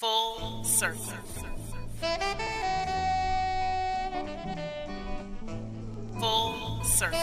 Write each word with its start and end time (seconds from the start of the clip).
Full 0.00 0.64
circle. 0.64 1.12
Full 6.18 6.84
circle. 6.84 7.18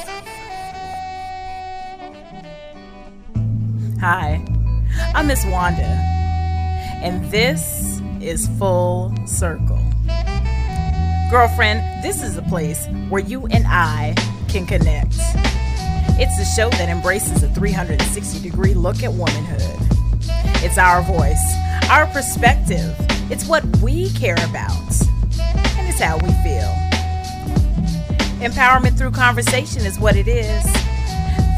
Hi, 4.00 4.45
I'm 5.16 5.25
Miss 5.25 5.43
Wanda, 5.48 5.82
and 7.01 7.25
this 7.32 8.00
is 8.21 8.48
Full 8.59 9.12
Circle. 9.25 9.82
Girlfriend, 11.32 12.04
this 12.04 12.21
is 12.21 12.38
a 12.38 12.44
place 12.44 12.86
where 13.09 13.23
you 13.23 13.48
and 13.48 13.66
I 13.66 14.14
can 14.50 14.68
connect. 14.68 15.16
It's 16.20 16.39
a 16.39 16.46
show 16.46 16.70
that 16.70 16.89
embraces 16.89 17.41
a 17.41 17.50
360 17.55 18.39
degree 18.48 18.75
look 18.75 19.02
at 19.02 19.12
womanhood. 19.12 19.64
It's 20.64 20.78
our 20.78 21.02
voice, 21.02 21.66
our 21.89 22.05
perspective. 22.07 22.93
It's 23.31 23.47
what 23.47 23.63
we 23.77 24.09
care 24.11 24.35
about, 24.49 24.91
and 25.39 25.88
it's 25.88 25.99
how 25.99 26.17
we 26.17 26.29
feel. 26.43 26.73
Empowerment 28.45 28.98
through 28.98 29.12
conversation 29.12 29.85
is 29.85 29.98
what 29.98 30.17
it 30.17 30.27
is. 30.27 30.63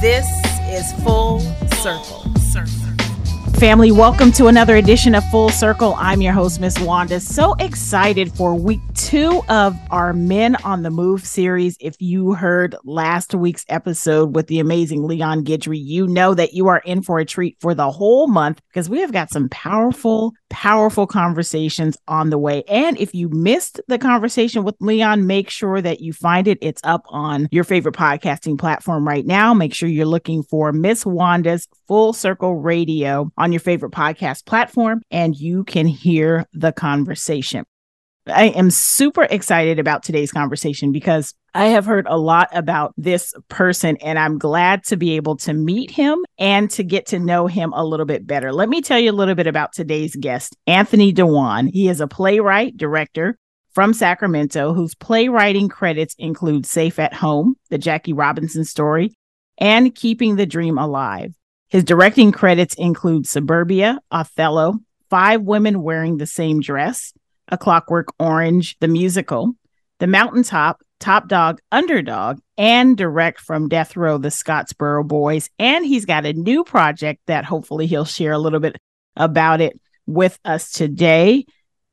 This 0.01 0.27
is 0.67 0.93
Full 1.03 1.39
Circle. 1.81 2.25
Family, 3.59 3.91
welcome 3.91 4.31
to 4.33 4.47
another 4.47 4.77
edition 4.77 5.15
of 5.15 5.23
Full 5.31 5.49
Circle. 5.49 5.95
I'm 5.97 6.21
your 6.21 6.33
host, 6.33 6.61
Miss 6.61 6.79
Wanda. 6.79 7.19
So 7.19 7.55
excited 7.59 8.31
for 8.31 8.55
week 8.55 8.79
two 9.09 9.41
of 9.49 9.75
our 9.89 10.13
Men 10.13 10.55
on 10.57 10.83
the 10.83 10.91
Move 10.91 11.25
series. 11.25 11.75
If 11.79 11.95
you 11.99 12.33
heard 12.35 12.75
last 12.83 13.33
week's 13.33 13.65
episode 13.67 14.35
with 14.35 14.45
the 14.45 14.59
amazing 14.59 15.01
Leon 15.01 15.45
Guidry, 15.45 15.83
you 15.83 16.05
know 16.05 16.35
that 16.35 16.53
you 16.53 16.67
are 16.67 16.83
in 16.85 17.01
for 17.01 17.17
a 17.17 17.25
treat 17.25 17.57
for 17.59 17.73
the 17.73 17.89
whole 17.89 18.27
month 18.27 18.61
because 18.69 18.87
we 18.87 18.99
have 18.99 19.11
got 19.11 19.31
some 19.31 19.49
powerful, 19.49 20.33
powerful 20.51 21.07
conversations 21.07 21.97
on 22.07 22.29
the 22.29 22.37
way. 22.37 22.61
And 22.67 22.99
if 22.99 23.15
you 23.15 23.29
missed 23.29 23.81
the 23.87 23.97
conversation 23.97 24.63
with 24.63 24.75
Leon, 24.79 25.25
make 25.25 25.49
sure 25.49 25.81
that 25.81 26.01
you 26.01 26.13
find 26.13 26.47
it. 26.47 26.59
It's 26.61 26.81
up 26.83 27.01
on 27.09 27.47
your 27.51 27.63
favorite 27.63 27.95
podcasting 27.95 28.59
platform 28.59 29.07
right 29.07 29.25
now. 29.25 29.55
Make 29.55 29.73
sure 29.73 29.89
you're 29.89 30.05
looking 30.05 30.43
for 30.43 30.71
Miss 30.71 31.03
Wanda's 31.03 31.67
Full 31.87 32.13
Circle 32.13 32.57
Radio 32.57 33.31
on 33.39 33.51
your 33.53 33.59
favorite 33.59 33.91
podcast 33.91 34.45
platform 34.45 35.01
and 35.09 35.35
you 35.35 35.63
can 35.63 35.87
hear 35.87 36.45
the 36.53 36.71
conversation. 36.71 37.65
I 38.29 38.45
am 38.45 38.69
super 38.69 39.23
excited 39.23 39.79
about 39.79 40.03
today's 40.03 40.31
conversation 40.31 40.91
because 40.91 41.33
I 41.53 41.65
have 41.65 41.85
heard 41.85 42.05
a 42.07 42.17
lot 42.17 42.49
about 42.51 42.93
this 42.97 43.33
person, 43.47 43.97
and 43.97 44.19
I'm 44.19 44.37
glad 44.37 44.83
to 44.85 44.97
be 44.97 45.15
able 45.15 45.37
to 45.37 45.53
meet 45.53 45.91
him 45.91 46.23
and 46.37 46.69
to 46.71 46.83
get 46.83 47.07
to 47.07 47.19
know 47.19 47.47
him 47.47 47.73
a 47.73 47.83
little 47.83 48.05
bit 48.05 48.27
better. 48.27 48.51
Let 48.53 48.69
me 48.69 48.81
tell 48.81 48.99
you 48.99 49.11
a 49.11 49.13
little 49.13 49.35
bit 49.35 49.47
about 49.47 49.73
today's 49.73 50.15
guest, 50.15 50.55
Anthony 50.67 51.11
D'Juan. 51.11 51.69
He 51.71 51.89
is 51.89 52.01
a 52.01 52.07
playwright, 52.07 52.77
director 52.77 53.37
from 53.71 53.93
Sacramento, 53.93 54.73
whose 54.73 54.95
playwriting 54.95 55.69
credits 55.69 56.15
include 56.17 56.65
Safe 56.65 56.99
at 56.99 57.13
Home, 57.15 57.55
the 57.69 57.77
Jackie 57.77 58.13
Robinson 58.13 58.63
story, 58.63 59.13
and 59.57 59.93
Keeping 59.93 60.35
the 60.35 60.45
Dream 60.45 60.77
Alive. 60.77 61.33
His 61.69 61.83
directing 61.83 62.31
credits 62.31 62.73
include 62.75 63.27
Suburbia, 63.27 63.99
Othello, 64.11 64.79
Five 65.09 65.41
Women 65.41 65.81
Wearing 65.81 66.17
the 66.17 66.25
Same 66.25 66.61
Dress, 66.61 67.13
A 67.49 67.57
Clockwork 67.57 68.07
Orange, 68.19 68.77
the 68.79 68.87
musical, 68.87 69.53
The 69.99 70.07
Mountaintop, 70.07 70.81
Top 70.99 71.27
Dog, 71.27 71.59
Underdog, 71.71 72.39
and 72.57 72.97
direct 72.97 73.39
from 73.39 73.69
Death 73.69 73.95
Row, 73.95 74.17
The 74.17 74.29
Scottsboro 74.29 75.07
Boys. 75.07 75.49
And 75.57 75.85
he's 75.85 76.05
got 76.05 76.25
a 76.25 76.33
new 76.33 76.63
project 76.63 77.21
that 77.27 77.45
hopefully 77.45 77.87
he'll 77.87 78.05
share 78.05 78.33
a 78.33 78.39
little 78.39 78.59
bit 78.59 78.77
about 79.15 79.61
it 79.61 79.79
with 80.05 80.37
us 80.43 80.71
today. 80.71 81.45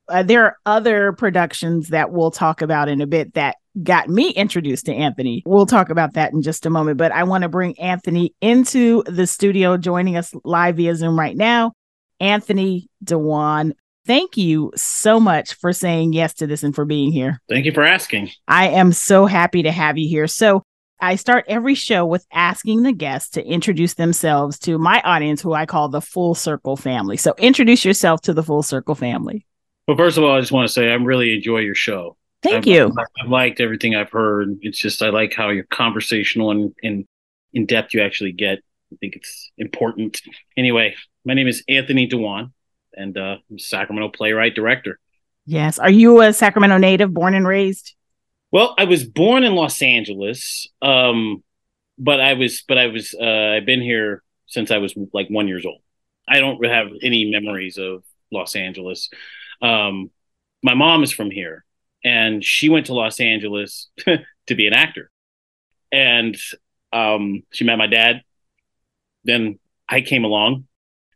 Uh, 0.09 0.23
there 0.23 0.45
are 0.45 0.57
other 0.67 1.13
productions 1.13 1.89
that 1.89 2.13
we'll 2.13 2.31
talk 2.31 2.63
about 2.63 2.89
in 2.89 3.01
a 3.01 3.07
bit 3.07 3.35
that 3.35 3.57
got 3.83 4.09
me 4.09 4.31
introduced 4.31 4.87
to 4.87 4.95
Anthony. 4.95 5.43
We'll 5.45 5.67
talk 5.67 5.91
about 5.91 6.15
that 6.15 6.33
in 6.33 6.43
just 6.43 6.65
a 6.65 6.71
moment, 6.71 6.97
but 6.97 7.13
I 7.13 7.25
want 7.25 7.43
to 7.43 7.49
bring 7.49 7.79
Anthony 7.79 8.35
into 8.41 9.03
the 9.05 9.27
studio 9.27 9.77
joining 9.77 10.17
us 10.17 10.33
live 10.45 10.77
via 10.77 10.95
Zoom 10.95 11.19
right 11.19 11.37
now. 11.37 11.73
Anthony 12.19 12.89
D'Juan, 13.05 13.73
thank 14.07 14.37
you 14.37 14.73
so 14.77 15.19
much 15.21 15.55
for 15.55 15.73
saying 15.73 16.13
yes 16.13 16.35
to 16.35 16.47
this 16.47 16.63
and 16.63 16.75
for 16.75 16.85
being 16.85 17.13
here. 17.13 17.41
Thank 17.49 17.67
you 17.67 17.73
for 17.73 17.83
asking. 17.83 18.31
I 18.47 18.69
am 18.69 18.93
so 18.93 19.27
happy 19.27 19.63
to 19.65 19.73
have 19.73 19.99
you 19.99 20.09
here. 20.09 20.27
So, 20.27 20.63
I 20.99 21.17
start 21.17 21.45
every 21.47 21.75
show 21.75 22.07
with 22.07 22.25
asking 22.33 22.83
the 22.83 22.93
guests 22.93 23.33
to 23.33 23.45
introduce 23.45 23.95
themselves 23.95 24.59
to 24.61 24.79
my 24.79 25.03
audience, 25.03 25.43
who 25.43 25.53
I 25.53 25.67
call 25.67 25.91
the 25.91 26.01
Full 26.01 26.35
Circle 26.35 26.77
family. 26.77 27.19
So, 27.19 27.35
introduce 27.37 27.85
yourself 27.85 28.23
to 28.23 28.33
the 28.33 28.43
Full 28.43 28.63
Circle 28.63 28.95
family. 28.95 29.45
Well, 29.87 29.97
first 29.97 30.17
of 30.17 30.25
all, 30.25 30.37
I 30.37 30.41
just 30.41 30.53
want 30.53 30.67
to 30.67 30.73
say 30.73 30.91
I 30.91 30.95
really 30.95 31.35
enjoy 31.35 31.59
your 31.59 31.75
show. 31.75 32.17
Thank 32.43 32.59
I've, 32.59 32.67
you. 32.67 32.93
I've 33.23 33.29
liked 33.29 33.61
everything 33.61 33.95
I've 33.95 34.11
heard. 34.11 34.57
It's 34.63 34.79
just 34.79 35.03
I 35.03 35.11
like 35.11 35.35
how 35.35 35.51
you're 35.51 35.65
conversational 35.65 36.51
and, 36.51 36.75
and 36.83 37.05
in 37.53 37.67
depth 37.67 37.95
you 37.95 38.03
actually 38.03 38.33
get. 38.33 38.61
I 38.93 38.97
think 39.01 39.17
it's 39.17 39.51
important. 39.59 40.23
Anyway, 40.57 40.95
my 41.25 41.35
name 41.35 41.49
is 41.49 41.65
Anthony 41.69 42.07
D'Juan, 42.07 42.53
and 42.97 43.17
uh, 43.17 43.37
Sacramento 43.59 44.09
playwright 44.09 44.55
director. 44.55 44.99
Yes. 45.45 45.79
Are 45.79 45.91
you 45.91 46.21
a 46.23 46.33
Sacramento 46.33 46.79
native, 46.79 47.15
born 47.15 47.35
and 47.35 47.47
raised? 47.47 47.95
Well, 48.51 48.75
I 48.79 48.85
was 48.85 49.05
born 49.05 49.45
in 49.45 49.55
Los 49.55 49.81
Angeles, 49.83 50.69
um, 50.83 51.43
but 51.99 52.21
I 52.21 52.35
was 52.35 52.63
but 52.67 52.79
I 52.79 52.87
was 52.87 53.15
uh, 53.15 53.57
I've 53.57 53.67
been 53.67 53.83
here 53.83 54.23
since 54.47 54.71
I 54.71 54.79
was 54.79 54.95
like 55.13 55.29
one 55.29 55.49
years 55.49 55.67
old. 55.67 55.81
I 56.29 56.41
don't 56.41 56.65
have 56.65 56.89
any 57.03 57.31
memories 57.31 57.79
of 57.79 58.03
Los 58.33 58.57
Angeles. 58.57 59.09
Um, 59.63 60.11
my 60.63 60.75
mom 60.75 61.03
is 61.03 61.13
from 61.13 61.31
here, 61.31 61.65
and 62.05 62.45
she 62.45 62.69
went 62.69 62.87
to 62.87 62.95
Los 62.95 63.21
Angeles 63.21 63.89
to 63.99 64.55
be 64.55 64.67
an 64.67 64.73
actor. 64.73 65.11
And 65.93 66.37
um, 66.93 67.43
she 67.53 67.65
met 67.65 67.79
my 67.79 67.87
dad. 67.87 68.23
Then 69.25 69.59
I 69.89 70.01
came 70.01 70.25
along. 70.25 70.67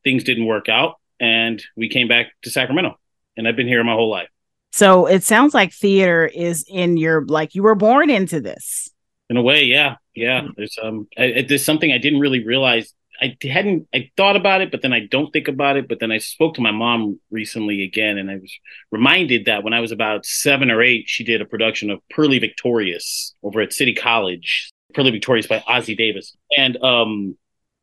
Things 0.05 0.25
didn't 0.25 0.47
work 0.47 0.69
out, 0.69 1.00
and 1.21 1.63
we 1.77 1.89
came 1.89 2.09
back 2.09 2.33
to 2.43 2.51
Sacramento. 2.51 2.99
And 3.37 3.47
I've 3.47 3.57
been 3.57 3.69
here 3.69 3.83
my 3.85 3.93
whole 3.93 4.11
life. 4.11 4.29
So 4.73 5.07
it 5.07 5.23
sounds 5.23 5.55
like 5.55 5.73
theater 5.73 6.27
is 6.27 6.65
in 6.69 6.97
your 6.97 7.25
like 7.27 7.55
you 7.55 7.63
were 7.63 7.75
born 7.75 8.11
into 8.11 8.41
this. 8.41 8.89
In 9.29 9.37
a 9.37 9.43
way, 9.43 9.65
yeah, 9.65 9.97
yeah. 10.15 10.49
There's 10.57 10.77
um, 10.83 11.09
I, 11.17 11.45
there's 11.49 11.65
something 11.65 11.93
I 11.93 11.99
didn't 11.99 12.21
really 12.21 12.45
realize 12.45 12.93
I 13.21 13.37
hadn't 13.43 13.89
I 13.95 14.11
thought 14.17 14.37
about 14.37 14.61
it, 14.61 14.71
but 14.71 14.83
then 14.83 14.93
I 14.93 15.07
don't 15.07 15.33
think 15.33 15.49
about 15.49 15.77
it. 15.77 15.89
But 15.89 16.01
then 16.01 16.11
I 16.11 16.19
spoke 16.19 16.55
to 16.55 16.61
my 16.61 16.71
mom 16.71 17.21
recently 17.31 17.83
again, 17.83 18.19
and 18.19 18.31
I 18.31 18.37
was 18.37 18.53
reminded 18.91 19.45
that 19.47 19.63
when 19.63 19.73
I 19.73 19.81
was 19.81 19.93
about 19.93 20.25
seven 20.25 20.71
or 20.71 20.83
eight, 20.83 21.05
she 21.07 21.25
did 21.25 21.41
a 21.41 21.45
production 21.45 21.91
of 21.91 22.01
Purlie 22.11 22.39
Victorious 22.39 23.35
over 23.43 23.61
at 23.61 23.73
City 23.73 23.95
College. 23.95 24.71
Purlie 24.95 25.13
Victorious 25.13 25.47
by 25.47 25.61
Ossie 25.61 25.97
Davis, 25.97 26.37
and 26.57 26.77
um, 26.83 27.37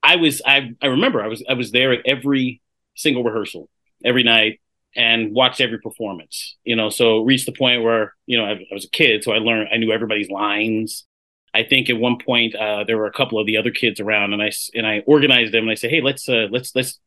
I 0.03 0.17
was 0.17 0.41
I 0.45 0.71
I 0.81 0.87
remember 0.87 1.21
I 1.21 1.27
was 1.27 1.43
I 1.47 1.53
was 1.53 1.71
there 1.71 1.93
at 1.93 2.01
every 2.05 2.61
single 2.97 3.23
rehearsal 3.23 3.69
every 4.03 4.23
night 4.23 4.59
and 4.95 5.33
watched 5.33 5.61
every 5.61 5.79
performance. 5.79 6.57
You 6.63 6.75
know, 6.75 6.89
so 6.89 7.21
reached 7.21 7.45
the 7.45 7.51
point 7.53 7.83
where 7.83 8.13
you 8.25 8.37
know 8.37 8.45
I, 8.45 8.51
I 8.51 8.73
was 8.73 8.85
a 8.85 8.89
kid, 8.89 9.23
so 9.23 9.31
I 9.31 9.37
learned 9.37 9.69
I 9.71 9.77
knew 9.77 9.91
everybody's 9.91 10.29
lines. 10.29 11.05
I 11.53 11.63
think 11.63 11.89
at 11.89 11.97
one 11.97 12.17
point 12.23 12.55
uh, 12.55 12.83
there 12.83 12.97
were 12.97 13.07
a 13.07 13.13
couple 13.13 13.39
of 13.39 13.47
the 13.47 13.57
other 13.57 13.71
kids 13.71 13.99
around, 13.99 14.33
and 14.33 14.41
I 14.41 14.51
and 14.75 14.85
I 14.85 15.03
organized 15.05 15.53
them, 15.53 15.63
and 15.63 15.71
I 15.71 15.75
said, 15.75 15.91
"Hey, 15.91 16.01
let's 16.01 16.27
uh, 16.27 16.47
let's 16.51 16.75
let's 16.75 16.99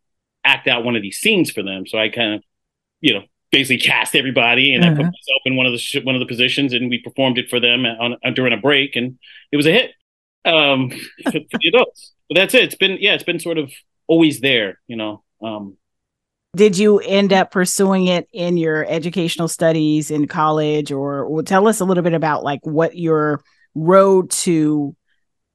act 0.45 0.67
out 0.69 0.85
one 0.85 0.97
of 0.97 1.03
these 1.03 1.19
scenes 1.19 1.51
for 1.51 1.63
them." 1.63 1.87
So 1.87 1.99
I 1.99 2.09
kind 2.09 2.35
of, 2.35 2.43
you 3.01 3.15
know, 3.15 3.23
basically 3.53 3.79
cast 3.79 4.15
everybody, 4.15 4.75
and 4.75 4.85
uh-huh. 4.85 4.93
I 4.93 4.97
put 4.97 5.05
myself 5.05 5.43
in 5.45 5.57
one 5.57 5.67
of 5.67 5.73
the 5.73 5.79
sh- 5.79 6.05
one 6.05 6.15
of 6.15 6.21
the 6.21 6.27
positions, 6.27 6.73
and 6.73 6.89
we 6.89 6.99
performed 6.99 7.39
it 7.39 7.51
for 7.51 7.61
them 7.61 7.85
on, 7.85 8.17
on 8.25 8.35
during 8.35 8.53
a 8.53 8.57
break, 8.57 8.97
and 8.97 9.19
it 9.53 9.57
was 9.57 9.67
a 9.67 9.73
hit. 9.73 9.93
Um, 10.45 10.91
for, 11.23 11.31
for 11.33 11.59
the 11.61 11.69
adults, 11.69 12.15
but 12.29 12.37
that's 12.37 12.55
it. 12.55 12.65
It's 12.65 12.75
been 12.75 12.97
yeah, 13.01 13.15
it's 13.15 13.25
been 13.25 13.41
sort 13.41 13.59
of 13.59 13.71
always 14.07 14.41
there, 14.41 14.81
you 14.87 14.97
know. 14.97 15.23
Um, 15.43 15.77
did 16.57 16.77
you 16.77 16.99
end 16.99 17.33
up 17.33 17.53
pursuing 17.53 18.09
it 18.09 18.29
in 18.33 18.57
your 18.57 18.85
educational 18.89 19.49
studies 19.49 20.11
in 20.11 20.27
college, 20.27 20.91
or, 20.91 21.43
tell 21.45 21.69
us 21.69 21.81
a 21.81 21.85
little 21.85 22.03
bit 22.03 22.15
about 22.15 22.43
like 22.43 22.61
what 22.65 22.97
your 22.97 23.43
road 23.75 24.31
to 24.31 24.97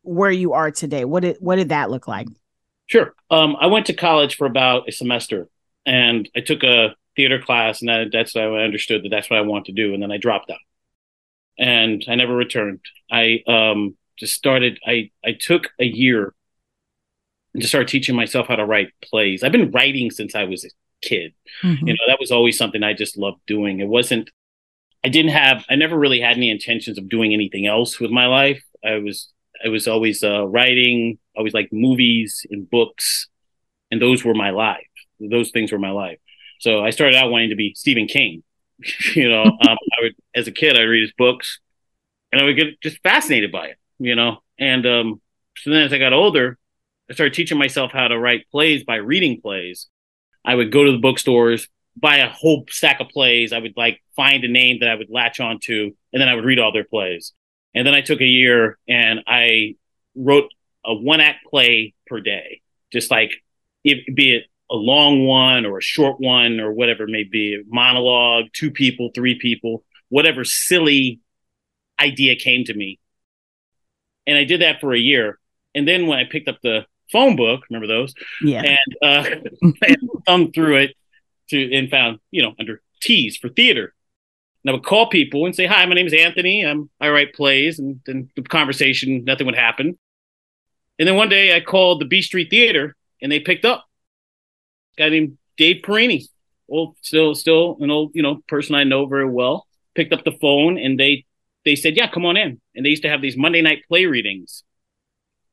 where 0.04 0.31
you 0.31 0.54
are 0.54 0.72
today? 0.72 1.04
What 1.04 1.22
did 1.22 1.38
what 1.40 1.58
did 1.58 1.69
that 1.69 1.92
look 1.92 2.08
like? 2.08 2.28
Sure. 2.88 3.14
Um, 3.30 3.58
I 3.60 3.68
went 3.68 3.88
to 3.88 3.94
college 3.94 4.36
for 4.38 4.46
about 4.46 4.88
a 4.88 4.92
semester, 4.92 5.50
and 5.86 6.30
I 6.36 6.40
took 6.40 6.64
a 6.64 6.96
theater 7.16 7.40
class, 7.40 7.81
and 7.81 7.90
that, 7.90 8.10
that's 8.12 8.34
how 8.34 8.56
I 8.56 8.64
understood 8.64 9.04
that 9.04 9.10
that's 9.10 9.30
what 9.30 9.40
I 9.40 9.42
wanted 9.42 9.66
to 9.66 9.72
do, 9.74 9.94
and 9.94 10.02
then 10.02 10.12
I 10.12 10.18
dropped 10.18 10.50
out, 10.50 10.60
and 11.58 12.06
I 12.08 12.16
never 12.16 12.36
returned. 12.36 12.80
I 13.12 13.44
um, 13.48 13.98
just 14.18 14.34
started. 14.34 14.80
I 14.86 15.12
I 15.25 15.34
took 15.34 15.72
a 15.78 15.86
year 15.86 16.34
and 17.54 17.62
just 17.62 17.72
started 17.72 17.90
teaching 17.90 18.16
myself 18.16 18.48
how 18.48 18.56
to 18.56 18.66
write 18.66 18.90
plays. 19.02 19.44
I've 19.44 19.52
been 19.52 19.72
writing 19.72 20.12
since 20.12 20.36
I 20.36 20.44
was 20.44 20.66
kid. 21.06 21.34
Mm-hmm. 21.63 21.88
You 21.88 21.94
know, 21.94 22.04
that 22.07 22.19
was 22.19 22.31
always 22.31 22.57
something 22.57 22.84
I 22.84 22.94
just 22.94 23.18
loved 23.18 23.40
doing. 23.48 23.80
It 23.80 23.88
wasn't 23.88 24.30
I 25.06 25.10
didn't 25.10 25.31
have 25.31 25.63
I 25.69 25.75
never 25.75 25.98
really 25.98 26.19
had 26.19 26.36
any 26.36 26.50
intentions 26.50 26.98
of 26.98 27.07
doing 27.07 27.31
anything 27.34 27.68
else 27.68 28.00
with 28.00 28.10
my 28.10 28.25
life. 28.25 28.63
I 28.84 28.96
was 28.98 29.31
I 29.63 29.69
was 29.69 29.88
always 29.88 30.24
uh, 30.24 30.48
writing, 30.48 31.19
always 31.38 31.54
like 31.54 31.69
movies 31.72 32.46
and 32.50 32.69
books, 32.69 33.28
and 33.92 34.02
those 34.02 34.25
were 34.25 34.34
my 34.34 34.50
life. 34.50 34.88
Those 35.19 35.52
things 35.52 35.72
were 35.72 35.80
my 35.80 35.92
life. 35.92 36.18
So 36.60 36.84
I 36.84 36.90
started 36.90 37.16
out 37.16 37.30
wanting 37.30 37.52
to 37.52 37.56
be 37.56 37.74
Stephen 37.75 38.07
King. 38.07 38.44
you 39.16 39.30
know, 39.30 39.44
um, 39.44 39.57
I 39.62 40.02
would 40.02 40.16
as 40.34 40.48
a 40.48 40.52
kid 40.52 40.75
I'd 40.75 40.84
read 40.84 41.04
his 41.04 41.13
books, 41.18 41.60
and 42.31 42.42
I 42.42 42.46
would 42.46 42.57
get 42.57 42.81
just 42.81 43.02
fascinated 43.04 43.52
by 43.52 43.68
it. 43.68 43.78
You 44.00 44.16
know, 44.16 44.40
and 44.60 44.86
um, 44.88 45.22
so 45.57 45.69
then 45.69 45.84
as 45.84 45.94
I 45.94 46.00
got 46.00 46.13
older, 46.13 46.57
I 47.10 47.13
started 47.13 47.36
teaching 47.36 47.60
myself 47.60 47.92
how 47.92 48.07
to 48.07 48.18
write 48.18 48.50
plays 48.50 48.84
by 48.84 48.96
reading 48.96 49.40
plays. 49.40 49.88
I 50.45 50.56
would 50.56 50.71
go 50.71 50.83
to 50.83 50.92
the 50.92 51.00
bookstores, 51.00 51.68
buy 51.97 52.18
a 52.18 52.30
whole 52.30 52.65
stack 52.69 53.00
of 53.00 53.09
plays. 53.09 53.51
I 53.51 53.59
would 53.59 53.74
like 53.75 54.01
find 54.15 54.44
a 54.44 54.47
name 54.47 54.80
that 54.81 54.89
I 54.89 54.95
would 54.95 55.09
latch 55.09 55.39
onto, 55.39 55.92
and 56.13 56.21
then 56.21 56.30
I 56.30 56.36
would 56.36 56.45
read 56.45 56.59
all 56.59 56.71
their 56.71 56.83
plays. 56.83 57.33
And 57.74 57.86
then 57.86 57.94
I 57.94 58.01
took 58.01 58.21
a 58.21 58.25
year 58.25 58.77
and 58.88 59.21
I 59.27 59.75
wrote 60.15 60.51
a 60.86 60.94
one 60.94 61.19
act 61.19 61.45
play 61.50 61.94
per 62.07 62.21
day, 62.21 62.62
just 62.92 63.12
like 63.12 63.31
it, 63.83 64.15
be 64.15 64.36
it 64.36 64.44
a 64.71 64.75
long 64.75 65.25
one 65.25 65.65
or 65.65 65.77
a 65.77 65.81
short 65.81 66.19
one 66.19 66.59
or 66.59 66.71
whatever 66.71 67.03
it 67.03 67.12
may 67.12 67.24
be, 67.24 67.62
monologue, 67.68 68.45
two 68.53 68.71
people, 68.71 69.12
three 69.13 69.38
people, 69.38 69.83
whatever 70.09 70.44
silly 70.44 71.19
idea 72.00 72.36
came 72.36 72.63
to 72.65 72.74
me. 72.74 73.00
And 74.25 74.38
I 74.38 74.44
did 74.44 74.62
that 74.62 74.80
for 74.80 74.94
a 74.94 75.00
year. 75.00 75.39
And 75.75 75.88
then 75.88 76.07
when 76.07 76.18
I 76.18 76.24
picked 76.24 76.47
up 76.47 76.59
the 76.63 76.86
phone 77.12 77.36
book, 77.36 77.62
remember 77.69 77.88
those? 77.88 78.13
Yeah. 78.42 78.63
And 78.63 78.96
uh, 79.02 79.30
and 79.88 80.10
thumbed 80.25 80.54
through 80.54 80.78
it 80.78 80.96
to 81.50 81.74
and 81.74 81.90
found, 81.90 82.19
you 82.31 82.44
know, 82.44 82.54
under 82.60 82.81
T's 83.02 83.38
for 83.38 83.50
theater. 83.50 83.94
And 84.63 84.72
I 84.72 84.74
would 84.74 84.86
call 84.86 85.10
people 85.10 85.46
and 85.46 85.56
say, 85.56 85.66
"Hi, 85.66 85.86
my 85.86 85.94
name 85.94 86.07
is 86.07 86.13
Anthony. 86.13 86.66
I'm 86.66 86.90
I 87.00 87.10
write 87.10 87.34
plays." 87.34 87.80
And 87.80 88.02
then 88.06 88.30
the 88.36 88.42
conversation, 88.42 89.24
nothing 89.24 89.46
would 89.46 89.56
happen. 89.56 89.98
And 90.98 91.07
then 91.07 91.16
one 91.16 91.30
day 91.30 91.56
I 91.56 91.60
called 91.60 92.02
the 92.02 92.06
B 92.06 92.22
Street 92.22 92.50
Theater 92.50 92.96
and 93.22 93.31
they 93.31 93.40
picked 93.40 93.66
up. 93.66 93.86
guy 94.98 95.10
named 95.10 95.38
Dave 95.57 95.81
Pierini, 95.84 96.28
old, 96.69 96.96
still, 97.02 97.36
still 97.36 97.78
an 97.80 97.92
old, 97.92 98.12
you 98.13 98.22
know, 98.22 98.42
person 98.48 98.75
I 98.75 98.84
know 98.84 99.06
very 99.06 99.30
well. 99.30 99.68
Picked 99.94 100.13
up 100.13 100.24
the 100.24 100.31
phone 100.31 100.78
and 100.78 101.00
they 101.00 101.25
they 101.63 101.75
said, 101.75 101.96
"Yeah, 101.96 102.10
come 102.10 102.25
on 102.25 102.38
in." 102.38 102.60
And 102.75 102.86
they 102.86 102.90
used 102.90 103.04
to 103.04 103.10
have 103.10 103.22
these 103.22 103.38
Monday 103.38 103.62
night 103.62 103.84
play 103.88 104.06
readings 104.06 104.63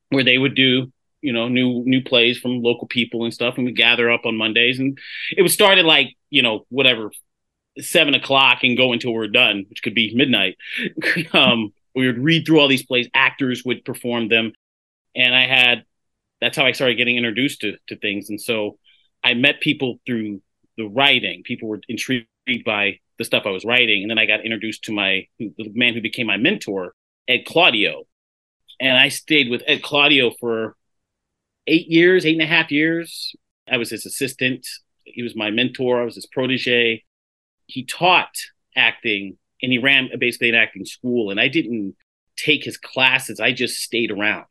where 0.09 0.23
they 0.23 0.37
would 0.37 0.55
do 0.55 0.91
you 1.23 1.33
know 1.33 1.47
new 1.47 1.83
new 1.85 2.03
plays 2.03 2.37
from 2.37 2.61
local 2.61 2.87
people 2.87 3.23
and 3.23 3.33
stuff 3.33 3.55
and 3.57 3.65
we 3.65 3.71
gather 3.71 4.11
up 4.11 4.25
on 4.25 4.37
mondays 4.37 4.77
and 4.79 4.99
it 5.35 5.41
was 5.41 5.53
started 5.53 5.85
like 5.85 6.09
you 6.29 6.43
know 6.43 6.65
whatever 6.69 7.11
seven 7.79 8.13
o'clock 8.13 8.59
and 8.63 8.77
go 8.77 8.93
until 8.93 9.13
we're 9.13 9.27
done 9.27 9.65
which 9.69 9.81
could 9.81 9.95
be 9.95 10.13
midnight. 10.13 10.57
Um 11.33 11.73
we 11.95 12.07
would 12.07 12.17
read 12.17 12.45
through 12.45 12.59
all 12.59 12.67
these 12.67 12.85
plays 12.85 13.07
actors 13.13 13.63
would 13.63 13.85
perform 13.85 14.27
them 14.27 14.51
and 15.15 15.35
i 15.35 15.45
had 15.45 15.83
that's 16.41 16.57
how 16.57 16.65
i 16.65 16.71
started 16.71 16.95
getting 16.95 17.17
introduced 17.17 17.61
to, 17.61 17.77
to 17.87 17.95
things 17.95 18.29
and 18.29 18.41
so 18.41 18.77
i 19.23 19.33
met 19.33 19.61
people 19.61 19.99
through 20.05 20.41
the 20.77 20.85
writing. 20.85 21.43
People 21.43 21.69
were 21.69 21.81
intrigued 21.87 22.27
by 22.65 22.99
the 23.17 23.23
stuff 23.23 23.43
i 23.45 23.49
was 23.49 23.65
writing 23.65 24.01
and 24.01 24.09
then 24.09 24.17
i 24.17 24.25
got 24.25 24.43
introduced 24.43 24.83
to 24.83 24.91
my 24.91 25.27
the 25.39 25.71
man 25.73 25.93
who 25.93 26.01
became 26.01 26.27
my 26.27 26.37
mentor 26.37 26.93
ed 27.27 27.45
claudio. 27.45 28.03
And 28.79 28.97
i 28.97 29.09
stayed 29.09 29.49
with 29.49 29.63
ed 29.67 29.83
claudio 29.83 30.31
for 30.39 30.75
eight 31.67 31.87
years, 31.87 32.25
eight 32.25 32.33
and 32.33 32.41
a 32.41 32.45
half 32.45 32.71
years. 32.71 33.35
I 33.69 33.77
was 33.77 33.89
his 33.89 34.05
assistant. 34.05 34.67
He 35.03 35.23
was 35.23 35.35
my 35.35 35.51
mentor. 35.51 36.01
I 36.01 36.05
was 36.05 36.15
his 36.15 36.25
protege. 36.25 37.03
He 37.67 37.85
taught 37.85 38.35
acting 38.75 39.37
and 39.61 39.71
he 39.71 39.77
ran 39.77 40.09
basically 40.19 40.49
an 40.49 40.55
acting 40.55 40.85
school. 40.85 41.31
And 41.31 41.39
I 41.39 41.47
didn't 41.47 41.95
take 42.35 42.63
his 42.63 42.77
classes. 42.77 43.39
I 43.39 43.53
just 43.53 43.79
stayed 43.81 44.11
around 44.11 44.45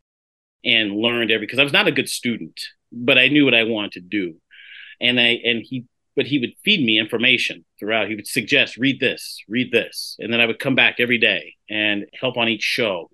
and 0.64 0.97
learned 0.97 1.31
every 1.31 1.47
because 1.47 1.59
I 1.59 1.64
was 1.64 1.73
not 1.73 1.88
a 1.88 1.93
good 1.93 2.09
student, 2.09 2.61
but 2.91 3.19
I 3.19 3.29
knew 3.29 3.44
what 3.44 3.55
I 3.55 3.64
wanted 3.64 3.93
to 3.93 4.00
do. 4.00 4.37
And 5.00 5.19
I 5.20 5.41
and 5.44 5.62
he 5.62 5.85
but 6.14 6.26
he 6.26 6.38
would 6.38 6.53
feed 6.64 6.85
me 6.85 6.99
information 6.99 7.64
throughout. 7.79 8.09
He 8.09 8.14
would 8.14 8.26
suggest, 8.26 8.76
read 8.76 9.00
this, 9.00 9.43
read 9.49 9.73
this. 9.73 10.17
And 10.19 10.32
then 10.32 10.41
I 10.41 10.47
would 10.47 10.59
come 10.59 10.75
back 10.75 10.97
every 10.99 11.19
day 11.19 11.55
and 11.70 12.06
help 12.19 12.37
on 12.37 12.49
each 12.49 12.62
show. 12.62 13.11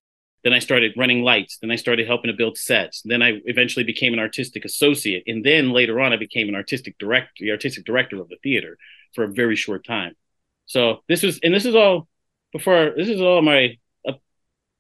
Then 0.49 0.55
I 0.55 0.61
started 0.61 0.95
running 0.97 1.23
lights. 1.23 1.59
Then 1.59 1.71
I 1.71 1.77
started 1.77 2.07
helping 2.07 2.31
to 2.31 2.35
build 2.35 2.57
sets. 2.57 3.03
Then 3.05 3.21
I 3.21 3.43
eventually 3.45 3.85
became 3.85 4.15
an 4.15 4.19
artistic 4.19 4.65
associate. 4.65 5.25
And 5.27 5.45
then 5.45 5.73
later 5.73 6.01
on, 6.01 6.15
I 6.15 6.17
became 6.17 6.49
an 6.49 6.55
artistic 6.55 6.97
director, 6.97 7.45
the 7.45 7.51
artistic 7.51 7.85
director 7.85 8.19
of 8.19 8.31
the 8.31 8.39
theater 8.43 8.79
for 9.15 9.25
a 9.25 9.29
very 9.31 9.57
short 9.57 9.85
time. 9.85 10.17
So 10.65 11.03
this 11.07 11.23
was, 11.23 11.39
and 11.43 11.53
this 11.53 11.67
is 11.67 11.75
all 11.75 12.09
before, 12.51 12.95
this 12.97 13.11
is 13.11 13.21
all 13.21 13.43
my, 13.43 13.77
uh, 14.09 14.15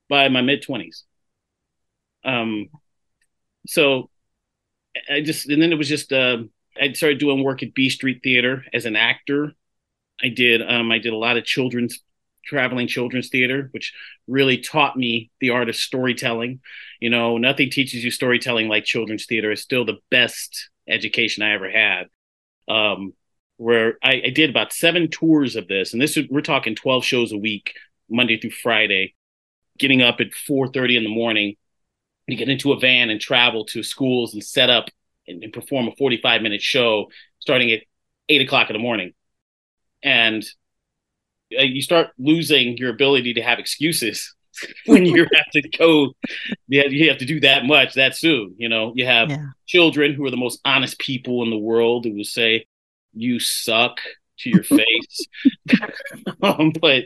by 0.08 0.30
my 0.30 0.40
mid 0.40 0.64
20s. 0.66 1.02
Um, 2.24 2.70
so 3.66 4.08
I 5.10 5.20
just, 5.20 5.50
and 5.50 5.60
then 5.60 5.70
it 5.70 5.76
was 5.76 5.88
just, 5.90 6.14
uh, 6.14 6.44
I 6.80 6.92
started 6.92 7.18
doing 7.18 7.44
work 7.44 7.62
at 7.62 7.74
B 7.74 7.90
Street 7.90 8.20
Theater 8.24 8.64
as 8.72 8.86
an 8.86 8.96
actor. 8.96 9.52
I 10.22 10.30
did, 10.30 10.62
um, 10.62 10.90
I 10.90 10.96
did 10.96 11.12
a 11.12 11.18
lot 11.18 11.36
of 11.36 11.44
children's 11.44 11.98
traveling 12.48 12.88
children's 12.88 13.28
theater, 13.28 13.68
which 13.72 13.92
really 14.26 14.58
taught 14.58 14.96
me 14.96 15.30
the 15.40 15.50
art 15.50 15.68
of 15.68 15.76
storytelling. 15.76 16.60
You 16.98 17.10
know, 17.10 17.38
nothing 17.38 17.70
teaches 17.70 18.02
you 18.02 18.10
storytelling 18.10 18.68
like 18.68 18.84
children's 18.84 19.26
theater. 19.26 19.52
It's 19.52 19.62
still 19.62 19.84
the 19.84 19.98
best 20.10 20.70
education 20.88 21.42
I 21.42 21.52
ever 21.52 21.70
had. 21.70 22.06
Um, 22.66 23.12
where 23.58 23.98
I, 24.02 24.22
I 24.26 24.30
did 24.30 24.50
about 24.50 24.72
seven 24.72 25.08
tours 25.08 25.56
of 25.56 25.68
this, 25.68 25.92
and 25.92 26.00
this 26.00 26.16
is, 26.16 26.26
we're 26.30 26.40
talking 26.40 26.74
twelve 26.74 27.04
shows 27.04 27.32
a 27.32 27.38
week, 27.38 27.74
Monday 28.08 28.38
through 28.38 28.50
Friday, 28.50 29.14
getting 29.78 30.00
up 30.00 30.20
at 30.20 30.32
four 30.32 30.68
thirty 30.68 30.96
in 30.96 31.04
the 31.04 31.10
morning 31.10 31.56
to 32.30 32.36
get 32.36 32.48
into 32.48 32.72
a 32.72 32.78
van 32.78 33.10
and 33.10 33.20
travel 33.20 33.64
to 33.64 33.82
schools 33.82 34.34
and 34.34 34.44
set 34.44 34.70
up 34.70 34.88
and, 35.26 35.42
and 35.42 35.52
perform 35.52 35.88
a 35.88 35.96
forty 35.96 36.20
five 36.20 36.42
minute 36.42 36.62
show 36.62 37.10
starting 37.40 37.72
at 37.72 37.80
eight 38.28 38.42
o'clock 38.42 38.70
in 38.70 38.74
the 38.74 38.82
morning. 38.82 39.12
And 40.02 40.44
you 41.50 41.82
start 41.82 42.08
losing 42.18 42.76
your 42.76 42.90
ability 42.90 43.34
to 43.34 43.42
have 43.42 43.58
excuses 43.58 44.34
when 44.86 45.04
you 45.04 45.26
have 45.34 45.50
to 45.52 45.62
go 45.78 46.12
yeah 46.68 46.84
you 46.84 47.08
have 47.08 47.18
to 47.18 47.24
do 47.24 47.40
that 47.40 47.64
much 47.64 47.94
that 47.94 48.16
soon 48.16 48.54
you 48.58 48.68
know? 48.68 48.92
You 48.94 49.06
have 49.06 49.30
yeah. 49.30 49.46
children 49.66 50.14
who 50.14 50.24
are 50.24 50.30
the 50.30 50.36
most 50.36 50.60
honest 50.64 50.98
people 50.98 51.42
in 51.42 51.50
the 51.50 51.58
world 51.58 52.04
who 52.04 52.14
will 52.14 52.24
say 52.24 52.66
you 53.14 53.40
suck 53.40 54.00
to 54.38 54.50
your 54.50 54.62
face. 54.64 55.26
Um, 56.42 56.72
but 56.80 57.04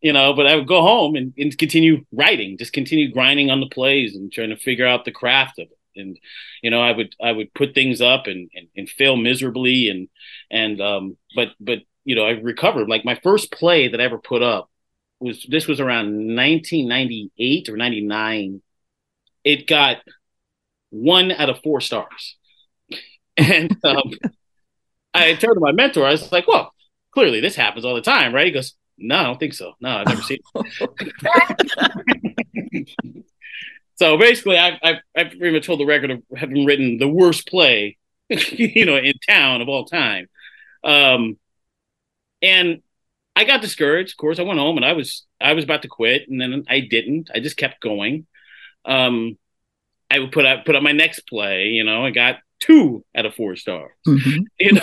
you 0.00 0.12
know 0.12 0.32
but 0.32 0.46
i 0.46 0.54
would 0.54 0.66
go 0.66 0.80
home 0.80 1.14
and, 1.14 1.34
and 1.36 1.56
continue 1.56 2.04
writing 2.12 2.56
just 2.56 2.72
continue 2.72 3.12
grinding 3.12 3.50
on 3.50 3.60
the 3.60 3.68
plays 3.68 4.14
and 4.14 4.32
trying 4.32 4.50
to 4.50 4.56
figure 4.56 4.86
out 4.86 5.04
the 5.04 5.12
craft 5.12 5.58
of 5.58 5.68
it. 5.68 6.00
And 6.00 6.18
you 6.62 6.70
know 6.70 6.80
i 6.80 6.92
would 6.92 7.14
i 7.22 7.32
would 7.32 7.52
put 7.52 7.74
things 7.74 8.00
up 8.00 8.26
and 8.26 8.50
and, 8.54 8.68
and 8.76 8.88
fail 8.88 9.16
miserably 9.16 9.90
and 9.90 10.08
and 10.50 10.80
um 10.80 11.16
but 11.34 11.48
but 11.60 11.80
you 12.10 12.16
know, 12.16 12.24
I 12.24 12.30
recovered. 12.30 12.88
Like 12.88 13.04
my 13.04 13.14
first 13.22 13.52
play 13.52 13.86
that 13.86 14.00
I 14.00 14.04
ever 14.04 14.18
put 14.18 14.42
up 14.42 14.68
was 15.20 15.46
this 15.48 15.68
was 15.68 15.78
around 15.78 16.06
1998 16.08 17.68
or 17.68 17.76
99. 17.76 18.60
It 19.44 19.68
got 19.68 19.98
one 20.90 21.30
out 21.30 21.50
of 21.50 21.62
four 21.62 21.80
stars. 21.80 22.36
And 23.36 23.74
um, 23.84 24.10
I 25.14 25.32
turned 25.34 25.54
to 25.54 25.60
my 25.60 25.72
mentor. 25.72 26.04
I 26.04 26.10
was 26.10 26.30
like, 26.30 26.46
well, 26.46 26.74
clearly 27.12 27.40
this 27.40 27.54
happens 27.54 27.86
all 27.86 27.94
the 27.94 28.02
time, 28.02 28.34
right? 28.34 28.46
He 28.46 28.52
goes, 28.52 28.74
no, 28.98 29.16
I 29.16 29.22
don't 29.22 29.38
think 29.38 29.54
so. 29.54 29.72
No, 29.80 29.88
I've 29.88 30.08
never 30.08 30.20
seen 30.20 30.40
it. 32.72 32.88
so 33.94 34.18
basically, 34.18 34.58
I've, 34.58 34.78
I've, 34.82 34.96
I've 35.16 35.30
pretty 35.30 35.52
much 35.52 35.64
told 35.64 35.80
the 35.80 35.86
record 35.86 36.10
of 36.10 36.22
having 36.36 36.66
written 36.66 36.98
the 36.98 37.08
worst 37.08 37.46
play, 37.46 37.96
you 38.28 38.84
know, 38.84 38.96
in 38.96 39.14
town 39.26 39.62
of 39.62 39.70
all 39.70 39.86
time. 39.86 40.28
Um, 40.84 41.38
and 42.42 42.82
I 43.36 43.44
got 43.44 43.62
discouraged. 43.62 44.12
Of 44.12 44.16
course, 44.16 44.38
I 44.38 44.42
went 44.42 44.58
home 44.58 44.76
and 44.76 44.84
I 44.84 44.92
was 44.92 45.26
I 45.40 45.52
was 45.54 45.64
about 45.64 45.82
to 45.82 45.88
quit, 45.88 46.28
and 46.28 46.40
then 46.40 46.64
I 46.68 46.80
didn't. 46.80 47.30
I 47.34 47.40
just 47.40 47.56
kept 47.56 47.80
going. 47.80 48.26
Um, 48.84 49.38
I 50.10 50.18
would 50.18 50.32
put 50.32 50.46
out 50.46 50.66
put 50.66 50.76
up 50.76 50.82
my 50.82 50.92
next 50.92 51.20
play. 51.28 51.68
You 51.68 51.84
know, 51.84 52.04
I 52.04 52.10
got 52.10 52.36
two 52.58 53.04
out 53.14 53.26
of 53.26 53.34
four 53.34 53.56
stars. 53.56 53.92
Mm-hmm. 54.06 54.42
You 54.60 54.72
know, 54.72 54.82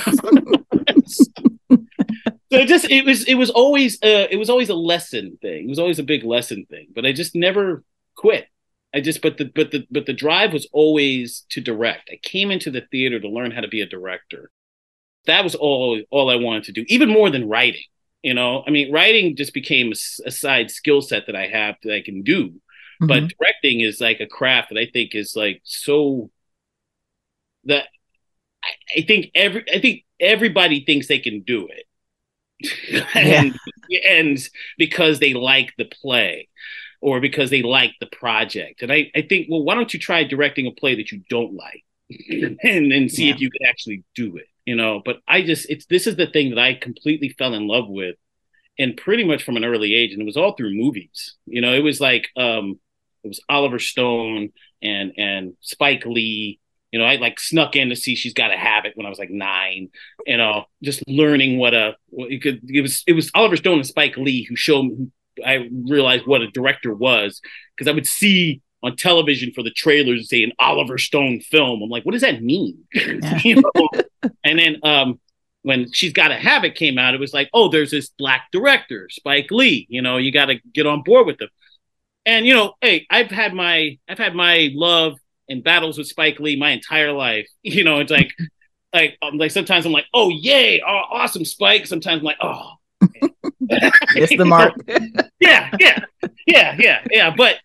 so 2.50 2.58
it 2.58 2.68
just 2.68 2.90
it 2.90 3.06
was 3.06 3.26
it 3.26 3.36
was 3.36 3.50
always 3.50 4.02
uh, 4.02 4.28
it 4.32 4.38
was 4.38 4.50
always 4.50 4.70
a 4.70 4.76
lesson 4.76 5.38
thing. 5.42 5.66
It 5.66 5.70
was 5.70 5.80
always 5.80 6.00
a 6.00 6.04
big 6.04 6.24
lesson 6.24 6.66
thing. 6.70 6.88
But 6.96 7.06
I 7.06 7.12
just 7.12 7.36
never 7.36 7.84
quit. 8.16 8.48
I 8.94 9.02
just 9.02 9.22
but 9.22 9.38
the 9.38 9.46
but 9.54 9.72
the 9.72 9.86
but 9.92 10.06
the 10.06 10.14
drive 10.14 10.54
was 10.54 10.68
always 10.72 11.46
to 11.50 11.62
direct. 11.62 12.10
I 12.12 12.20
came 12.24 12.50
into 12.50 12.72
the 12.72 12.88
theater 12.90 13.20
to 13.20 13.30
learn 13.30 13.52
how 13.52 13.62
to 13.62 13.68
be 13.68 13.82
a 13.82 13.86
director 13.86 14.50
that 15.28 15.44
was 15.44 15.56
all 15.56 16.02
all 16.10 16.30
I 16.30 16.36
wanted 16.36 16.64
to 16.66 16.72
do, 16.72 16.86
even 16.88 17.10
more 17.10 17.30
than 17.30 17.48
writing. 17.48 17.84
You 18.24 18.34
know, 18.34 18.64
I 18.66 18.72
mean, 18.72 18.92
writing 18.92 19.36
just 19.36 19.54
became 19.54 19.90
a, 19.90 20.28
a 20.28 20.32
side 20.32 20.72
skill 20.72 21.02
set 21.02 21.28
that 21.28 21.36
I 21.36 21.48
have 21.48 21.76
that 21.84 21.94
I 21.94 22.02
can 22.02 22.24
do, 22.24 22.50
mm-hmm. 22.50 23.08
but 23.08 23.32
directing 23.38 23.82
is 23.82 24.02
like 24.02 24.20
a 24.20 24.28
craft 24.28 24.70
that 24.70 24.80
I 24.80 24.88
think 24.92 25.14
is 25.14 25.36
like 25.36 25.62
so 25.64 26.30
that 27.66 27.86
I, 28.64 29.00
I 29.00 29.02
think 29.02 29.32
every 29.36 29.64
I 29.72 29.80
think 29.80 30.04
everybody 30.20 30.84
thinks 30.84 31.08
they 31.08 31.20
can 31.20 31.42
do 31.42 31.68
it. 31.68 31.84
and 33.14 33.56
yeah. 33.88 34.00
and 34.10 34.50
because 34.80 35.20
they 35.20 35.34
like 35.36 35.74
the 35.78 35.86
play 35.86 36.50
or 37.02 37.20
because 37.20 37.50
they 37.50 37.62
like 37.62 37.94
the 38.00 38.08
project. 38.08 38.82
And 38.82 38.92
I, 38.92 39.12
I 39.16 39.22
think, 39.22 39.48
well, 39.50 39.64
why 39.64 39.76
don't 39.76 39.94
you 39.94 40.00
try 40.00 40.24
directing 40.24 40.68
a 40.68 40.72
play 40.72 40.96
that 40.96 41.12
you 41.12 41.22
don't 41.30 41.54
like 41.54 41.84
and, 42.64 42.92
and 42.92 43.12
see 43.12 43.28
yeah. 43.28 43.36
if 43.36 43.40
you 43.40 43.50
can 43.52 43.68
actually 43.68 44.04
do 44.16 44.38
it? 44.38 44.48
You 44.68 44.76
know. 44.76 45.02
But 45.04 45.18
I 45.28 45.42
just 45.42 45.70
it's 45.70 45.86
this 45.86 46.06
is 46.06 46.18
the 46.18 46.28
thing 46.28 46.50
that 46.52 46.60
I 46.60 46.76
completely 46.76 47.30
fell 47.30 47.54
in 47.54 47.68
love 47.68 47.88
with, 47.88 48.18
and 48.78 48.98
pretty 48.98 49.24
much 49.24 49.44
from 49.44 49.56
an 49.56 49.64
early 49.64 49.96
age, 49.96 50.12
and 50.12 50.22
it 50.22 50.26
was 50.26 50.38
all 50.38 50.54
through 50.54 50.76
movies. 50.76 51.36
You 51.46 51.62
know, 51.62 51.74
it 51.74 51.84
was 51.84 52.02
like 52.02 52.28
um, 52.36 52.80
it 53.24 53.30
was 53.30 53.40
Oliver 53.50 53.80
Stone 53.80 54.50
and 54.84 55.14
and 55.18 55.54
Spike 55.62 56.06
Lee. 56.06 56.60
You 56.92 57.00
know, 57.00 57.06
I 57.06 57.16
like 57.16 57.40
snuck 57.40 57.76
in 57.76 57.90
to 57.90 57.96
see 57.96 58.16
She's 58.16 58.34
Gotta 58.34 58.58
Have 58.58 58.86
It 58.86 58.94
when 58.96 59.06
I 59.06 59.10
was 59.10 59.20
like 59.20 59.32
nine. 59.32 59.90
You 60.26 60.38
know, 60.38 60.66
just 60.84 61.02
learning 61.08 61.58
what 61.58 61.74
a 61.74 61.96
it 62.12 62.42
could. 62.42 62.62
It 62.70 62.82
was 62.82 63.04
it 63.08 63.14
was 63.14 63.32
Oliver 63.34 63.56
Stone 63.56 63.78
and 63.78 63.88
Spike 63.88 64.18
Lee 64.18 64.44
who 64.44 64.58
showed 64.58 64.84
me. 64.84 65.08
I 65.46 65.70
realized 65.72 66.26
what 66.26 66.42
a 66.42 66.50
director 66.50 66.94
was 66.96 67.42
because 67.76 67.88
I 67.88 67.94
would 67.94 68.08
see 68.08 68.64
on 68.84 68.96
television 68.96 69.52
for 69.54 69.64
the 69.64 69.72
trailers 69.72 70.30
say 70.30 70.44
an 70.44 70.52
Oliver 70.60 70.98
Stone 70.98 71.42
film. 71.42 71.82
I'm 71.82 71.90
like, 71.90 72.06
what 72.06 72.12
does 72.12 72.22
that 72.22 72.42
mean? 72.42 72.86
You 73.44 73.62
know? 73.62 73.90
and 74.44 74.60
then 74.60 74.78
um, 74.84 75.20
when 75.64 75.92
She's 75.92 76.14
Gotta 76.14 76.36
Have 76.36 76.64
It 76.64 76.76
came 76.76 76.98
out, 76.98 77.14
it 77.14 77.20
was 77.20 77.34
like, 77.34 77.50
oh, 77.54 77.70
there's 77.70 77.92
this 77.92 78.10
black 78.10 78.48
director, 78.52 79.10
Spike 79.10 79.52
Lee. 79.52 79.86
You 79.90 80.02
know, 80.02 80.18
you 80.18 80.32
got 80.32 80.46
to 80.46 80.60
get 80.74 80.88
on 80.88 81.04
board 81.04 81.28
with 81.28 81.38
them. 81.38 81.50
And 82.26 82.46
you 82.46 82.54
know, 82.54 82.74
hey, 82.82 83.06
I've 83.10 83.32
had 83.32 83.54
my 83.54 83.98
I've 84.08 84.18
had 84.18 84.36
my 84.36 84.70
love 84.74 85.18
and 85.50 85.64
battles 85.64 85.98
with 85.98 86.08
Spike 86.08 86.40
Lee 86.40 86.58
my 86.58 86.72
entire 86.72 87.12
life. 87.12 87.48
You 87.64 87.84
know, 87.84 88.00
it's 88.00 88.12
like 88.12 88.32
like 88.94 89.18
um, 89.22 89.38
like 89.38 89.52
sometimes 89.52 89.86
I'm 89.86 89.92
like, 89.92 90.08
oh 90.14 90.30
yay, 90.30 90.82
oh, 90.82 91.02
awesome 91.12 91.46
Spike. 91.46 91.86
Sometimes 91.86 92.20
I'm 92.20 92.26
like, 92.26 92.38
oh. 92.42 92.74
it's 93.70 94.36
the 94.38 94.46
mark. 94.46 94.74
yeah, 95.40 95.70
yeah, 95.80 96.00
yeah, 96.46 96.76
yeah, 96.80 97.06
yeah. 97.12 97.34
But 97.36 97.58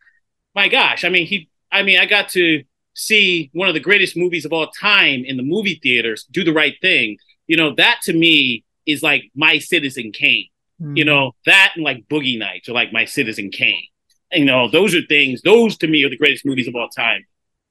my 0.54 0.68
gosh, 0.68 1.04
I 1.04 1.09
mean, 1.09 1.26
he, 1.26 1.49
I 1.71 1.82
mean, 1.82 1.99
I 1.99 2.06
got 2.06 2.28
to 2.30 2.62
see 2.94 3.50
one 3.52 3.68
of 3.68 3.75
the 3.75 3.80
greatest 3.80 4.16
movies 4.16 4.44
of 4.44 4.52
all 4.52 4.68
time 4.68 5.25
in 5.25 5.37
the 5.37 5.42
movie 5.42 5.80
theaters, 5.82 6.26
Do 6.30 6.44
the 6.44 6.52
Right 6.52 6.75
Thing. 6.80 7.16
You 7.47 7.56
know, 7.56 7.75
that 7.76 8.00
to 8.04 8.12
me 8.12 8.64
is 8.87 9.02
like 9.02 9.25
my 9.35 9.59
Citizen 9.59 10.12
Kane. 10.12 10.47
Mm. 10.80 10.97
You 10.97 11.04
know, 11.04 11.32
that 11.47 11.73
and 11.75 11.85
like 11.85 12.09
Boogie 12.09 12.38
Nights 12.38 12.68
are 12.68 12.73
like 12.73 12.92
my 12.92 13.04
Citizen 13.04 13.50
Kane. 13.50 13.87
You 14.32 14.44
know, 14.44 14.68
those 14.68 14.94
are 14.94 15.02
things, 15.09 15.42
those 15.42 15.76
to 15.78 15.87
me 15.87 16.04
are 16.04 16.11
the 16.11 16.16
greatest 16.16 16.47
movies 16.47 16.68
of 16.68 16.75
all 16.75 16.88
time. 16.88 17.25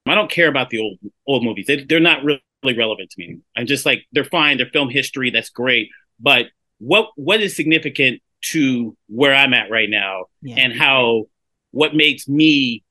I 0.06 0.14
don't 0.14 0.30
care 0.30 0.48
about 0.48 0.70
the 0.70 0.78
old 0.78 0.98
old 1.26 1.44
movies. 1.44 1.66
They, 1.66 1.84
they're 1.84 2.00
not 2.00 2.24
really 2.24 2.40
relevant 2.64 3.10
to 3.10 3.16
me. 3.18 3.38
I'm 3.56 3.66
just 3.66 3.86
like, 3.86 4.04
they're 4.12 4.24
fine. 4.24 4.56
They're 4.56 4.66
film 4.66 4.90
history. 4.90 5.30
That's 5.30 5.50
great. 5.50 5.90
But 6.18 6.46
what 6.78 7.10
what 7.16 7.40
is 7.40 7.54
significant 7.54 8.20
to 8.42 8.96
where 9.08 9.34
I'm 9.34 9.54
at 9.54 9.70
right 9.70 9.88
now 9.88 10.24
yeah. 10.40 10.56
and 10.56 10.72
how 10.72 11.26
what 11.72 11.94
makes 11.94 12.28
me 12.28 12.84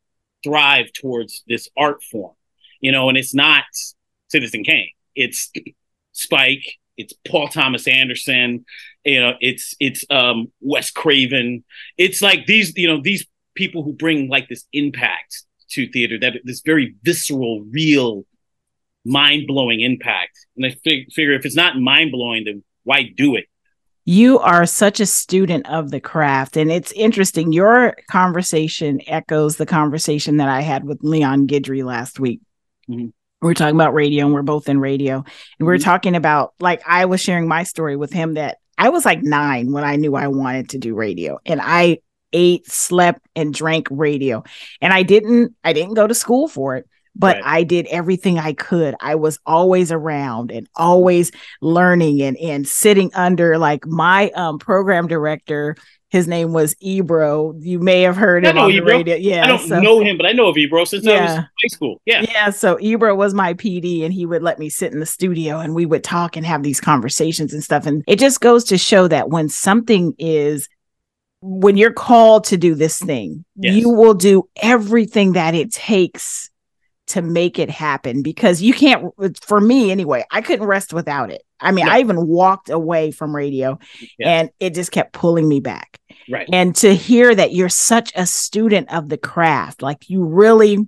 thrive 0.43 0.91
towards 0.93 1.43
this 1.47 1.69
art 1.77 2.03
form, 2.03 2.35
you 2.79 2.91
know, 2.91 3.09
and 3.09 3.17
it's 3.17 3.33
not 3.33 3.63
Citizen 4.27 4.63
Kane, 4.63 4.91
it's 5.15 5.51
Spike, 6.11 6.77
it's 6.97 7.13
Paul 7.27 7.47
Thomas 7.47 7.87
Anderson, 7.87 8.65
you 9.05 9.19
know, 9.19 9.33
it's 9.39 9.75
it's 9.79 10.05
um 10.09 10.51
Wes 10.59 10.91
Craven. 10.91 11.63
It's 11.97 12.21
like 12.21 12.45
these, 12.45 12.75
you 12.75 12.87
know, 12.87 13.01
these 13.01 13.25
people 13.55 13.83
who 13.83 13.93
bring 13.93 14.29
like 14.29 14.47
this 14.49 14.65
impact 14.73 15.43
to 15.71 15.89
theater, 15.89 16.19
that 16.19 16.33
this 16.43 16.61
very 16.61 16.95
visceral, 17.03 17.65
real, 17.71 18.25
mind 19.05 19.47
blowing 19.47 19.81
impact. 19.81 20.37
And 20.55 20.65
I 20.65 20.75
fig- 20.83 21.11
figure 21.11 21.33
if 21.33 21.45
it's 21.45 21.55
not 21.55 21.79
mind 21.79 22.11
blowing, 22.11 22.45
then 22.45 22.63
why 22.83 23.09
do 23.15 23.35
it? 23.35 23.45
You 24.11 24.39
are 24.39 24.65
such 24.65 24.99
a 24.99 25.05
student 25.05 25.69
of 25.69 25.89
the 25.89 26.01
craft. 26.01 26.57
And 26.57 26.69
it's 26.69 26.91
interesting 26.91 27.53
your 27.53 27.95
conversation 28.09 28.99
echoes 29.07 29.55
the 29.55 29.65
conversation 29.65 30.37
that 30.37 30.49
i 30.49 30.59
had 30.59 30.83
with 30.83 31.01
leon 31.01 31.47
guidry 31.47 31.81
last 31.81 32.19
week. 32.19 32.41
Mm-hmm. 32.89 33.07
we 33.41 33.51
are 33.51 33.53
talking 33.53 33.75
about 33.75 33.93
radio 33.93 34.25
and 34.25 34.33
we're 34.33 34.41
both 34.41 34.67
in 34.67 34.81
radio. 34.81 35.23
And 35.59 35.65
mm-hmm. 35.65 35.81
talking 35.81 36.17
about 36.17 36.53
like 36.59 36.81
i 36.85 37.05
was 37.05 37.21
sharing 37.21 37.47
my 37.47 37.63
story 37.63 37.95
with 37.95 38.11
him 38.11 38.33
that 38.33 38.57
i 38.77 38.89
was 38.89 39.05
like 39.05 39.23
nine 39.23 39.71
when 39.71 39.85
i 39.85 39.95
knew 39.95 40.13
i 40.13 40.27
wanted 40.27 40.71
to 40.71 40.77
do 40.77 40.93
radio. 40.93 41.39
And 41.45 41.61
i 41.63 41.99
ate 42.33 42.69
slept 42.69 43.25
and 43.33 43.53
drank 43.53 43.87
radio. 43.89 44.43
And 44.81 44.91
i 44.91 45.03
didn't 45.03 45.55
i 45.63 45.71
didn't 45.71 45.93
go 45.93 46.05
to 46.05 46.13
school 46.13 46.49
for 46.49 46.75
it 46.75 46.85
but 47.15 47.37
right. 47.37 47.45
I 47.45 47.63
did 47.63 47.87
everything 47.87 48.39
I 48.39 48.53
could. 48.53 48.95
I 49.01 49.15
was 49.15 49.39
always 49.45 49.91
around 49.91 50.51
and 50.51 50.67
always 50.75 51.31
learning 51.61 52.21
and 52.21 52.37
and 52.37 52.67
sitting 52.67 53.11
under 53.13 53.57
like 53.57 53.85
my 53.85 54.29
um 54.31 54.59
program 54.59 55.07
director. 55.07 55.75
His 56.09 56.27
name 56.27 56.51
was 56.51 56.75
Ebro. 56.81 57.53
You 57.59 57.79
may 57.79 58.01
have 58.01 58.17
heard 58.17 58.45
him 58.45 58.57
on 58.57 58.69
Ebro. 58.69 58.85
the 58.85 58.97
radio. 58.97 59.15
Yeah, 59.15 59.45
I 59.45 59.47
don't 59.47 59.65
so, 59.65 59.79
know 59.79 60.01
him, 60.01 60.17
but 60.17 60.25
I 60.25 60.33
know 60.33 60.47
of 60.47 60.57
Ebro 60.57 60.83
since 60.83 61.05
yeah. 61.05 61.13
I 61.13 61.21
was 61.21 61.35
high 61.37 61.67
school. 61.69 62.01
Yeah, 62.05 62.25
yeah. 62.29 62.49
So 62.49 62.77
Ebro 62.81 63.15
was 63.15 63.33
my 63.33 63.53
PD, 63.53 64.03
and 64.03 64.13
he 64.13 64.25
would 64.25 64.43
let 64.43 64.59
me 64.59 64.69
sit 64.69 64.91
in 64.91 64.99
the 64.99 65.05
studio, 65.05 65.59
and 65.59 65.73
we 65.73 65.85
would 65.85 66.03
talk 66.03 66.35
and 66.35 66.45
have 66.45 66.63
these 66.63 66.81
conversations 66.81 67.53
and 67.53 67.63
stuff. 67.63 67.85
And 67.85 68.03
it 68.07 68.19
just 68.19 68.41
goes 68.41 68.65
to 68.65 68.77
show 68.77 69.07
that 69.07 69.29
when 69.29 69.47
something 69.47 70.13
is 70.19 70.67
when 71.41 71.75
you're 71.77 71.93
called 71.93 72.43
to 72.45 72.57
do 72.57 72.75
this 72.75 72.99
thing, 72.99 73.45
yes. 73.55 73.73
you 73.73 73.89
will 73.89 74.13
do 74.13 74.47
everything 74.57 75.33
that 75.33 75.55
it 75.55 75.71
takes 75.71 76.50
to 77.11 77.21
make 77.21 77.59
it 77.59 77.69
happen 77.69 78.21
because 78.21 78.61
you 78.61 78.73
can't 78.73 79.13
for 79.41 79.59
me 79.59 79.91
anyway 79.91 80.23
i 80.31 80.41
couldn't 80.41 80.65
rest 80.65 80.93
without 80.93 81.29
it. 81.31 81.43
I 81.59 81.71
mean 81.71 81.87
i 81.87 81.99
even 81.99 82.27
walked 82.27 82.69
away 82.69 83.11
from 83.11 83.35
radio 83.35 83.77
yeah. 84.17 84.29
and 84.29 84.49
it 84.59 84.73
just 84.73 84.91
kept 84.91 85.13
pulling 85.13 85.47
me 85.47 85.59
back. 85.59 85.99
Right. 86.29 86.47
And 86.53 86.75
to 86.77 86.95
hear 86.95 87.33
that 87.35 87.53
you're 87.53 87.69
such 87.69 88.11
a 88.15 88.25
student 88.25 88.91
of 88.93 89.09
the 89.09 89.17
craft 89.17 89.81
like 89.81 90.09
you 90.09 90.23
really 90.23 90.87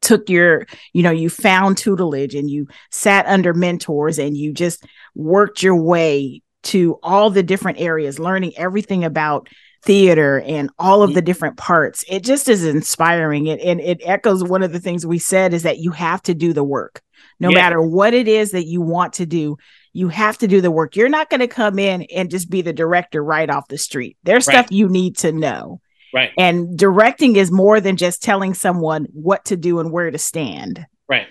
took 0.00 0.30
your 0.30 0.66
you 0.92 1.02
know 1.02 1.10
you 1.10 1.28
found 1.28 1.76
tutelage 1.76 2.34
and 2.34 2.50
you 2.50 2.66
sat 2.90 3.26
under 3.26 3.52
mentors 3.52 4.18
and 4.18 4.36
you 4.36 4.52
just 4.52 4.84
worked 5.14 5.62
your 5.62 5.76
way 5.76 6.42
to 6.62 6.98
all 7.02 7.30
the 7.30 7.42
different 7.42 7.78
areas 7.78 8.18
learning 8.18 8.52
everything 8.56 9.04
about 9.04 9.48
theater 9.82 10.40
and 10.40 10.70
all 10.78 11.02
of 11.02 11.14
the 11.14 11.22
different 11.22 11.56
parts. 11.56 12.04
It 12.08 12.22
just 12.22 12.48
is 12.48 12.64
inspiring. 12.64 13.46
It 13.46 13.60
and 13.60 13.80
it 13.80 14.00
echoes 14.04 14.44
one 14.44 14.62
of 14.62 14.72
the 14.72 14.80
things 14.80 15.06
we 15.06 15.18
said 15.18 15.54
is 15.54 15.62
that 15.62 15.78
you 15.78 15.90
have 15.92 16.22
to 16.22 16.34
do 16.34 16.52
the 16.52 16.64
work. 16.64 17.02
No 17.38 17.50
yeah. 17.50 17.54
matter 17.54 17.82
what 17.82 18.12
it 18.12 18.28
is 18.28 18.50
that 18.52 18.66
you 18.66 18.80
want 18.80 19.14
to 19.14 19.26
do, 19.26 19.56
you 19.92 20.08
have 20.08 20.38
to 20.38 20.48
do 20.48 20.60
the 20.60 20.70
work. 20.70 20.96
You're 20.96 21.08
not 21.08 21.30
going 21.30 21.40
to 21.40 21.48
come 21.48 21.78
in 21.78 22.02
and 22.14 22.30
just 22.30 22.50
be 22.50 22.62
the 22.62 22.72
director 22.72 23.24
right 23.24 23.48
off 23.48 23.68
the 23.68 23.78
street. 23.78 24.16
There's 24.22 24.46
right. 24.46 24.54
stuff 24.54 24.66
you 24.70 24.88
need 24.88 25.16
to 25.18 25.32
know. 25.32 25.80
Right. 26.12 26.30
And 26.36 26.76
directing 26.76 27.36
is 27.36 27.50
more 27.50 27.80
than 27.80 27.96
just 27.96 28.22
telling 28.22 28.54
someone 28.54 29.06
what 29.12 29.46
to 29.46 29.56
do 29.56 29.80
and 29.80 29.92
where 29.92 30.10
to 30.10 30.18
stand. 30.18 30.84
Right. 31.08 31.28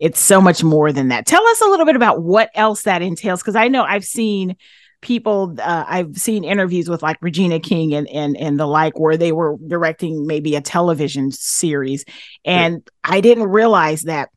It's 0.00 0.20
so 0.20 0.40
much 0.40 0.64
more 0.64 0.92
than 0.92 1.08
that. 1.08 1.26
Tell 1.26 1.46
us 1.46 1.60
a 1.60 1.66
little 1.66 1.86
bit 1.86 1.96
about 1.96 2.22
what 2.22 2.50
else 2.54 2.82
that 2.82 3.02
entails 3.02 3.40
because 3.40 3.56
I 3.56 3.68
know 3.68 3.84
I've 3.84 4.04
seen 4.04 4.56
people 5.02 5.54
uh, 5.60 5.84
I've 5.86 6.16
seen 6.16 6.44
interviews 6.44 6.88
with 6.88 7.02
like 7.02 7.18
Regina 7.20 7.60
King 7.60 7.92
and 7.92 8.08
and 8.08 8.36
and 8.36 8.58
the 8.58 8.66
like 8.66 8.98
where 8.98 9.16
they 9.18 9.32
were 9.32 9.58
directing 9.66 10.26
maybe 10.26 10.56
a 10.56 10.62
television 10.62 11.30
series 11.30 12.04
and 12.44 12.76
yeah. 12.76 13.12
I 13.12 13.20
didn't 13.20 13.48
realize 13.50 14.02
that 14.02 14.30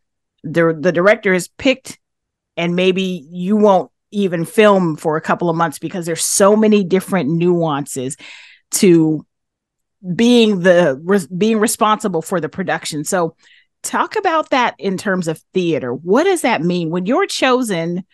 the 0.44 0.78
the 0.78 0.92
director 0.92 1.34
is 1.34 1.48
picked 1.48 1.98
and 2.58 2.76
maybe 2.76 3.26
you 3.30 3.56
won't 3.56 3.92
even 4.12 4.46
film 4.46 4.98
for 4.98 5.18
a 5.18 5.22
couple 5.22 5.50
of 5.50 5.56
months 5.56 5.80
because 5.80 6.06
there's 6.06 6.24
so 6.24 6.56
many 6.56 6.84
different 6.84 7.30
nuances 7.30 8.18
to 8.72 9.26
being 10.16 10.62
the 10.62 11.00
re- 11.04 11.28
being 11.38 11.60
responsible 11.60 12.22
for 12.22 12.40
the 12.40 12.50
production. 12.50 13.04
So 13.04 13.36
talk 13.84 14.16
about 14.16 14.50
that 14.50 14.76
in 14.80 14.98
terms 14.98 15.28
of 15.28 15.40
theater. 15.54 15.94
What 15.94 16.24
does 16.24 16.42
that 16.42 16.62
mean 16.62 16.90
when 16.90 17.06
you're 17.06 17.28
chosen 17.28 18.06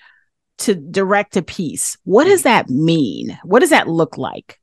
to 0.62 0.76
direct 0.76 1.38
a 1.38 1.42
piece. 1.42 1.98
What 2.04 2.26
does 2.26 2.44
that 2.44 2.70
mean? 2.70 3.38
What 3.44 3.60
does 3.60 3.70
that 3.72 3.88
look 3.88 4.18
like? 4.18 4.60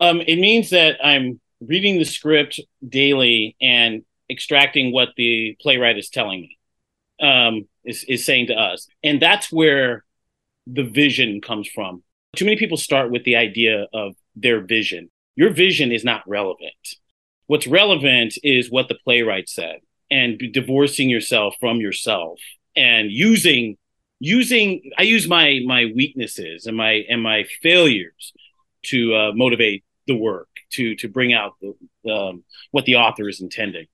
Um, 0.00 0.20
it 0.20 0.36
means 0.36 0.70
that 0.70 0.96
I'm 1.02 1.40
reading 1.60 1.98
the 1.98 2.04
script 2.04 2.60
daily 2.86 3.56
and 3.60 4.02
extracting 4.30 4.92
what 4.92 5.10
the 5.16 5.56
playwright 5.60 5.98
is 5.98 6.10
telling 6.10 6.40
me, 6.40 6.58
um, 7.20 7.68
is, 7.84 8.04
is 8.04 8.24
saying 8.24 8.48
to 8.48 8.54
us. 8.54 8.88
And 9.02 9.20
that's 9.20 9.50
where 9.50 10.04
the 10.66 10.84
vision 10.84 11.40
comes 11.40 11.68
from. 11.68 12.02
Too 12.34 12.44
many 12.44 12.56
people 12.56 12.76
start 12.76 13.10
with 13.10 13.24
the 13.24 13.36
idea 13.36 13.86
of 13.92 14.14
their 14.34 14.60
vision. 14.60 15.10
Your 15.36 15.50
vision 15.50 15.92
is 15.92 16.04
not 16.04 16.22
relevant. 16.26 16.74
What's 17.46 17.66
relevant 17.66 18.34
is 18.42 18.70
what 18.70 18.88
the 18.88 18.96
playwright 19.04 19.48
said 19.48 19.78
and 20.10 20.40
divorcing 20.52 21.08
yourself 21.08 21.54
from 21.60 21.78
yourself 21.80 22.40
and 22.74 23.10
using 23.10 23.76
using 24.18 24.90
I 24.98 25.02
use 25.02 25.28
my 25.28 25.60
my 25.66 25.92
weaknesses 25.94 26.66
and 26.66 26.76
my 26.76 27.04
and 27.08 27.22
my 27.22 27.44
failures 27.62 28.32
to 28.84 29.14
uh, 29.14 29.32
motivate 29.34 29.84
the 30.06 30.16
work 30.16 30.48
to 30.72 30.94
to 30.96 31.08
bring 31.08 31.32
out 31.32 31.54
the, 31.60 32.12
um, 32.12 32.44
what 32.70 32.84
the 32.84 32.96
author 32.96 33.28
is 33.28 33.40
intending. 33.40 33.86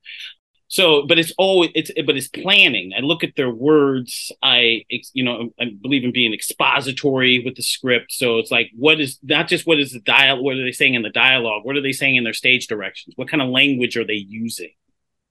So, 0.69 1.07
but 1.07 1.19
it's 1.19 1.35
always 1.37 1.71
it's 1.75 1.91
but 2.07 2.17
it's 2.17 2.29
planning. 2.29 2.93
I 2.97 3.01
look 3.01 3.23
at 3.23 3.37
their 3.37 3.51
words. 3.51 4.33
I 4.43 4.85
you 5.13 5.23
know 5.25 5.51
I 5.61 5.67
believe 5.81 6.05
in 6.05 6.13
being 6.13 6.33
expository 6.33 7.43
with 7.45 7.57
the 7.57 7.63
script. 7.63 8.13
So 8.13 8.39
it's 8.39 8.51
like 8.51 8.71
what 8.75 9.01
is 9.01 9.19
not 9.23 9.49
just 9.49 9.67
what 9.67 9.79
is 9.79 9.93
the 9.93 10.01
dial 10.01 10.43
what 10.43 10.57
are 10.57 10.65
they 10.65 10.73
saying 10.73 10.95
in 10.95 11.03
the 11.03 11.11
dialogue? 11.11 11.65
What 11.65 11.77
are 11.77 11.83
they 11.83 11.93
saying 11.93 12.17
in 12.17 12.25
their 12.25 12.33
stage 12.33 12.69
directions? 12.69 13.15
What 13.17 13.29
kind 13.29 13.43
of 13.43 13.51
language 13.51 13.97
are 13.97 14.07
they 14.07 14.15
using? 14.15 14.73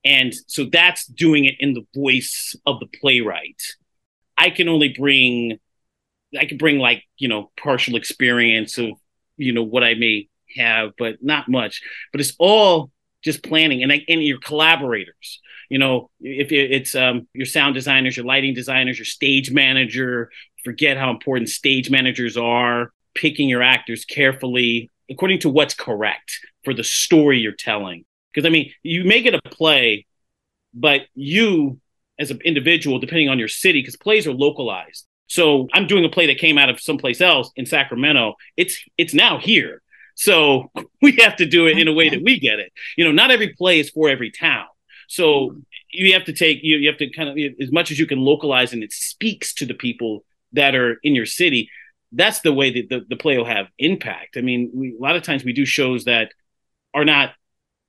And 0.03 0.33
so 0.47 0.65
that's 0.65 1.05
doing 1.05 1.45
it 1.45 1.55
in 1.59 1.73
the 1.73 1.85
voice 1.95 2.55
of 2.65 2.79
the 2.79 2.87
playwright 2.99 3.61
I 4.41 4.49
can 4.49 4.67
only 4.67 4.89
bring, 4.89 5.59
I 6.37 6.45
can 6.45 6.57
bring 6.57 6.79
like 6.79 7.03
you 7.17 7.27
know 7.27 7.51
partial 7.61 7.95
experience 7.95 8.77
of 8.79 8.89
you 9.37 9.53
know 9.53 9.63
what 9.63 9.83
I 9.83 9.93
may 9.93 10.29
have, 10.57 10.91
but 10.97 11.17
not 11.21 11.47
much. 11.47 11.81
But 12.11 12.21
it's 12.21 12.33
all 12.39 12.91
just 13.23 13.43
planning 13.43 13.83
and 13.83 13.91
and 13.91 14.23
your 14.23 14.39
collaborators. 14.39 15.39
You 15.69 15.77
know, 15.77 16.09
if 16.19 16.51
it's 16.51 16.95
um, 16.95 17.27
your 17.33 17.45
sound 17.45 17.75
designers, 17.75 18.17
your 18.17 18.25
lighting 18.25 18.53
designers, 18.53 18.97
your 18.97 19.05
stage 19.05 19.51
manager. 19.51 20.31
Forget 20.65 20.97
how 20.97 21.11
important 21.11 21.49
stage 21.49 21.89
managers 21.89 22.35
are. 22.35 22.91
Picking 23.13 23.47
your 23.47 23.61
actors 23.61 24.05
carefully 24.05 24.89
according 25.09 25.39
to 25.39 25.49
what's 25.49 25.73
correct 25.73 26.39
for 26.63 26.73
the 26.73 26.83
story 26.83 27.39
you're 27.39 27.51
telling. 27.51 28.05
Because 28.33 28.47
I 28.47 28.49
mean, 28.49 28.71
you 28.81 29.03
make 29.03 29.25
it 29.25 29.35
a 29.35 29.41
play, 29.41 30.05
but 30.73 31.01
you 31.13 31.79
as 32.21 32.31
an 32.31 32.39
individual, 32.45 32.99
depending 32.99 33.29
on 33.29 33.39
your 33.39 33.47
city, 33.47 33.81
because 33.81 33.97
plays 33.97 34.27
are 34.27 34.33
localized. 34.33 35.05
So 35.27 35.67
I'm 35.73 35.87
doing 35.87 36.05
a 36.05 36.09
play 36.09 36.27
that 36.27 36.37
came 36.37 36.57
out 36.57 36.69
of 36.69 36.79
someplace 36.79 37.21
else 37.21 37.51
in 37.55 37.65
Sacramento. 37.65 38.35
It's 38.57 38.83
it's 38.97 39.13
now 39.13 39.37
here. 39.37 39.81
So 40.15 40.71
we 41.01 41.17
have 41.21 41.35
to 41.37 41.45
do 41.45 41.67
it 41.67 41.77
in 41.77 41.87
a 41.87 41.93
way 41.93 42.09
that 42.09 42.21
we 42.21 42.39
get 42.39 42.59
it. 42.59 42.71
You 42.97 43.05
know, 43.05 43.11
not 43.11 43.31
every 43.31 43.49
play 43.53 43.79
is 43.79 43.89
for 43.89 44.09
every 44.09 44.31
town. 44.31 44.67
So 45.07 45.57
you 45.91 46.13
have 46.13 46.25
to 46.25 46.33
take 46.33 46.59
you, 46.63 46.77
you 46.77 46.89
have 46.89 46.99
to 46.99 47.09
kind 47.09 47.29
of 47.29 47.37
as 47.59 47.71
much 47.71 47.91
as 47.91 47.99
you 47.99 48.05
can 48.05 48.19
localize 48.19 48.71
and 48.71 48.83
it 48.83 48.93
speaks 48.93 49.53
to 49.55 49.65
the 49.65 49.73
people 49.73 50.23
that 50.53 50.75
are 50.75 50.99
in 51.03 51.15
your 51.15 51.25
city. 51.25 51.69
That's 52.11 52.41
the 52.41 52.53
way 52.53 52.71
that 52.73 52.89
the, 52.89 53.05
the 53.09 53.15
play 53.15 53.37
will 53.37 53.45
have 53.45 53.67
impact. 53.79 54.37
I 54.37 54.41
mean, 54.41 54.71
we, 54.73 54.95
a 54.97 55.01
lot 55.01 55.15
of 55.15 55.23
times 55.23 55.43
we 55.43 55.53
do 55.53 55.65
shows 55.65 56.05
that 56.05 56.31
are 56.93 57.05
not 57.05 57.31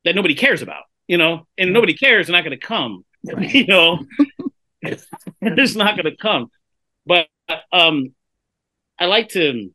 that 0.04 0.14
nobody 0.14 0.34
cares 0.34 0.62
about, 0.62 0.84
you 1.06 1.18
know, 1.18 1.46
and 1.58 1.72
nobody 1.72 1.94
cares. 1.94 2.26
They're 2.26 2.36
not 2.36 2.44
going 2.44 2.58
to 2.58 2.66
come, 2.66 3.04
you 3.40 3.66
know, 3.66 4.04
they're 4.82 5.66
not 5.74 5.96
going 5.96 6.04
to 6.04 6.16
come. 6.16 6.50
But 7.06 7.28
um, 7.72 8.14
I 8.98 9.06
like 9.06 9.30
to. 9.30 9.70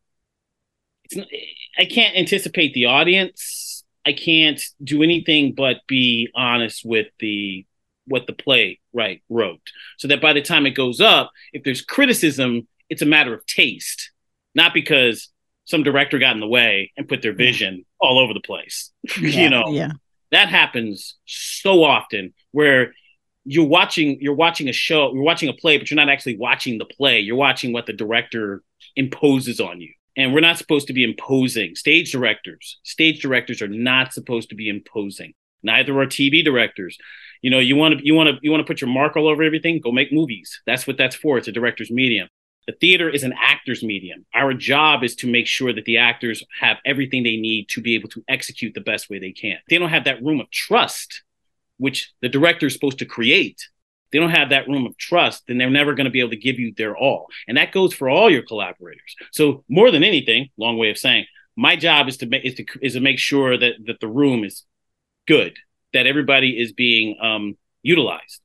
It's, 1.06 1.30
I 1.77 1.86
can't 1.86 2.18
anticipate 2.18 2.74
the 2.74 2.86
audience. 2.86 3.84
I 4.06 4.13
can't 4.13 4.62
do 4.82 5.04
anything 5.04 5.54
but 5.54 5.77
be 5.88 6.30
honest 6.34 6.84
with 6.86 7.08
the 7.20 7.66
what 8.06 8.25
the 8.25 8.34
play 8.34 8.80
right 8.94 9.22
wrote, 9.30 9.62
so 9.98 10.08
that 10.08 10.22
by 10.22 10.34
the 10.34 10.42
time 10.42 10.66
it 10.66 10.72
goes 10.72 11.01
up, 11.01 11.32
if 11.51 11.63
there's 11.63 11.82
criticism, 11.82 12.68
it's 12.89 13.01
a 13.01 13.06
matter 13.06 13.34
of 13.34 13.46
taste, 13.46 14.12
not 14.56 14.74
because 14.74 15.30
some 15.66 15.84
director 15.84 16.18
got 16.18 16.34
in 16.34 16.39
the 16.39 16.48
way 16.48 16.94
and 16.96 17.08
put 17.08 17.22
their 17.22 17.34
vision 17.34 17.86
all 18.00 18.18
over 18.18 18.34
the 18.34 18.39
place. 18.39 18.92
Yeah, 19.22 19.42
you 19.42 19.50
know, 19.50 19.70
yeah. 19.70 19.92
that 20.32 20.50
happens 20.50 21.16
so 21.25 21.84
often 21.84 22.34
where 22.51 22.94
you're 23.48 23.66
watching 23.66 24.18
you're 24.20 24.36
watching 24.36 24.68
a 24.68 24.74
show, 24.74 25.13
you're 25.13 25.24
watching 25.24 25.48
a 25.48 25.54
play, 25.54 25.77
but 25.77 25.89
you're 25.89 25.96
not 25.96 26.10
actually 26.10 26.38
watching 26.38 26.77
the 26.77 26.86
play. 26.86 27.20
You're 27.20 27.38
watching 27.38 27.72
what 27.72 27.86
the 27.86 27.94
director 27.94 28.62
imposes 28.96 29.60
on 29.62 29.80
you. 29.80 29.94
And 30.18 30.34
we're 30.34 30.42
not 30.42 30.58
supposed 30.58 30.88
to 30.88 30.94
be 30.94 31.04
imposing. 31.04 31.75
Stage 31.75 32.12
directors, 32.12 32.80
stage 32.84 33.22
directors 33.22 33.62
are 33.62 33.68
not 33.68 34.13
supposed 34.13 34.50
to 34.50 34.56
be 34.56 34.68
imposing. 34.68 35.34
Neither 35.63 35.98
are 36.00 36.06
TV 36.06 36.44
directors. 36.44 36.98
You 37.42 37.50
know, 37.50 37.60
you 37.60 37.75
want 37.75 38.00
to 38.00 38.06
you 38.06 38.13
want 38.13 38.30
to 38.30 38.38
you 38.42 38.51
want 38.51 38.62
to 38.62 38.68
put 38.68 38.82
your 38.82 38.89
mark 38.89 39.16
all 39.16 39.27
over 39.27 39.44
everything. 39.44 39.80
Go 39.80 39.92
make 39.92 40.12
movies. 40.12 40.62
That's 40.66 40.86
what 40.86 40.98
that's 40.98 41.16
for. 41.16 41.38
It's 41.38 41.48
a 41.48 41.51
director's 41.51 41.92
medium. 41.92 42.27
The 42.68 42.74
theater 42.74 43.10
is 43.10 43.24
an 43.24 43.34
actor's 43.42 43.82
medium. 43.82 44.25
Our 44.36 44.54
job 44.54 45.04
is 45.04 45.16
to 45.18 45.32
make 45.32 45.48
sure 45.48 45.72
that 45.72 45.86
the 45.86 46.00
actors 46.00 46.44
have 46.60 46.77
everything 46.86 47.24
they 47.24 47.38
need 47.38 47.70
to 47.70 47.82
be 47.82 47.96
able 47.96 48.10
to 48.10 48.24
execute 48.27 48.74
the 48.74 48.82
best 48.82 49.10
way 49.10 49.20
they 49.20 49.32
can. 49.32 49.58
They 49.70 49.77
don't 49.77 49.89
have 49.89 50.04
that 50.04 50.22
room 50.22 50.42
of 50.42 50.51
trust, 50.51 51.24
which 51.77 52.12
the 52.22 52.29
director 52.29 52.67
is 52.67 52.74
supposed 52.74 53.00
to 53.00 53.05
create. 53.05 53.67
They 54.12 54.19
don't 54.19 54.31
have 54.31 54.50
that 54.50 54.67
room 54.67 54.86
of 54.86 54.98
trust, 54.98 55.43
then 55.48 55.57
they're 55.57 55.69
never 55.69 55.93
going 55.93 56.05
to 56.05 56.12
be 56.12 56.22
able 56.22 56.29
to 56.29 56.38
give 56.38 56.60
you 56.60 56.74
their 56.75 56.96
all. 56.96 57.27
And 57.48 57.57
that 57.57 57.74
goes 57.74 57.93
for 57.93 58.10
all 58.10 58.29
your 58.29 58.43
collaborators. 58.43 59.15
So 59.31 59.63
more 59.67 59.91
than 59.91 60.03
anything, 60.03 60.50
long 60.57 60.77
way 60.77 60.89
of 60.89 60.98
saying, 60.98 61.25
my 61.57 61.75
job 61.75 62.07
is 62.07 62.17
to 62.17 62.25
make 62.25 62.46
is 62.46 62.53
to 62.55 62.65
is 62.81 62.93
to 62.93 63.00
make 63.00 63.19
sure 63.19 63.57
that 63.57 63.74
that 63.88 63.99
the 63.99 64.08
room 64.08 64.43
is 64.43 64.63
good, 65.28 65.58
that 65.93 66.08
everybody 66.08 66.60
is 66.60 66.71
being 66.71 67.17
um, 67.21 67.58
utilized 67.82 68.41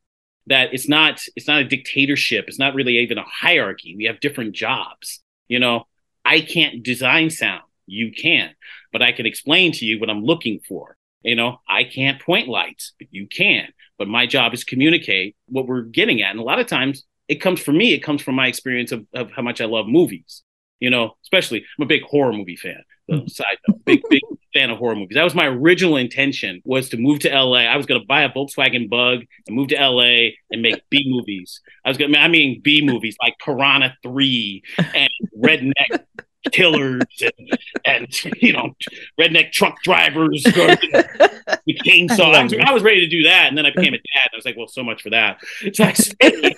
that 0.47 0.73
it's 0.73 0.89
not 0.89 1.21
it's 1.37 1.47
not 1.47 1.61
a 1.61 1.65
dictatorship 1.65 2.47
it's 2.49 2.59
not 2.59 2.75
really 2.75 2.99
even 2.99 3.19
a 3.19 3.25
hierarchy 3.25 3.95
we 3.97 4.05
have 4.05 4.21
different 4.21 4.55
jobs 4.55 5.21
you 5.49 5.59
know 5.59 5.87
i 6.25 6.41
can't 6.41 6.83
design 6.83 7.31
sound 7.31 7.63
you 7.87 8.13
can 8.13 8.51
but 8.93 9.03
i 9.03 9.13
can 9.13 9.27
explain 9.27 9.73
to 9.73 9.85
you 9.85 10.01
what 10.01 10.11
i'm 10.11 10.25
looking 10.25 10.61
for 10.67 10.97
you 11.23 11.37
know 11.37 11.59
i 11.69 11.85
can't 11.85 12.21
point 12.21 12.49
lights 12.49 12.93
but 12.99 13.09
you 13.11 13.27
can 13.27 13.69
but 13.99 14.09
my 14.09 14.27
job 14.27 14.55
is 14.55 14.65
communicate 14.65 15.37
what 15.47 15.67
we're 15.67 15.83
getting 15.83 16.23
at 16.23 16.31
and 16.31 16.41
a 16.41 16.45
lot 16.45 16.59
of 16.59 16.67
times 16.67 17.05
it 17.29 17.37
comes 17.37 17.61
from 17.61 17.77
me 17.77 17.93
it 17.93 18.03
comes 18.03 18.23
from 18.23 18.35
my 18.35 18.47
experience 18.47 18.93
of, 18.93 19.07
of 19.15 19.31
how 19.33 19.43
much 19.43 19.61
i 19.61 19.65
love 19.65 19.87
movies 19.87 20.43
you 20.81 20.91
know 20.91 21.17
especially 21.23 21.65
i'm 21.79 21.85
a 21.85 21.87
big 21.87 22.03
horror 22.03 22.33
movie 22.33 22.57
fan 22.57 22.83
the 23.09 23.17
mm-hmm. 23.17 23.27
side 23.29 23.57
note, 23.69 23.85
big 23.85 24.03
big 24.09 24.21
fan 24.55 24.71
of 24.71 24.79
horror 24.79 24.95
movies. 24.95 25.15
That 25.15 25.25
was 25.25 25.35
my 25.35 25.47
original 25.47 25.97
intention 25.97 26.63
was 26.65 26.89
to 26.91 26.97
move 26.97 27.21
to 27.21 27.29
LA. 27.29 27.61
I 27.61 27.77
was 27.77 27.87
going 27.87 28.01
to 28.01 28.07
buy 28.07 28.23
a 28.23 28.31
Volkswagen 28.31 28.89
Bug 28.89 29.21
and 29.47 29.57
move 29.57 29.69
to 29.69 29.77
LA 29.77 30.31
and 30.51 30.63
make 30.63 30.81
B 30.91 31.05
movies. 31.09 31.61
I 31.85 31.89
was 31.89 31.99
going 31.99 32.13
to 32.13 32.19
I 32.19 32.29
mean 32.29 32.61
B 32.63 32.83
movies 32.85 33.17
like 33.21 33.35
Piranha 33.45 33.97
3 34.03 34.63
and 34.95 35.11
Redneck 35.43 36.05
Killers 36.51 37.03
and, 37.21 37.59
and 37.85 38.25
you 38.43 38.53
know 38.53 38.75
redneck 39.21 39.53
truck 39.53 39.81
drivers 39.83 40.43
with 40.45 40.55
chainsaw. 41.85 42.35
I 42.35 42.43
was, 42.43 42.55
I 42.55 42.73
was 42.73 42.83
ready 42.83 43.01
to 43.01 43.09
do 43.09 43.23
that, 43.25 43.49
and 43.49 43.57
then 43.57 43.67
I 43.67 43.71
became 43.71 43.95
a 43.95 43.99
dad. 43.99 44.27
And 44.27 44.35
I 44.35 44.37
was 44.37 44.45
like, 44.45 44.57
well, 44.57 44.67
so 44.67 44.83
much 44.83 45.03
for 45.03 45.11
that. 45.11 45.41
So 45.75 45.85
I 45.85 46.55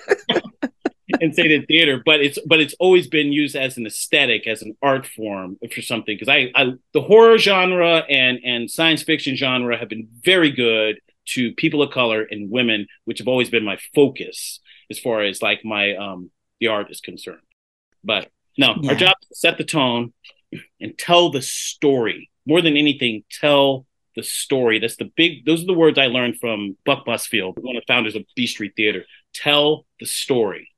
and 1.21 1.35
say 1.35 1.43
it 1.43 1.51
in 1.51 1.65
theater, 1.65 2.01
but 2.03 2.21
it's 2.21 2.39
but 2.45 2.59
it's 2.59 2.73
always 2.79 3.07
been 3.07 3.31
used 3.31 3.55
as 3.55 3.77
an 3.77 3.85
aesthetic, 3.85 4.47
as 4.47 4.61
an 4.61 4.75
art 4.81 5.05
form 5.05 5.57
for 5.73 5.81
something. 5.81 6.15
Because 6.15 6.29
I, 6.29 6.51
I 6.55 6.73
the 6.93 7.01
horror 7.01 7.37
genre 7.37 8.03
and 8.09 8.39
and 8.43 8.69
science 8.69 9.03
fiction 9.03 9.35
genre 9.35 9.77
have 9.77 9.89
been 9.89 10.07
very 10.23 10.51
good 10.51 10.99
to 11.27 11.53
people 11.53 11.81
of 11.81 11.91
color 11.91 12.25
and 12.29 12.49
women, 12.49 12.87
which 13.05 13.19
have 13.19 13.27
always 13.27 13.49
been 13.49 13.63
my 13.63 13.77
focus 13.93 14.59
as 14.89 14.99
far 14.99 15.21
as 15.21 15.41
like 15.41 15.63
my 15.63 15.95
um 15.95 16.31
the 16.59 16.67
art 16.67 16.89
is 16.91 17.01
concerned. 17.01 17.39
But 18.03 18.29
no, 18.57 18.75
yeah. 18.81 18.91
our 18.91 18.95
job 18.95 19.15
is 19.21 19.29
to 19.29 19.35
set 19.35 19.57
the 19.57 19.63
tone 19.63 20.13
and 20.79 20.97
tell 20.97 21.31
the 21.31 21.41
story 21.41 22.29
more 22.45 22.61
than 22.61 22.77
anything. 22.77 23.23
Tell 23.29 23.85
the 24.15 24.23
story. 24.23 24.79
That's 24.79 24.95
the 24.95 25.11
big. 25.15 25.45
Those 25.45 25.63
are 25.63 25.67
the 25.67 25.73
words 25.73 25.97
I 25.97 26.07
learned 26.07 26.39
from 26.39 26.77
Buck 26.85 27.05
Busfield, 27.05 27.57
one 27.57 27.75
of 27.75 27.81
the 27.81 27.93
founders 27.93 28.15
of 28.15 28.23
B 28.35 28.47
Street 28.47 28.73
Theater. 28.75 29.05
Tell 29.33 29.85
the 29.99 30.05
story 30.05 30.69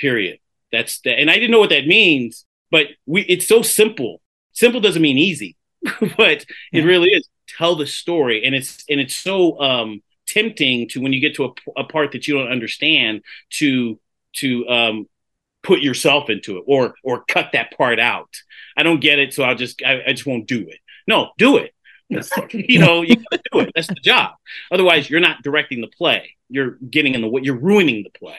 period. 0.00 0.38
That's 0.72 1.00
the, 1.00 1.10
and 1.10 1.30
I 1.30 1.34
didn't 1.34 1.50
know 1.50 1.58
what 1.58 1.70
that 1.70 1.86
means, 1.86 2.46
but 2.70 2.86
we, 3.06 3.22
it's 3.22 3.46
so 3.46 3.62
simple. 3.62 4.20
Simple 4.52 4.80
doesn't 4.80 5.02
mean 5.02 5.18
easy, 5.18 5.56
but 6.16 6.44
yeah. 6.72 6.82
it 6.82 6.84
really 6.84 7.10
is. 7.10 7.28
Tell 7.58 7.76
the 7.76 7.86
story. 7.86 8.44
And 8.44 8.54
it's, 8.54 8.84
and 8.88 9.00
it's 9.00 9.14
so, 9.14 9.60
um, 9.60 10.02
tempting 10.26 10.88
to 10.88 11.00
when 11.00 11.12
you 11.12 11.20
get 11.20 11.34
to 11.34 11.44
a, 11.44 11.80
a 11.80 11.84
part 11.84 12.12
that 12.12 12.28
you 12.28 12.38
don't 12.38 12.50
understand 12.50 13.22
to, 13.50 13.98
to, 14.34 14.68
um, 14.68 15.06
put 15.62 15.80
yourself 15.80 16.30
into 16.30 16.58
it 16.58 16.64
or, 16.66 16.94
or 17.02 17.24
cut 17.24 17.50
that 17.52 17.76
part 17.76 17.98
out. 17.98 18.34
I 18.76 18.82
don't 18.82 19.00
get 19.00 19.18
it. 19.18 19.34
So 19.34 19.42
I'll 19.42 19.56
just, 19.56 19.82
I, 19.84 20.02
I 20.06 20.12
just 20.12 20.26
won't 20.26 20.46
do 20.46 20.60
it. 20.68 20.78
No, 21.06 21.30
do 21.38 21.58
it. 21.58 21.74
you 22.52 22.80
know, 22.80 23.02
you 23.02 23.16
gotta 23.16 23.42
do 23.52 23.60
it. 23.60 23.72
That's 23.74 23.86
the 23.86 23.94
job. 23.94 24.32
Otherwise, 24.72 25.08
you're 25.08 25.20
not 25.20 25.42
directing 25.42 25.80
the 25.80 25.86
play. 25.86 26.36
You're 26.48 26.72
getting 26.72 27.14
in 27.14 27.20
the 27.20 27.28
way. 27.28 27.42
You're 27.44 27.58
ruining 27.58 28.02
the 28.02 28.10
play. 28.18 28.38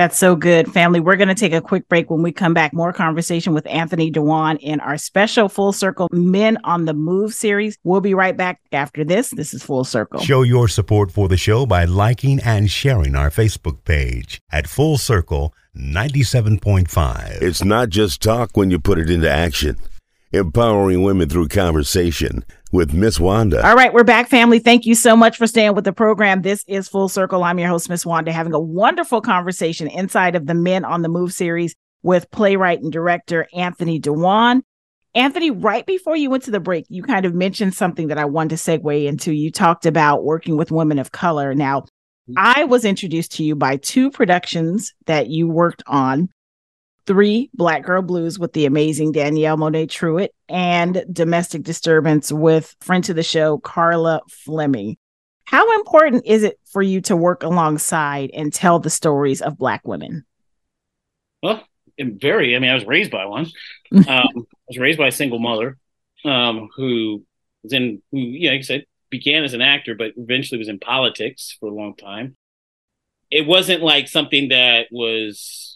That's 0.00 0.16
so 0.16 0.34
good, 0.34 0.72
family. 0.72 0.98
We're 0.98 1.16
going 1.16 1.28
to 1.28 1.34
take 1.34 1.52
a 1.52 1.60
quick 1.60 1.86
break. 1.90 2.08
When 2.08 2.22
we 2.22 2.32
come 2.32 2.54
back, 2.54 2.72
more 2.72 2.90
conversation 2.90 3.52
with 3.52 3.66
Anthony 3.66 4.10
D'Juan 4.10 4.56
in 4.58 4.80
our 4.80 4.96
special 4.96 5.50
Full 5.50 5.74
Circle 5.74 6.08
Men 6.10 6.56
on 6.64 6.86
the 6.86 6.94
Move 6.94 7.34
series. 7.34 7.76
We'll 7.84 8.00
be 8.00 8.14
right 8.14 8.34
back 8.34 8.62
after 8.72 9.04
this. 9.04 9.28
This 9.28 9.52
is 9.52 9.62
Full 9.62 9.84
Circle. 9.84 10.20
Show 10.20 10.40
your 10.40 10.68
support 10.68 11.12
for 11.12 11.28
the 11.28 11.36
show 11.36 11.66
by 11.66 11.84
liking 11.84 12.40
and 12.40 12.70
sharing 12.70 13.14
our 13.14 13.28
Facebook 13.28 13.84
page 13.84 14.40
at 14.50 14.66
Full 14.66 14.96
Circle 14.96 15.52
97.5. 15.76 17.42
It's 17.42 17.62
not 17.62 17.90
just 17.90 18.22
talk 18.22 18.56
when 18.56 18.70
you 18.70 18.78
put 18.78 18.98
it 18.98 19.10
into 19.10 19.30
action. 19.30 19.76
Empowering 20.32 21.02
women 21.02 21.28
through 21.28 21.48
conversation 21.48 22.42
with 22.72 22.94
Miss 22.94 23.18
Wanda. 23.18 23.66
All 23.66 23.74
right, 23.74 23.92
we're 23.92 24.04
back, 24.04 24.28
family. 24.28 24.58
Thank 24.58 24.86
you 24.86 24.94
so 24.94 25.16
much 25.16 25.36
for 25.36 25.46
staying 25.46 25.74
with 25.74 25.84
the 25.84 25.92
program. 25.92 26.42
This 26.42 26.64
is 26.68 26.88
Full 26.88 27.08
Circle. 27.08 27.42
I'm 27.42 27.58
your 27.58 27.68
host, 27.68 27.88
Miss 27.88 28.06
Wanda, 28.06 28.32
having 28.32 28.54
a 28.54 28.60
wonderful 28.60 29.20
conversation 29.20 29.88
inside 29.88 30.36
of 30.36 30.46
the 30.46 30.54
Men 30.54 30.84
on 30.84 31.02
the 31.02 31.08
Move 31.08 31.32
series 31.32 31.74
with 32.02 32.30
playwright 32.30 32.80
and 32.80 32.92
director 32.92 33.46
Anthony 33.52 33.98
D'Juan. 33.98 34.62
Anthony, 35.14 35.50
right 35.50 35.84
before 35.84 36.16
you 36.16 36.30
went 36.30 36.44
to 36.44 36.52
the 36.52 36.60
break, 36.60 36.86
you 36.88 37.02
kind 37.02 37.26
of 37.26 37.34
mentioned 37.34 37.74
something 37.74 38.08
that 38.08 38.18
I 38.18 38.24
wanted 38.24 38.56
to 38.56 38.56
segue 38.56 39.04
into. 39.06 39.32
You 39.32 39.50
talked 39.50 39.84
about 39.84 40.24
working 40.24 40.56
with 40.56 40.70
women 40.70 40.98
of 40.98 41.12
color. 41.12 41.54
Now. 41.54 41.84
I 42.36 42.62
was 42.62 42.84
introduced 42.84 43.32
to 43.32 43.42
you 43.42 43.56
by 43.56 43.76
two 43.78 44.08
productions 44.08 44.94
that 45.06 45.26
you 45.26 45.48
worked 45.48 45.82
on 45.88 46.28
three 47.10 47.50
Black 47.54 47.82
Girl 47.82 48.02
Blues 48.02 48.38
with 48.38 48.52
the 48.52 48.66
amazing 48.66 49.10
Danielle 49.10 49.56
Monet 49.56 49.88
Truitt 49.88 50.28
and 50.48 51.04
Domestic 51.10 51.64
Disturbance 51.64 52.30
with 52.30 52.76
friend 52.82 53.02
to 53.02 53.12
the 53.12 53.24
show, 53.24 53.58
Carla 53.58 54.20
Fleming. 54.28 54.96
How 55.42 55.74
important 55.74 56.24
is 56.24 56.44
it 56.44 56.60
for 56.66 56.82
you 56.82 57.00
to 57.00 57.16
work 57.16 57.42
alongside 57.42 58.30
and 58.32 58.52
tell 58.52 58.78
the 58.78 58.90
stories 58.90 59.42
of 59.42 59.58
Black 59.58 59.84
women? 59.84 60.24
Well, 61.42 61.64
very. 61.98 62.54
I 62.54 62.60
mean, 62.60 62.70
I 62.70 62.74
was 62.74 62.84
raised 62.84 63.10
by 63.10 63.26
one. 63.26 63.46
um, 63.92 64.06
I 64.06 64.32
was 64.68 64.78
raised 64.78 64.98
by 64.98 65.08
a 65.08 65.12
single 65.12 65.40
mother 65.40 65.78
um, 66.24 66.68
who 66.76 67.24
was 67.64 67.72
in, 67.72 68.02
who, 68.12 68.18
yeah, 68.20 68.52
like 68.52 68.60
I 68.60 68.62
said, 68.62 68.84
began 69.10 69.42
as 69.42 69.52
an 69.52 69.62
actor, 69.62 69.96
but 69.96 70.12
eventually 70.16 70.58
was 70.58 70.68
in 70.68 70.78
politics 70.78 71.56
for 71.58 71.70
a 71.70 71.74
long 71.74 71.96
time. 71.96 72.36
It 73.32 73.48
wasn't 73.48 73.82
like 73.82 74.06
something 74.06 74.50
that 74.50 74.86
was, 74.92 75.69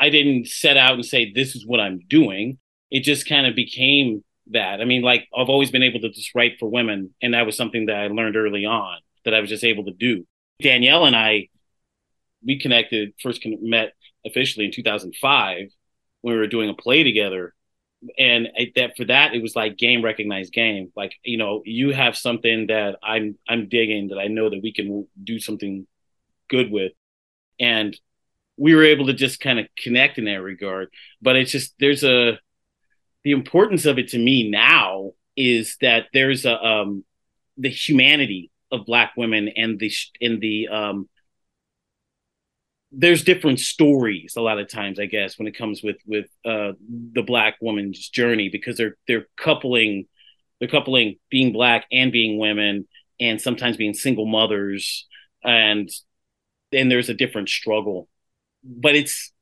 I 0.00 0.08
didn't 0.10 0.48
set 0.48 0.76
out 0.76 0.94
and 0.94 1.04
say, 1.04 1.30
this 1.32 1.54
is 1.54 1.66
what 1.66 1.80
I'm 1.80 2.00
doing. 2.08 2.58
It 2.90 3.04
just 3.04 3.28
kind 3.28 3.46
of 3.46 3.54
became 3.54 4.24
that. 4.48 4.80
I 4.80 4.84
mean, 4.84 5.02
like, 5.02 5.28
I've 5.36 5.48
always 5.48 5.70
been 5.70 5.82
able 5.82 6.00
to 6.00 6.10
just 6.10 6.34
write 6.34 6.58
for 6.58 6.68
women, 6.68 7.14
and 7.22 7.34
that 7.34 7.46
was 7.46 7.56
something 7.56 7.86
that 7.86 7.96
I 7.96 8.06
learned 8.08 8.36
early 8.36 8.64
on 8.64 8.98
that 9.24 9.34
I 9.34 9.40
was 9.40 9.50
just 9.50 9.64
able 9.64 9.84
to 9.84 9.92
do. 9.92 10.26
Danielle 10.60 11.04
and 11.04 11.14
I, 11.14 11.48
we 12.44 12.58
connected, 12.58 13.12
first 13.22 13.44
met 13.44 13.92
officially 14.24 14.64
in 14.66 14.72
2005 14.72 15.68
when 16.22 16.34
we 16.34 16.40
were 16.40 16.46
doing 16.46 16.70
a 16.70 16.74
play 16.74 17.02
together 17.02 17.54
and 18.18 18.48
that 18.76 18.96
for 18.96 19.04
that 19.04 19.34
it 19.34 19.42
was 19.42 19.54
like 19.54 19.76
game 19.76 20.02
recognized 20.02 20.52
game 20.52 20.90
like 20.96 21.12
you 21.22 21.36
know 21.36 21.62
you 21.64 21.92
have 21.92 22.16
something 22.16 22.66
that 22.68 22.96
i'm 23.02 23.36
i'm 23.48 23.68
digging 23.68 24.08
that 24.08 24.18
i 24.18 24.26
know 24.26 24.48
that 24.48 24.62
we 24.62 24.72
can 24.72 25.06
do 25.22 25.38
something 25.38 25.86
good 26.48 26.70
with 26.70 26.92
and 27.58 27.98
we 28.60 28.74
were 28.74 28.84
able 28.84 29.06
to 29.06 29.14
just 29.14 29.40
kind 29.40 29.58
of 29.58 29.66
connect 29.82 30.18
in 30.18 30.26
that 30.26 30.42
regard. 30.42 30.90
But 31.22 31.36
it's 31.36 31.50
just 31.50 31.72
there's 31.80 32.04
a 32.04 32.38
the 33.24 33.32
importance 33.32 33.86
of 33.86 33.98
it 33.98 34.08
to 34.08 34.18
me 34.18 34.50
now 34.50 35.12
is 35.34 35.76
that 35.80 36.06
there's 36.12 36.44
a 36.44 36.62
um 36.62 37.02
the 37.56 37.70
humanity 37.70 38.50
of 38.70 38.84
black 38.84 39.12
women 39.16 39.48
and 39.48 39.78
the 39.78 39.90
in 40.20 40.40
the 40.40 40.68
um 40.68 41.08
there's 42.92 43.22
different 43.24 43.60
stories 43.60 44.34
a 44.36 44.40
lot 44.40 44.58
of 44.58 44.68
times 44.68 44.98
i 44.98 45.06
guess 45.06 45.38
when 45.38 45.46
it 45.46 45.56
comes 45.56 45.80
with 45.82 45.96
with 46.06 46.26
uh 46.44 46.72
the 47.12 47.22
black 47.22 47.56
woman's 47.60 48.08
journey 48.08 48.48
because 48.48 48.76
they're 48.76 48.96
they're 49.06 49.26
coupling 49.36 50.06
they're 50.58 50.68
coupling 50.68 51.16
being 51.30 51.52
black 51.52 51.86
and 51.92 52.10
being 52.10 52.38
women 52.38 52.86
and 53.20 53.40
sometimes 53.40 53.76
being 53.76 53.94
single 53.94 54.26
mothers 54.26 55.06
and 55.44 55.88
then 56.72 56.88
there's 56.88 57.08
a 57.08 57.14
different 57.14 57.48
struggle 57.48 58.08
but 58.64 58.94
it's 58.94 59.32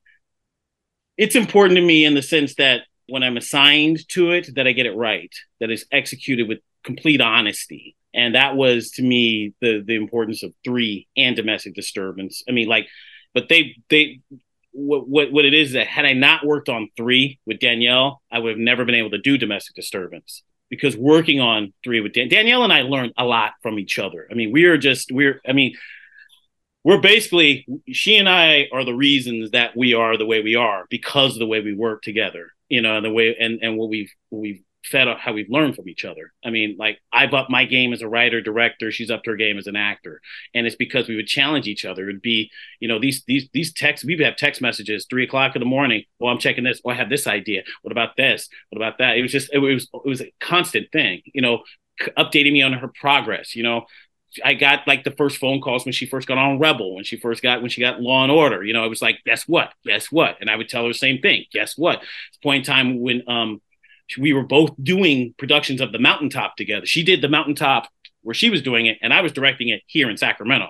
it's 1.17 1.35
important 1.35 1.77
to 1.77 1.85
me 1.85 2.05
in 2.05 2.15
the 2.15 2.23
sense 2.23 2.55
that 2.57 2.83
when 3.09 3.23
i'm 3.23 3.37
assigned 3.37 4.07
to 4.09 4.31
it 4.31 4.55
that 4.55 4.67
i 4.67 4.73
get 4.73 4.87
it 4.87 4.97
right 4.97 5.35
that 5.61 5.71
is 5.71 5.87
executed 5.93 6.49
with 6.49 6.59
complete 6.89 7.21
honesty. 7.21 7.97
And 8.15 8.35
that 8.35 8.57
was 8.57 8.91
to 8.93 9.03
me 9.03 9.53
the 9.61 9.83
the 9.87 9.95
importance 9.95 10.43
of 10.43 10.53
three 10.65 11.07
and 11.17 11.37
domestic 11.37 11.75
disturbance. 11.75 12.43
I 12.49 12.53
mean 12.53 12.69
like 12.69 12.87
but 13.35 13.49
they 13.49 13.77
they 13.91 14.21
what, 14.73 15.09
what 15.09 15.31
what 15.31 15.45
it 15.45 15.55
is 15.55 15.73
that 15.73 15.87
had 15.87 16.07
I 16.07 16.15
not 16.15 16.47
worked 16.47 16.69
on 16.69 16.89
three 16.97 17.39
with 17.47 17.61
Danielle, 17.61 18.23
I 18.33 18.39
would 18.39 18.51
have 18.51 18.59
never 18.59 18.85
been 18.85 18.95
able 18.95 19.11
to 19.11 19.19
do 19.19 19.37
domestic 19.37 19.77
disturbance. 19.77 20.43
Because 20.71 20.97
working 20.97 21.41
on 21.41 21.73
three 21.83 22.01
with 22.01 22.13
Dan- 22.13 22.29
Danielle 22.29 22.63
and 22.65 22.73
I 22.73 22.83
learned 22.83 23.15
a 23.17 23.25
lot 23.25 23.53
from 23.63 23.79
each 23.79 23.99
other. 23.99 24.29
I 24.31 24.35
mean, 24.35 24.53
we 24.53 24.65
are 24.65 24.79
just 24.79 25.13
we're 25.13 25.41
I 25.47 25.53
mean, 25.53 25.75
we're 26.85 27.01
basically 27.01 27.67
she 27.93 28.17
and 28.17 28.29
I 28.29 28.69
are 28.73 28.85
the 28.85 28.95
reasons 28.95 29.51
that 29.51 29.77
we 29.77 29.95
are 29.95 30.17
the 30.17 30.27
way 30.27 30.41
we 30.43 30.57
are 30.57 30.87
because 30.91 31.35
of 31.35 31.39
the 31.39 31.47
way 31.47 31.61
we 31.61 31.75
work 31.75 32.03
together. 32.03 32.49
You 32.69 32.83
know, 32.83 32.97
and 32.97 33.05
the 33.05 33.13
way 33.13 33.35
and 33.39 33.61
and 33.63 33.77
what 33.77 33.89
we've 33.89 34.13
what 34.29 34.41
we've 34.41 34.63
fed 34.85 35.09
off 35.09 35.19
how 35.19 35.33
we've 35.33 35.51
learned 35.51 35.77
from 35.77 35.89
each 35.89 36.05
other. 36.05 36.33
I 36.45 36.51
mean, 36.51 36.77
like 36.79 36.99
I've 37.13 37.35
upped 37.35 37.51
my 37.51 37.65
game 37.65 37.93
as 37.93 38.03
a 38.03 38.09
writer, 38.09 38.41
director. 38.41 38.91
She's 38.91 39.11
upped 39.11 39.27
her 39.27 39.37
game 39.37 39.59
as 39.59 39.67
an 39.67 39.77
actor, 39.77 40.21
and 40.55 40.67
it's 40.67 40.77
because 40.77 41.09
we 41.09 41.17
would 41.17 41.27
challenge 41.27 41.67
each 41.67 41.85
other. 41.85 42.09
It'd 42.09 42.23
be, 42.23 42.51
you 42.81 42.89
know, 42.89 42.99
these 42.99 43.25
these 43.27 43.49
these 43.53 43.73
texts. 43.73 44.05
We 44.05 44.17
would 44.17 44.25
have 44.25 44.37
text 44.37 44.61
messages 44.61 45.07
three 45.09 45.25
o'clock 45.25 45.57
in 45.57 45.61
the 45.61 45.67
morning. 45.67 46.05
Well, 46.19 46.33
I'm 46.33 46.39
checking 46.39 46.65
this. 46.65 46.81
Well, 46.85 46.95
I 46.95 46.99
have 46.99 47.11
this 47.11 47.27
idea. 47.27 47.63
What 47.83 47.93
about 47.93 48.17
this? 48.17 48.49
What 48.71 48.79
about 48.79 48.99
that? 48.99 49.17
It 49.17 49.23
was 49.23 49.33
just 49.33 49.51
it 49.53 49.59
was 49.59 49.89
it 49.93 50.09
was 50.09 50.21
a 50.21 50.33
constant 50.41 50.91
thing. 50.93 51.23
You 51.33 51.43
know, 51.43 51.63
updating 52.17 52.53
me 52.53 52.63
on 52.63 52.73
her 52.73 52.89
progress. 52.89 53.55
You 53.55 53.63
know, 53.63 53.87
I 54.45 54.55
got 54.55 54.87
like 54.87 55.05
the 55.05 55.11
first 55.11 55.39
phone 55.39 55.61
calls 55.61 55.85
when 55.85 55.93
she 55.93 56.07
first 56.07 56.29
got 56.29 56.39
on 56.39 56.59
Rebel, 56.59 56.95
when 56.95 57.05
she 57.05 57.17
first 57.17 57.43
got 57.43 57.63
when 57.63 57.71
she 57.71 57.81
got 57.81 58.01
Law 58.01 58.23
and 58.23 58.33
Order. 58.33 58.63
You 58.63 58.75
know, 58.75 58.85
it 58.85 58.89
was 58.89 59.03
like, 59.03 59.21
guess 59.25 59.49
what? 59.49 59.73
Guess 59.87 60.13
what? 60.13 60.37
And 60.41 60.51
I 60.51 60.57
would 60.57 60.69
tell 60.69 60.83
her 60.83 60.89
the 60.89 60.95
same 60.95 61.21
thing. 61.21 61.45
Guess 61.53 61.79
what? 61.79 62.03
It's 62.29 62.39
point 62.39 62.69
in 62.69 62.73
time 62.73 63.01
when 63.01 63.23
um 63.29 63.61
we 64.17 64.33
were 64.33 64.45
both 64.45 64.71
doing 64.83 65.35
productions 65.37 65.81
of 65.81 65.93
the 65.93 65.99
mountaintop 65.99 66.57
together 66.57 66.87
she 66.87 67.03
did 67.03 67.21
the 67.21 67.29
mountaintop 67.29 67.89
where 68.23 68.35
she 68.35 68.49
was 68.49 68.63
doing 68.63 68.87
it 68.87 68.97
and 69.03 69.13
i 69.13 69.21
was 69.21 69.33
directing 69.33 69.69
it 69.69 69.83
here 69.87 70.09
in 70.09 70.17
sacramento 70.17 70.69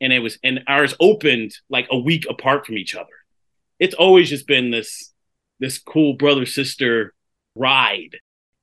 and 0.00 0.12
it 0.12 0.20
was 0.20 0.38
and 0.42 0.60
ours 0.66 0.94
opened 1.00 1.52
like 1.68 1.86
a 1.90 1.98
week 1.98 2.24
apart 2.30 2.64
from 2.64 2.78
each 2.78 2.94
other 2.94 3.08
it's 3.78 3.94
always 3.94 4.30
just 4.30 4.46
been 4.46 4.70
this 4.70 5.12
this 5.58 5.78
cool 5.78 6.14
brother 6.14 6.46
sister 6.46 7.12
ride 7.54 8.16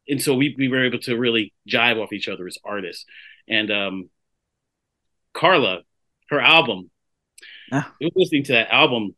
and 0.10 0.21
so 0.21 0.34
we, 0.34 0.56
we 0.58 0.69
were 0.69 0.86
able 0.86 1.00
to 1.00 1.17
really 1.17 1.54
jive 1.69 2.02
off 2.02 2.13
each 2.13 2.30
other 2.30 2.47
as 2.47 2.58
artists 2.63 3.06
and 3.47 3.71
um 3.71 4.10
carla 5.38 5.80
her 6.30 6.39
album 6.39 6.89
ah. 7.71 7.93
listening 8.15 8.43
to 8.43 8.54
that 8.54 8.73
album 8.73 9.15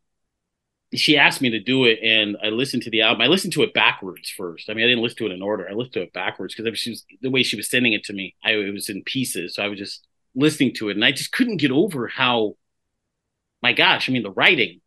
she 0.94 1.16
asked 1.16 1.40
me 1.40 1.50
to 1.50 1.60
do 1.60 1.84
it 1.84 2.00
and 2.02 2.36
I 2.42 2.48
listened 2.48 2.82
to 2.84 2.90
the 2.90 3.02
album. 3.02 3.22
I 3.22 3.26
listened 3.26 3.52
to 3.54 3.62
it 3.62 3.72
backwards 3.72 4.30
first. 4.30 4.68
I 4.68 4.74
mean, 4.74 4.84
I 4.84 4.88
didn't 4.88 5.02
listen 5.02 5.18
to 5.18 5.26
it 5.26 5.32
in 5.32 5.42
order. 5.42 5.68
I 5.68 5.72
listened 5.72 5.94
to 5.94 6.02
it 6.02 6.12
backwards 6.12 6.54
because 6.54 6.78
she 6.78 6.90
was 6.90 7.04
the 7.22 7.30
way 7.30 7.42
she 7.42 7.56
was 7.56 7.70
sending 7.70 7.92
it 7.92 8.04
to 8.04 8.12
me. 8.12 8.34
I 8.44 8.52
it 8.52 8.72
was 8.72 8.88
in 8.88 9.04
pieces, 9.04 9.54
so 9.54 9.62
I 9.62 9.68
was 9.68 9.78
just 9.78 10.06
listening 10.34 10.74
to 10.76 10.88
it, 10.88 10.96
and 10.96 11.04
I 11.04 11.12
just 11.12 11.32
couldn't 11.32 11.58
get 11.58 11.70
over 11.70 12.08
how, 12.08 12.56
my 13.62 13.72
gosh, 13.72 14.08
I 14.08 14.12
mean, 14.12 14.22
the 14.22 14.32
writing. 14.32 14.80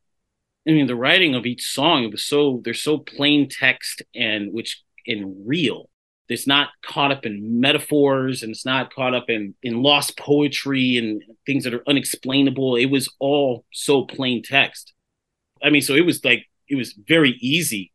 I 0.67 0.71
mean, 0.71 0.87
the 0.87 0.95
writing 0.95 1.35
of 1.35 1.45
each 1.45 1.65
song 1.65 2.03
it 2.03 2.11
was 2.11 2.23
so 2.23 2.61
they're 2.63 2.73
so 2.73 2.97
plain 2.97 3.49
text 3.49 4.01
and 4.15 4.53
which 4.53 4.83
in 5.05 5.43
real. 5.45 5.89
It's 6.29 6.47
not 6.47 6.69
caught 6.83 7.11
up 7.11 7.25
in 7.25 7.59
metaphors 7.59 8.43
and 8.43 8.51
it's 8.51 8.65
not 8.65 8.93
caught 8.93 9.13
up 9.13 9.29
in 9.29 9.55
in 9.61 9.83
lost 9.83 10.17
poetry 10.17 10.97
and 10.97 11.21
things 11.45 11.63
that 11.65 11.73
are 11.73 11.83
unexplainable. 11.87 12.75
It 12.75 12.87
was 12.87 13.13
all 13.19 13.65
so 13.71 14.03
plain 14.05 14.41
text 14.41 14.93
I 15.63 15.69
mean, 15.69 15.81
so 15.81 15.95
it 15.95 16.05
was 16.05 16.23
like 16.25 16.45
it 16.67 16.75
was 16.75 16.93
very 16.93 17.31
easy 17.39 17.91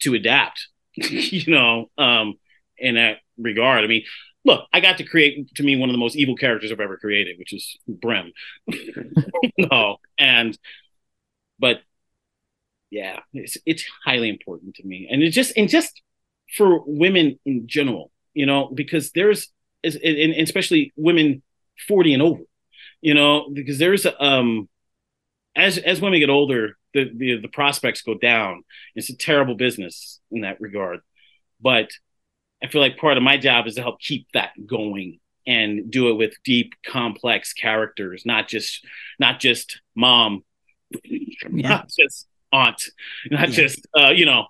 to 0.00 0.14
adapt, 0.14 0.68
you 0.96 1.50
know, 1.50 1.90
um, 1.96 2.34
in 2.76 2.96
that 2.96 3.18
regard. 3.38 3.84
I 3.84 3.86
mean, 3.86 4.02
look, 4.44 4.66
I 4.72 4.80
got 4.80 4.98
to 4.98 5.04
create 5.04 5.54
to 5.54 5.62
me 5.62 5.76
one 5.76 5.88
of 5.88 5.94
the 5.94 5.98
most 5.98 6.16
evil 6.16 6.36
characters 6.36 6.72
I've 6.72 6.80
ever 6.80 6.96
created, 6.96 7.38
which 7.38 7.52
is 7.52 7.78
brem 7.88 8.32
no, 9.58 9.98
and 10.18 10.58
but 11.58 11.80
yeah, 12.90 13.20
it's 13.32 13.56
it's 13.64 13.84
highly 14.04 14.28
important 14.28 14.74
to 14.76 14.86
me, 14.86 15.08
and 15.10 15.22
it 15.22 15.30
just 15.30 15.56
and 15.56 15.68
just 15.68 16.02
for 16.56 16.82
women 16.86 17.38
in 17.44 17.66
general, 17.66 18.10
you 18.34 18.46
know, 18.46 18.70
because 18.72 19.10
there's 19.12 19.48
and 19.84 20.32
especially 20.34 20.92
women 20.96 21.42
forty 21.88 22.14
and 22.14 22.22
over, 22.22 22.42
you 23.00 23.14
know, 23.14 23.48
because 23.52 23.78
there's 23.78 24.06
um 24.20 24.68
as 25.56 25.78
as 25.78 26.00
women 26.00 26.20
get 26.20 26.30
older, 26.30 26.76
the, 26.94 27.10
the 27.14 27.40
the 27.40 27.48
prospects 27.48 28.02
go 28.02 28.14
down. 28.14 28.64
It's 28.94 29.10
a 29.10 29.16
terrible 29.16 29.54
business 29.54 30.20
in 30.30 30.42
that 30.42 30.60
regard. 30.60 31.00
But 31.60 31.90
I 32.62 32.68
feel 32.68 32.80
like 32.80 32.96
part 32.96 33.16
of 33.16 33.22
my 33.22 33.36
job 33.36 33.66
is 33.66 33.74
to 33.74 33.82
help 33.82 34.00
keep 34.00 34.26
that 34.34 34.50
going 34.66 35.18
and 35.46 35.90
do 35.90 36.08
it 36.08 36.14
with 36.14 36.34
deep, 36.44 36.74
complex 36.86 37.52
characters, 37.52 38.22
not 38.24 38.48
just 38.48 38.86
not 39.18 39.40
just 39.40 39.80
mom, 39.94 40.44
yeah. 41.04 41.28
not 41.68 41.90
just 41.98 42.28
aunt, 42.52 42.82
not 43.30 43.48
yeah. 43.48 43.54
just 43.54 43.86
uh, 43.98 44.10
you 44.10 44.26
know, 44.26 44.46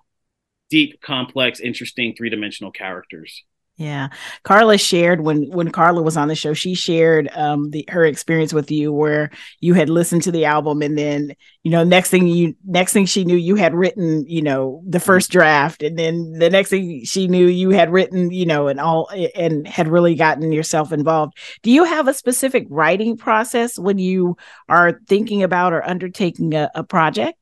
deep, 0.73 0.99
complex, 1.01 1.59
interesting, 1.59 2.15
three 2.17 2.31
dimensional 2.31 2.71
characters. 2.71 3.43
Yeah. 3.77 4.09
Carla 4.43 4.79
shared 4.79 5.21
when 5.21 5.49
when 5.51 5.69
Carla 5.69 6.01
was 6.01 6.17
on 6.17 6.27
the 6.27 6.35
show, 6.35 6.53
she 6.53 6.73
shared 6.73 7.29
um 7.35 7.69
the 7.69 7.85
her 7.89 8.05
experience 8.05 8.53
with 8.53 8.71
you 8.71 8.91
where 8.91 9.29
you 9.59 9.75
had 9.75 9.89
listened 9.89 10.23
to 10.23 10.31
the 10.31 10.45
album 10.45 10.81
and 10.81 10.97
then, 10.97 11.35
you 11.63 11.71
know, 11.71 11.83
next 11.83 12.09
thing 12.09 12.27
you 12.27 12.55
next 12.65 12.93
thing 12.93 13.05
she 13.05 13.23
knew 13.23 13.35
you 13.35 13.55
had 13.55 13.73
written, 13.75 14.25
you 14.27 14.41
know, 14.41 14.83
the 14.87 14.99
first 14.99 15.31
draft 15.31 15.83
and 15.83 15.97
then 15.97 16.33
the 16.33 16.49
next 16.49 16.69
thing 16.69 17.03
she 17.03 17.27
knew 17.27 17.47
you 17.47 17.69
had 17.69 17.91
written, 17.91 18.31
you 18.31 18.47
know, 18.47 18.67
and 18.67 18.79
all 18.79 19.09
and 19.35 19.67
had 19.67 19.87
really 19.87 20.15
gotten 20.15 20.51
yourself 20.51 20.91
involved. 20.91 21.35
Do 21.61 21.69
you 21.69 21.83
have 21.83 22.07
a 22.07 22.13
specific 22.15 22.65
writing 22.69 23.15
process 23.17 23.77
when 23.77 23.99
you 23.99 24.37
are 24.69 24.99
thinking 25.07 25.43
about 25.43 25.73
or 25.73 25.87
undertaking 25.87 26.53
a, 26.55 26.69
a 26.73 26.83
project? 26.83 27.39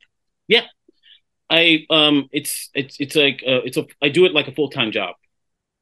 Yeah. 0.48 0.66
I 1.52 1.86
um 1.90 2.30
it's 2.32 2.70
it's 2.74 2.98
it's 3.00 3.16
like 3.16 3.44
uh, 3.46 3.62
it's 3.66 3.78
a 3.78 3.86
I 4.02 4.10
do 4.10 4.26
it 4.26 4.34
like 4.34 4.48
a 4.48 4.54
full-time 4.54 4.92
job 4.92 5.16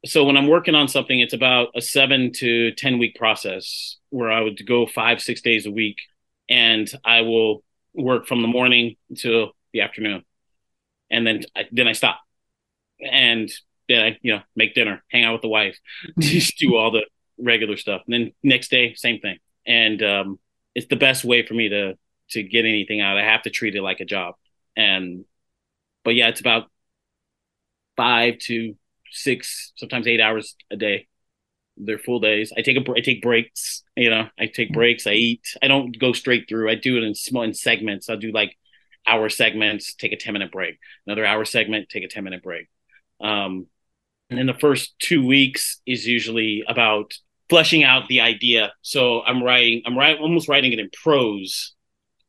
so 0.05 0.23
when 0.23 0.37
I'm 0.37 0.47
working 0.47 0.75
on 0.75 0.87
something, 0.87 1.19
it's 1.19 1.33
about 1.33 1.69
a 1.75 1.81
seven 1.81 2.31
to 2.37 2.71
10 2.71 2.99
week 2.99 3.15
process 3.15 3.97
where 4.09 4.31
I 4.31 4.41
would 4.41 4.65
go 4.65 4.85
five, 4.85 5.21
six 5.21 5.41
days 5.41 5.65
a 5.65 5.71
week 5.71 5.97
and 6.49 6.89
I 7.03 7.21
will 7.21 7.63
work 7.93 8.25
from 8.25 8.41
the 8.41 8.47
morning 8.47 8.95
until 9.09 9.51
the 9.73 9.81
afternoon. 9.81 10.23
And 11.11 11.27
then, 11.27 11.41
I, 11.55 11.65
then 11.71 11.87
I 11.87 11.93
stop 11.93 12.19
and 13.01 13.51
then 13.89 14.05
I, 14.05 14.17
you 14.21 14.35
know, 14.35 14.41
make 14.55 14.73
dinner, 14.73 15.03
hang 15.11 15.25
out 15.25 15.33
with 15.33 15.41
the 15.41 15.49
wife, 15.49 15.77
just 16.19 16.57
do 16.57 16.75
all 16.75 16.91
the 16.91 17.05
regular 17.37 17.75
stuff. 17.75 18.01
And 18.07 18.13
then 18.13 18.31
next 18.41 18.69
day, 18.71 18.93
same 18.93 19.19
thing. 19.19 19.37
And, 19.65 20.01
um, 20.01 20.39
it's 20.75 20.87
the 20.87 20.95
best 20.95 21.25
way 21.25 21.45
for 21.45 21.55
me 21.55 21.69
to, 21.69 21.97
to 22.31 22.43
get 22.43 22.63
anything 22.63 23.01
out. 23.01 23.17
I 23.17 23.23
have 23.23 23.41
to 23.43 23.49
treat 23.49 23.75
it 23.75 23.81
like 23.81 23.99
a 23.99 24.05
job 24.05 24.35
and 24.77 25.25
but 26.03 26.15
yeah, 26.15 26.29
it's 26.29 26.39
about 26.39 26.69
five 27.97 28.37
to 28.39 28.75
six, 29.11 29.73
sometimes 29.75 30.07
eight 30.07 30.21
hours 30.21 30.55
a 30.71 30.77
day. 30.77 31.07
They're 31.77 31.97
full 31.97 32.19
days. 32.19 32.51
I 32.57 32.61
take 32.61 32.77
a 32.77 32.91
I 32.91 32.99
take 32.99 33.21
breaks. 33.21 33.83
You 33.95 34.09
know, 34.09 34.27
I 34.37 34.47
take 34.47 34.73
breaks. 34.73 35.07
I 35.07 35.13
eat. 35.13 35.55
I 35.61 35.67
don't 35.67 35.97
go 35.97 36.11
straight 36.13 36.47
through. 36.49 36.69
I 36.69 36.75
do 36.75 36.97
it 36.97 37.03
in 37.03 37.15
small 37.15 37.43
in 37.43 37.53
segments. 37.53 38.09
I'll 38.09 38.17
do 38.17 38.31
like 38.33 38.57
hour 39.07 39.29
segments. 39.29 39.93
Take 39.93 40.11
a 40.11 40.17
ten 40.17 40.33
minute 40.33 40.51
break. 40.51 40.77
Another 41.07 41.25
hour 41.25 41.45
segment. 41.45 41.89
Take 41.89 42.03
a 42.03 42.09
ten 42.09 42.25
minute 42.25 42.43
break. 42.43 42.67
Um, 43.21 43.67
and 44.29 44.37
then 44.37 44.45
the 44.45 44.53
first 44.53 44.93
two 44.99 45.25
weeks 45.25 45.81
is 45.85 46.05
usually 46.05 46.63
about 46.67 47.13
fleshing 47.49 47.83
out 47.83 48.07
the 48.07 48.21
idea. 48.21 48.73
So 48.81 49.21
I'm 49.21 49.41
writing. 49.41 49.81
I'm 49.85 49.97
writing 49.97 50.21
almost 50.21 50.47
writing 50.49 50.73
it 50.73 50.79
in 50.79 50.89
prose, 51.01 51.73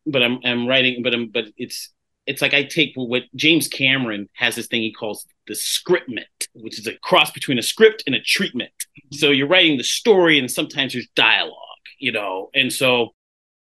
but 0.07 0.23
I'm 0.23 0.39
I'm 0.45 0.67
writing. 0.67 1.03
But 1.03 1.15
I'm 1.15 1.29
but 1.29 1.45
it's 1.57 1.91
it's 2.27 2.43
like 2.43 2.55
I 2.55 2.65
take 2.65 2.93
what 2.95 3.25
James 3.35 3.69
Cameron 3.69 4.29
has 4.35 4.55
this 4.55 4.67
thing 4.67 4.83
he 4.83 4.93
calls 4.93 5.27
the 5.47 5.55
scriptment, 5.55 6.25
which 6.55 6.79
is 6.79 6.87
a 6.87 6.97
cross 6.99 7.31
between 7.31 7.59
a 7.59 7.63
script 7.63 8.05
and 8.07 8.15
a 8.15 8.21
treatment. 8.21 8.71
So 9.13 9.31
you're 9.31 9.49
writing 9.49 9.79
the 9.79 9.85
story, 9.85 10.39
and 10.39 10.51
sometimes 10.51 10.93
there's 10.93 11.09
dialogue, 11.17 11.57
you 11.99 12.13
know, 12.13 12.51
and 12.55 12.73
so 12.73 13.15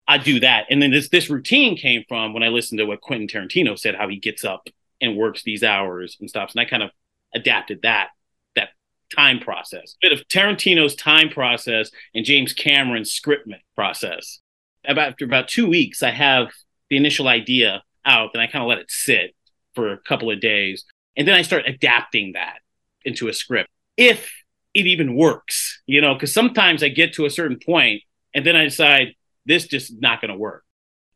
I 0.09 0.19
do 0.19 0.41
that. 0.41 0.67
And 0.71 0.81
then 0.81 0.91
this 0.91 1.09
this 1.09 1.31
routine 1.31 1.77
came 1.77 2.05
from 2.09 2.33
when 2.33 2.43
I 2.43 2.49
listened 2.49 2.79
to 2.79 2.87
what 2.87 3.01
Quentin 3.01 3.29
Tarantino 3.29 3.79
said, 3.79 3.95
how 3.95 4.09
he 4.09 4.17
gets 4.17 4.45
up 4.45 4.69
and 5.01 5.17
works 5.17 5.43
these 5.43 5.63
hours 5.63 6.17
and 6.21 6.29
stops, 6.29 6.55
and 6.55 6.61
I 6.61 6.65
kind 6.65 6.83
of 6.83 6.91
adapted 7.35 7.83
that 7.83 8.09
that 8.55 8.71
time 9.15 9.39
process. 9.39 9.95
A 10.03 10.09
bit 10.09 10.19
of 10.19 10.27
Tarantino's 10.29 10.95
time 10.95 11.29
process 11.29 11.91
and 12.15 12.25
James 12.25 12.53
Cameron's 12.53 13.13
scriptment 13.13 13.61
process. 13.75 14.41
About 14.85 15.11
after 15.11 15.25
about 15.25 15.49
two 15.49 15.69
weeks, 15.69 16.03
I 16.03 16.11
have 16.11 16.49
the 16.89 16.97
initial 16.97 17.29
idea 17.29 17.83
out, 18.07 18.31
then 18.33 18.43
I 18.43 18.47
kind 18.47 18.63
of 18.63 18.69
let 18.69 18.79
it 18.79 18.91
sit 18.91 19.35
for 19.75 19.93
a 19.93 19.99
couple 19.99 20.31
of 20.31 20.41
days. 20.41 20.85
And 21.17 21.27
then 21.27 21.35
I 21.35 21.43
start 21.43 21.65
adapting 21.67 22.33
that 22.33 22.59
into 23.05 23.29
a 23.29 23.33
script. 23.33 23.69
If 23.97 24.31
it 24.75 24.87
even 24.87 25.17
works, 25.17 25.81
you 25.87 26.01
know, 26.01 26.15
because 26.15 26.33
sometimes 26.33 26.83
I 26.83 26.89
get 26.89 27.15
to 27.15 27.25
a 27.25 27.31
certain 27.31 27.59
point 27.65 28.03
and 28.35 28.45
then 28.45 28.57
I 28.57 28.65
decide 28.65 29.15
this 29.47 29.67
just 29.67 29.93
not 30.01 30.21
going 30.21 30.31
to 30.31 30.37
work. 30.37 30.65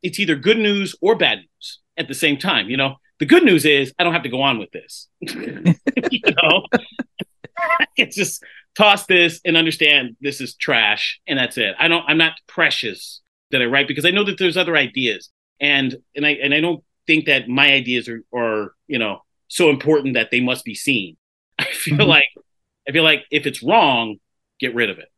It's 0.03 0.18
either 0.18 0.37
good 0.37 0.59
news 0.59 0.94
or 1.03 1.16
bad 1.16 1.38
news 1.38 1.79
at 1.96 2.09
the 2.09 2.14
same 2.14 2.38
time. 2.38 2.70
You 2.70 2.79
know, 2.79 2.96
the 3.18 3.26
good 3.26 3.44
news 3.44 3.66
is 3.66 3.92
I 3.98 4.05
don't 4.05 4.14
have 4.14 4.22
to 4.22 4.31
go 4.31 4.40
on 4.40 4.59
with 4.59 4.70
this. 4.70 5.09
you 5.20 6.22
know, 6.42 6.64
it's 7.96 8.16
just 8.16 8.42
toss 8.74 9.05
this 9.07 9.40
and 9.44 9.57
understand 9.57 10.16
this 10.20 10.40
is 10.40 10.55
trash 10.55 11.20
and 11.26 11.38
that's 11.38 11.59
it. 11.59 11.74
I 11.79 11.88
don't, 11.88 12.05
I'm 12.09 12.18
not 12.18 12.33
precious 12.46 13.20
that 13.50 13.61
I 13.61 13.66
write 13.66 13.88
because 13.88 14.07
I 14.07 14.11
know 14.11 14.24
that 14.24 14.38
there's 14.38 14.57
other 14.57 14.76
ideas 14.76 15.29
and 15.61 15.96
and 16.14 16.27
I 16.27 16.31
and 16.31 16.55
I 16.55 16.61
don't 16.61 16.83
think 17.07 17.27
that 17.27 17.49
my 17.49 17.73
ideas 17.73 18.09
are 18.09 18.23
are 18.35 18.73
you 18.87 18.99
know 18.99 19.23
so 19.49 19.70
important 19.70 20.14
that 20.14 20.31
they 20.31 20.40
must 20.40 20.64
be 20.64 20.75
seen. 20.75 21.16
I 21.59 21.64
feel 21.64 21.99
mm-hmm. 21.99 22.09
like 22.09 22.29
I 22.88 22.92
feel 22.92 23.05
like 23.05 23.25
if 23.31 23.46
it's 23.46 23.62
wrong, 23.62 24.16
get 24.59 24.75
rid 24.75 24.90
of 24.90 24.99
it. 24.99 25.09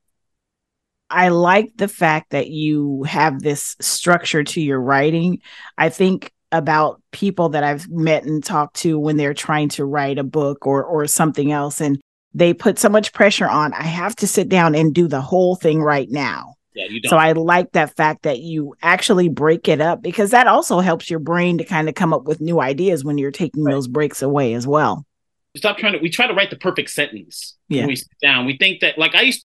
I 1.11 1.29
like 1.29 1.73
the 1.77 1.89
fact 1.89 2.31
that 2.31 2.49
you 2.49 3.03
have 3.03 3.43
this 3.43 3.77
structure 3.81 4.43
to 4.45 4.61
your 4.61 4.81
writing. 4.81 5.43
I 5.77 5.91
think 5.91 6.33
about 6.53 7.03
people 7.13 7.51
that 7.51 7.65
I've 7.65 7.89
met 7.91 8.25
and 8.25 8.43
talked 8.43 8.77
to 8.77 8.99
when 8.99 9.17
they're 9.17 9.35
trying 9.35 9.69
to 9.71 9.85
write 9.85 10.19
a 10.19 10.25
book 10.25 10.67
or 10.67 10.85
or 10.85 11.07
something 11.07 11.53
else 11.53 11.81
and 11.81 12.01
they 12.35 12.55
put 12.55 12.79
so 12.79 12.89
much 12.89 13.13
pressure 13.13 13.49
on 13.49 13.75
I 13.75 13.83
have 13.83 14.17
to 14.17 14.27
sit 14.27 14.49
down 14.49 14.75
and 14.75 14.95
do 14.95 15.07
the 15.07 15.21
whole 15.21 15.55
thing 15.55 15.83
right 15.83 16.11
now. 16.11 16.55
Yeah, 16.75 16.87
you 16.89 17.01
don't. 17.01 17.11
So 17.11 17.17
I 17.17 17.33
like 17.33 17.73
that 17.73 17.95
fact 17.97 18.23
that 18.23 18.41
you 18.41 18.75
actually 18.83 19.29
break 19.29 19.69
it 19.69 19.81
up 19.81 20.03
because 20.03 20.31
that 20.31 20.47
also 20.47 20.81
helps 20.81 21.11
your 21.11 21.19
brain 21.19 21.59
to 21.59 21.65
kind 21.65 21.89
of 21.89 21.95
come 21.95 22.13
up 22.15 22.25
with 22.25 22.41
new 22.41 22.61
ideas 22.61 23.05
when 23.05 23.19
you're 23.19 23.31
taking 23.31 23.65
right. 23.65 23.73
those 23.73 23.89
breaks 23.89 24.23
away 24.23 24.55
as 24.55 24.67
well. 24.67 25.07
Stop 25.57 25.77
trying 25.77 25.93
to. 25.93 25.99
We 25.99 26.09
try 26.09 26.27
to 26.27 26.35
write 26.35 26.51
the 26.51 26.57
perfect 26.57 26.91
sentence 26.91 27.57
yeah. 27.69 27.83
when 27.83 27.89
we 27.89 27.97
sit 27.97 28.09
down. 28.23 28.47
We 28.47 28.57
think 28.57 28.81
that 28.81 28.99
like 28.99 29.15
I 29.15 29.23
used. 29.23 29.45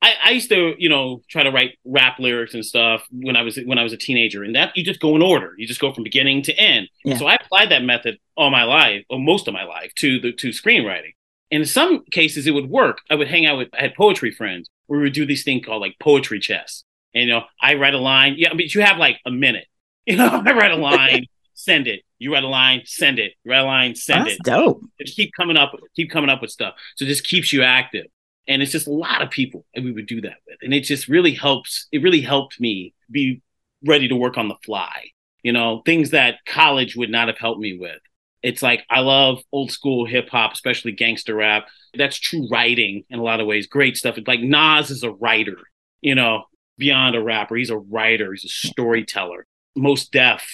I, 0.00 0.14
I 0.22 0.30
used 0.32 0.50
to, 0.50 0.74
you 0.78 0.90
know, 0.90 1.22
try 1.30 1.44
to 1.44 1.50
write 1.50 1.78
rap 1.86 2.18
lyrics 2.18 2.52
and 2.52 2.62
stuff 2.64 3.06
when 3.10 3.36
I 3.36 3.42
was 3.42 3.58
when 3.64 3.78
I 3.78 3.82
was 3.82 3.94
a 3.94 3.96
teenager, 3.96 4.42
and 4.42 4.54
that 4.54 4.76
you 4.76 4.84
just 4.84 5.00
go 5.00 5.16
in 5.16 5.22
order. 5.22 5.54
You 5.56 5.66
just 5.66 5.80
go 5.80 5.92
from 5.92 6.04
beginning 6.04 6.42
to 6.42 6.54
end. 6.58 6.88
Yeah. 7.04 7.16
So 7.16 7.26
I 7.26 7.36
applied 7.36 7.70
that 7.70 7.82
method 7.82 8.18
all 8.36 8.50
my 8.50 8.64
life, 8.64 9.04
or 9.08 9.18
most 9.18 9.48
of 9.48 9.54
my 9.54 9.64
life, 9.64 9.92
to 9.96 10.20
the 10.20 10.32
to 10.32 10.48
screenwriting. 10.48 11.12
And 11.50 11.62
in 11.62 11.66
some 11.66 12.04
cases, 12.10 12.46
it 12.46 12.50
would 12.50 12.68
work. 12.68 12.98
I 13.10 13.14
would 13.14 13.28
hang 13.28 13.46
out 13.46 13.58
with 13.58 13.68
I 13.72 13.82
had 13.82 13.94
poetry 13.94 14.30
friends, 14.30 14.68
where 14.86 14.98
we 15.00 15.04
would 15.04 15.12
do 15.12 15.26
these 15.26 15.44
things 15.44 15.64
called 15.64 15.80
like 15.80 15.96
poetry 15.98 16.40
chess. 16.40 16.84
And, 17.14 17.28
you 17.28 17.28
know, 17.28 17.44
I 17.60 17.74
write 17.74 17.94
a 17.94 17.98
line. 17.98 18.34
Yeah, 18.36 18.52
but 18.54 18.74
you 18.74 18.82
have 18.82 18.98
like 18.98 19.18
a 19.26 19.30
minute. 19.30 19.66
You 20.06 20.16
know, 20.18 20.42
I 20.44 20.52
write 20.52 20.70
a 20.70 20.76
line, 20.76 21.24
send 21.54 21.86
it. 21.86 22.02
You 22.18 22.30
write 22.30 22.44
a 22.44 22.46
line, 22.48 22.82
send 22.84 23.18
it. 23.18 23.32
You 23.42 23.52
write 23.52 23.62
a 23.62 23.64
line, 23.64 23.94
send 23.94 24.26
That's 24.26 24.34
it. 24.34 24.42
dope. 24.44 24.82
Just 25.00 25.16
keep 25.16 25.30
coming 25.34 25.56
up, 25.56 25.72
keep 25.96 26.10
coming 26.10 26.28
up 26.28 26.42
with 26.42 26.50
stuff. 26.50 26.74
So 26.96 27.06
it 27.06 27.08
just 27.08 27.26
keeps 27.26 27.54
you 27.54 27.62
active. 27.62 28.04
And 28.46 28.60
it's 28.60 28.70
just 28.70 28.86
a 28.86 28.92
lot 28.92 29.22
of 29.22 29.30
people 29.30 29.64
that 29.74 29.82
we 29.82 29.92
would 29.92 30.06
do 30.06 30.20
that 30.20 30.36
with. 30.46 30.58
And 30.60 30.74
it 30.74 30.80
just 30.80 31.08
really 31.08 31.32
helps. 31.32 31.88
It 31.90 32.02
really 32.02 32.20
helped 32.20 32.60
me 32.60 32.92
be 33.10 33.40
ready 33.86 34.06
to 34.08 34.14
work 34.14 34.36
on 34.36 34.48
the 34.48 34.56
fly. 34.62 35.06
You 35.42 35.52
know, 35.52 35.80
things 35.86 36.10
that 36.10 36.36
college 36.46 36.96
would 36.96 37.10
not 37.10 37.28
have 37.28 37.38
helped 37.38 37.60
me 37.60 37.78
with. 37.78 38.00
It's 38.44 38.62
like 38.62 38.84
I 38.90 39.00
love 39.00 39.42
old 39.52 39.72
school 39.72 40.04
hip 40.04 40.28
hop, 40.28 40.52
especially 40.52 40.92
gangster 40.92 41.34
rap. 41.34 41.66
That's 41.96 42.18
true 42.18 42.46
writing 42.50 43.04
in 43.08 43.18
a 43.18 43.22
lot 43.22 43.40
of 43.40 43.46
ways. 43.46 43.66
Great 43.66 43.96
stuff. 43.96 44.18
It's 44.18 44.28
like 44.28 44.40
Nas 44.40 44.90
is 44.90 45.02
a 45.02 45.10
writer, 45.10 45.56
you 46.02 46.14
know, 46.14 46.44
beyond 46.76 47.16
a 47.16 47.22
rapper. 47.22 47.56
He's 47.56 47.70
a 47.70 47.78
writer. 47.78 48.32
He's 48.32 48.44
a 48.44 48.48
storyteller. 48.48 49.46
Mos 49.74 50.08
Def, 50.08 50.44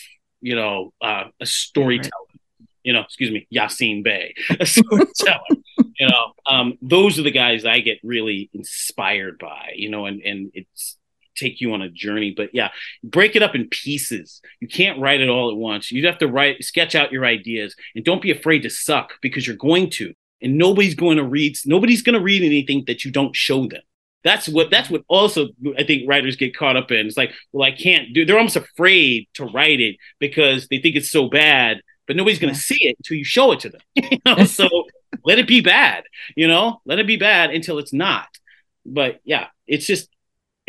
you 0.41 0.55
know, 0.55 0.93
uh, 1.03 1.25
a 1.41 1.47
storyteller. 1.47 2.13
You 2.85 2.93
know, 2.93 3.01
excuse 3.01 3.33
me, 3.33 3.49
Yasiin 3.53 4.05
Bey, 4.05 4.35
a 4.61 4.65
storyteller. 4.67 5.41
you 5.99 6.09
know, 6.09 6.33
um, 6.47 6.79
those 6.81 7.19
are 7.19 7.23
the 7.23 7.33
guys 7.33 7.65
I 7.65 7.81
get 7.81 7.99
really 8.05 8.51
inspired 8.55 9.37
by. 9.41 9.73
You 9.75 9.91
know, 9.91 10.07
and 10.07 10.23
and 10.23 10.53
it's 10.55 10.97
take 11.41 11.61
you 11.61 11.73
on 11.73 11.83
a 11.83 11.89
journey. 11.89 12.33
But 12.37 12.51
yeah, 12.53 12.71
break 13.03 13.37
it 13.37 13.43
up 13.43 13.55
in 13.55 13.69
pieces. 13.69 14.41
You 14.61 14.69
can't 14.69 15.01
write 15.01 15.21
it 15.21 15.29
all 15.29 15.51
at 15.51 15.57
once. 15.57 15.91
You 15.91 16.07
have 16.07 16.19
to 16.19 16.29
write, 16.29 16.63
sketch 16.65 16.95
out 16.95 17.13
your 17.13 17.25
ideas, 17.25 17.75
and 17.95 18.05
don't 18.05 18.23
be 18.23 18.31
afraid 18.31 18.63
to 18.63 18.71
suck 18.71 19.15
because 19.23 19.47
you're 19.47 19.57
going 19.57 19.91
to. 19.91 20.15
And 20.43 20.57
nobody's 20.57 20.95
going 20.95 21.19
to 21.19 21.25
read. 21.25 21.57
Nobody's 21.67 22.03
going 22.03 22.15
to 22.15 22.25
read 22.25 22.43
anything 22.43 22.85
that 22.87 23.05
you 23.05 23.11
don't 23.11 23.37
show 23.37 23.67
them. 23.67 23.83
That's 24.23 24.49
what 24.49 24.71
that's 24.71 24.91
what 24.91 25.03
also 25.09 25.49
I 25.79 25.85
think 25.85 26.09
writers 26.09 26.37
get 26.37 26.57
caught 26.57 26.77
up 26.77 26.91
in. 26.91 27.07
It's 27.07 27.17
like, 27.17 27.33
well, 27.53 27.67
I 27.67 27.73
can't 27.73 28.13
do. 28.13 28.25
They're 28.25 28.37
almost 28.37 28.57
afraid 28.57 29.29
to 29.35 29.47
write 29.47 29.81
it 29.81 29.97
because 30.19 30.69
they 30.69 30.79
think 30.79 30.97
it's 30.97 31.11
so 31.11 31.29
bad, 31.29 31.81
but 32.07 32.17
nobody's 32.17 32.39
going 32.39 32.53
to 32.53 32.59
yeah. 32.59 32.65
see 32.65 32.89
it 32.89 32.97
until 32.99 33.17
you 33.17 33.25
show 33.25 33.53
it 33.53 33.61
to 33.61 33.71
them. 33.71 33.81
you 33.95 34.19
know? 34.27 34.45
so 34.45 34.69
let 35.25 35.39
it 35.39 35.49
be 35.49 35.61
bad. 35.61 36.05
You 36.37 36.49
know, 36.49 36.81
let 36.85 36.99
it 36.99 37.07
be 37.07 37.17
bad 37.17 37.51
until 37.51 37.79
it's 37.79 37.93
not. 37.93 38.29
But 38.85 39.21
yeah, 39.25 39.47
it's 39.67 39.87
just 39.87 40.09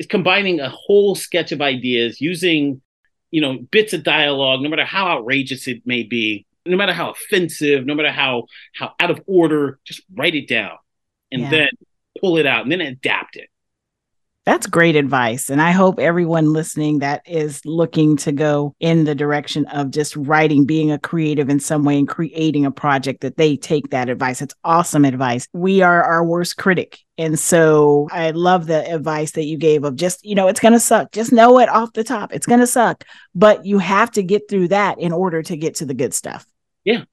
it's 0.01 0.07
combining 0.07 0.59
a 0.59 0.67
whole 0.67 1.13
sketch 1.13 1.51
of 1.51 1.61
ideas 1.61 2.19
using, 2.19 2.81
you 3.29 3.39
know, 3.39 3.59
bits 3.69 3.93
of 3.93 4.01
dialogue, 4.01 4.59
no 4.61 4.67
matter 4.67 4.83
how 4.83 5.07
outrageous 5.09 5.67
it 5.67 5.83
may 5.85 6.01
be, 6.01 6.47
no 6.65 6.75
matter 6.75 6.91
how 6.91 7.11
offensive, 7.11 7.85
no 7.85 7.93
matter 7.93 8.11
how 8.11 8.45
how 8.73 8.93
out 8.99 9.11
of 9.11 9.21
order, 9.27 9.77
just 9.85 10.01
write 10.15 10.33
it 10.33 10.47
down 10.47 10.71
and 11.31 11.43
yeah. 11.43 11.49
then 11.51 11.69
pull 12.19 12.37
it 12.37 12.47
out 12.47 12.63
and 12.63 12.71
then 12.71 12.81
adapt 12.81 13.35
it. 13.35 13.50
That's 14.43 14.65
great 14.65 14.95
advice. 14.95 15.51
And 15.51 15.61
I 15.61 15.69
hope 15.69 15.99
everyone 15.99 16.51
listening 16.51 16.99
that 16.99 17.21
is 17.27 17.63
looking 17.63 18.17
to 18.17 18.31
go 18.31 18.75
in 18.79 19.03
the 19.03 19.13
direction 19.13 19.67
of 19.67 19.91
just 19.91 20.15
writing, 20.15 20.65
being 20.65 20.91
a 20.91 20.97
creative 20.97 21.47
in 21.47 21.59
some 21.59 21.83
way 21.83 21.99
and 21.99 22.07
creating 22.07 22.65
a 22.65 22.71
project 22.71 23.21
that 23.21 23.37
they 23.37 23.55
take 23.55 23.91
that 23.91 24.09
advice. 24.09 24.41
It's 24.41 24.55
awesome 24.63 25.05
advice. 25.05 25.47
We 25.53 25.83
are 25.83 26.01
our 26.03 26.25
worst 26.25 26.57
critic. 26.57 26.97
And 27.19 27.37
so 27.37 28.07
I 28.11 28.31
love 28.31 28.65
the 28.65 28.91
advice 28.91 29.33
that 29.33 29.45
you 29.45 29.57
gave 29.57 29.83
of 29.83 29.95
just, 29.95 30.25
you 30.25 30.33
know, 30.33 30.47
it's 30.47 30.59
going 30.59 30.73
to 30.73 30.79
suck. 30.79 31.11
Just 31.11 31.31
know 31.31 31.59
it 31.59 31.69
off 31.69 31.93
the 31.93 32.03
top. 32.03 32.33
It's 32.33 32.47
going 32.47 32.61
to 32.61 32.67
suck. 32.67 33.03
But 33.35 33.63
you 33.67 33.77
have 33.77 34.09
to 34.11 34.23
get 34.23 34.49
through 34.49 34.69
that 34.69 34.99
in 34.99 35.11
order 35.11 35.43
to 35.43 35.55
get 35.55 35.75
to 35.75 35.85
the 35.85 35.93
good 35.93 36.15
stuff. 36.15 36.47
Yeah. 36.83 37.03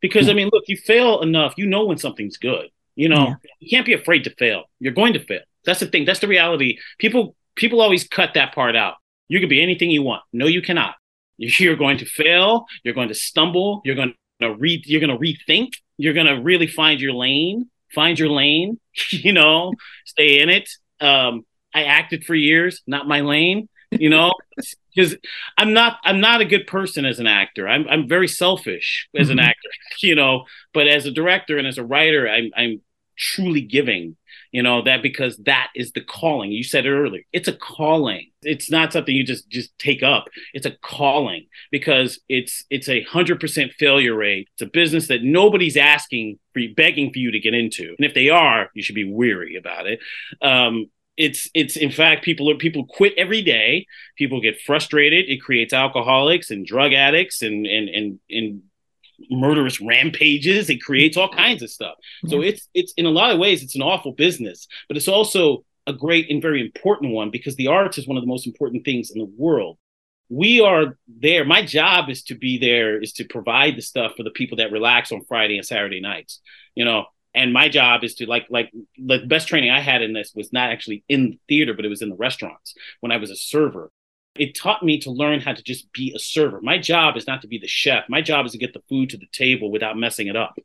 Because, 0.00 0.26
yeah. 0.26 0.32
I 0.32 0.36
mean, 0.36 0.48
look, 0.50 0.64
you 0.68 0.78
fail 0.78 1.20
enough, 1.20 1.52
you 1.58 1.66
know 1.66 1.84
when 1.84 1.98
something's 1.98 2.38
good. 2.38 2.70
You 2.94 3.10
know, 3.10 3.26
yeah. 3.28 3.34
you 3.60 3.68
can't 3.68 3.84
be 3.84 3.92
afraid 3.92 4.24
to 4.24 4.30
fail. 4.30 4.64
You're 4.80 4.94
going 4.94 5.12
to 5.12 5.20
fail. 5.20 5.40
That's 5.64 5.80
the 5.80 5.86
thing. 5.86 6.04
That's 6.04 6.20
the 6.20 6.28
reality. 6.28 6.78
People 6.98 7.34
people 7.54 7.80
always 7.80 8.06
cut 8.06 8.34
that 8.34 8.54
part 8.54 8.76
out. 8.76 8.94
You 9.28 9.40
can 9.40 9.48
be 9.48 9.62
anything 9.62 9.90
you 9.90 10.02
want. 10.02 10.22
No, 10.32 10.46
you 10.46 10.62
cannot. 10.62 10.94
You're 11.36 11.76
going 11.76 11.98
to 11.98 12.06
fail. 12.06 12.66
You're 12.82 12.94
going 12.94 13.08
to 13.08 13.14
stumble. 13.14 13.82
You're 13.84 13.94
going 13.94 14.14
to 14.40 14.54
read. 14.54 14.86
You're 14.86 15.00
going 15.00 15.16
to 15.16 15.18
rethink. 15.18 15.74
You're 15.96 16.14
going 16.14 16.26
to 16.26 16.40
really 16.40 16.66
find 16.66 17.00
your 17.00 17.12
lane. 17.12 17.70
Find 17.94 18.18
your 18.18 18.30
lane. 18.30 18.80
you 19.10 19.32
know, 19.32 19.72
stay 20.04 20.40
in 20.40 20.48
it. 20.48 20.70
Um, 21.00 21.44
I 21.74 21.84
acted 21.84 22.24
for 22.24 22.34
years, 22.34 22.82
not 22.86 23.06
my 23.06 23.20
lane. 23.20 23.68
You 23.90 24.10
know, 24.10 24.32
because 24.94 25.16
I'm 25.56 25.72
not 25.72 25.98
I'm 26.04 26.20
not 26.20 26.40
a 26.40 26.44
good 26.44 26.66
person 26.66 27.04
as 27.04 27.20
an 27.20 27.26
actor. 27.26 27.68
I'm 27.68 27.86
I'm 27.88 28.08
very 28.08 28.28
selfish 28.28 29.08
as 29.16 29.30
an 29.30 29.38
mm-hmm. 29.38 29.48
actor. 29.48 29.68
You 30.02 30.14
know, 30.14 30.44
but 30.74 30.86
as 30.86 31.06
a 31.06 31.10
director 31.10 31.56
and 31.56 31.66
as 31.66 31.78
a 31.78 31.84
writer, 31.84 32.28
I'm 32.28 32.50
I'm 32.56 32.82
truly 33.16 33.62
giving 33.62 34.16
you 34.52 34.62
know 34.62 34.82
that 34.82 35.02
because 35.02 35.36
that 35.38 35.68
is 35.74 35.92
the 35.92 36.00
calling. 36.00 36.52
You 36.52 36.64
said 36.64 36.86
it 36.86 36.90
earlier. 36.90 37.22
It's 37.32 37.48
a 37.48 37.52
calling. 37.52 38.30
It's 38.42 38.70
not 38.70 38.92
something 38.92 39.14
you 39.14 39.24
just 39.24 39.48
just 39.48 39.76
take 39.78 40.02
up. 40.02 40.28
It's 40.54 40.66
a 40.66 40.76
calling 40.82 41.46
because 41.70 42.20
it's 42.28 42.64
it's 42.70 42.88
a 42.88 43.02
hundred 43.02 43.40
percent 43.40 43.72
failure 43.72 44.14
rate. 44.14 44.48
It's 44.54 44.62
a 44.62 44.66
business 44.66 45.08
that 45.08 45.22
nobody's 45.22 45.76
asking 45.76 46.38
for 46.52 46.60
you 46.60 46.74
begging 46.74 47.12
for 47.12 47.18
you 47.18 47.30
to 47.30 47.40
get 47.40 47.54
into. 47.54 47.94
And 47.98 48.06
if 48.06 48.14
they 48.14 48.28
are 48.28 48.70
you 48.74 48.82
should 48.82 48.94
be 48.94 49.10
weary 49.10 49.56
about 49.56 49.86
it. 49.86 50.00
Um 50.42 50.90
it's 51.16 51.50
it's 51.52 51.76
in 51.76 51.90
fact 51.90 52.24
people 52.24 52.50
are 52.50 52.56
people 52.56 52.86
quit 52.86 53.12
every 53.16 53.42
day. 53.42 53.86
People 54.16 54.40
get 54.40 54.60
frustrated. 54.60 55.28
It 55.28 55.42
creates 55.42 55.72
alcoholics 55.72 56.50
and 56.50 56.64
drug 56.64 56.92
addicts 56.92 57.42
and 57.42 57.66
and 57.66 57.88
and, 57.88 58.20
and 58.30 58.62
murderous 59.30 59.80
rampages. 59.80 60.70
It 60.70 60.82
creates 60.82 61.16
all 61.16 61.28
kinds 61.28 61.62
of 61.62 61.70
stuff. 61.70 61.94
So 62.26 62.40
it's 62.40 62.68
it's 62.74 62.92
in 62.96 63.06
a 63.06 63.10
lot 63.10 63.30
of 63.30 63.38
ways 63.38 63.62
it's 63.62 63.74
an 63.74 63.82
awful 63.82 64.12
business, 64.12 64.66
but 64.88 64.96
it's 64.96 65.08
also 65.08 65.64
a 65.86 65.92
great 65.92 66.30
and 66.30 66.42
very 66.42 66.60
important 66.60 67.12
one 67.12 67.30
because 67.30 67.56
the 67.56 67.68
arts 67.68 67.98
is 67.98 68.06
one 68.06 68.16
of 68.16 68.22
the 68.22 68.28
most 68.28 68.46
important 68.46 68.84
things 68.84 69.10
in 69.10 69.18
the 69.18 69.32
world. 69.36 69.78
We 70.28 70.60
are 70.60 70.98
there. 71.08 71.44
My 71.44 71.64
job 71.64 72.10
is 72.10 72.22
to 72.24 72.34
be 72.34 72.58
there, 72.58 73.00
is 73.00 73.14
to 73.14 73.24
provide 73.24 73.76
the 73.76 73.82
stuff 73.82 74.12
for 74.16 74.22
the 74.22 74.30
people 74.30 74.58
that 74.58 74.70
relax 74.70 75.10
on 75.10 75.24
Friday 75.24 75.56
and 75.56 75.66
Saturday 75.66 76.00
nights. 76.00 76.40
You 76.74 76.84
know, 76.84 77.06
and 77.34 77.52
my 77.52 77.68
job 77.68 78.04
is 78.04 78.16
to 78.16 78.26
like 78.26 78.46
like 78.50 78.70
the 78.96 79.20
best 79.26 79.48
training 79.48 79.70
I 79.70 79.80
had 79.80 80.02
in 80.02 80.12
this 80.12 80.32
was 80.34 80.52
not 80.52 80.70
actually 80.70 81.04
in 81.08 81.38
theater, 81.48 81.72
but 81.74 81.84
it 81.84 81.88
was 81.88 82.02
in 82.02 82.10
the 82.10 82.16
restaurants 82.16 82.74
when 83.00 83.12
I 83.12 83.16
was 83.16 83.30
a 83.30 83.36
server 83.36 83.90
it 84.38 84.54
taught 84.54 84.82
me 84.82 84.98
to 85.00 85.10
learn 85.10 85.40
how 85.40 85.52
to 85.52 85.62
just 85.62 85.92
be 85.92 86.12
a 86.14 86.18
server. 86.18 86.60
My 86.60 86.78
job 86.78 87.16
is 87.16 87.26
not 87.26 87.42
to 87.42 87.48
be 87.48 87.58
the 87.58 87.66
chef. 87.66 88.04
My 88.08 88.20
job 88.20 88.46
is 88.46 88.52
to 88.52 88.58
get 88.58 88.72
the 88.72 88.82
food 88.88 89.10
to 89.10 89.16
the 89.16 89.26
table 89.32 89.70
without 89.70 89.96
messing 89.96 90.28
it 90.28 90.36
up. 90.36 90.58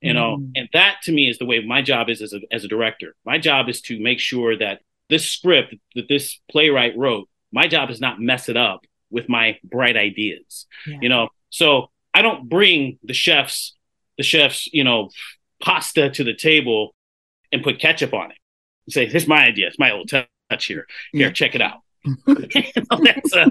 You 0.00 0.14
know, 0.14 0.38
mm. 0.38 0.50
and 0.56 0.68
that 0.72 0.96
to 1.04 1.12
me 1.12 1.28
is 1.28 1.38
the 1.38 1.46
way 1.46 1.64
my 1.64 1.80
job 1.80 2.10
is 2.10 2.22
as 2.22 2.32
a, 2.32 2.40
as 2.50 2.64
a 2.64 2.68
director. 2.68 3.14
My 3.24 3.38
job 3.38 3.68
is 3.68 3.80
to 3.82 4.00
make 4.00 4.18
sure 4.18 4.58
that 4.58 4.80
this 5.08 5.30
script 5.30 5.76
that 5.94 6.08
this 6.08 6.40
playwright 6.50 6.98
wrote, 6.98 7.28
my 7.52 7.68
job 7.68 7.88
is 7.88 8.00
not 8.00 8.20
mess 8.20 8.48
it 8.48 8.56
up 8.56 8.80
with 9.10 9.28
my 9.28 9.58
bright 9.62 9.96
ideas. 9.96 10.66
Yeah. 10.88 10.98
You 11.02 11.08
know, 11.08 11.28
so 11.50 11.90
I 12.12 12.22
don't 12.22 12.48
bring 12.48 12.98
the 13.04 13.14
chefs, 13.14 13.76
the 14.16 14.24
chefs, 14.24 14.68
you 14.72 14.82
know, 14.82 15.10
pasta 15.62 16.10
to 16.10 16.24
the 16.24 16.34
table 16.34 16.96
and 17.52 17.62
put 17.62 17.78
ketchup 17.78 18.12
on 18.12 18.32
it. 18.32 18.38
Say, 18.90 19.06
here's 19.06 19.28
my 19.28 19.46
idea. 19.46 19.68
It's 19.68 19.78
my 19.78 19.92
little 19.92 20.06
touch 20.06 20.64
here. 20.64 20.88
Here, 21.12 21.28
yeah. 21.28 21.30
check 21.30 21.54
it 21.54 21.60
out 21.60 21.82
that's, 22.26 23.34
uh, 23.34 23.50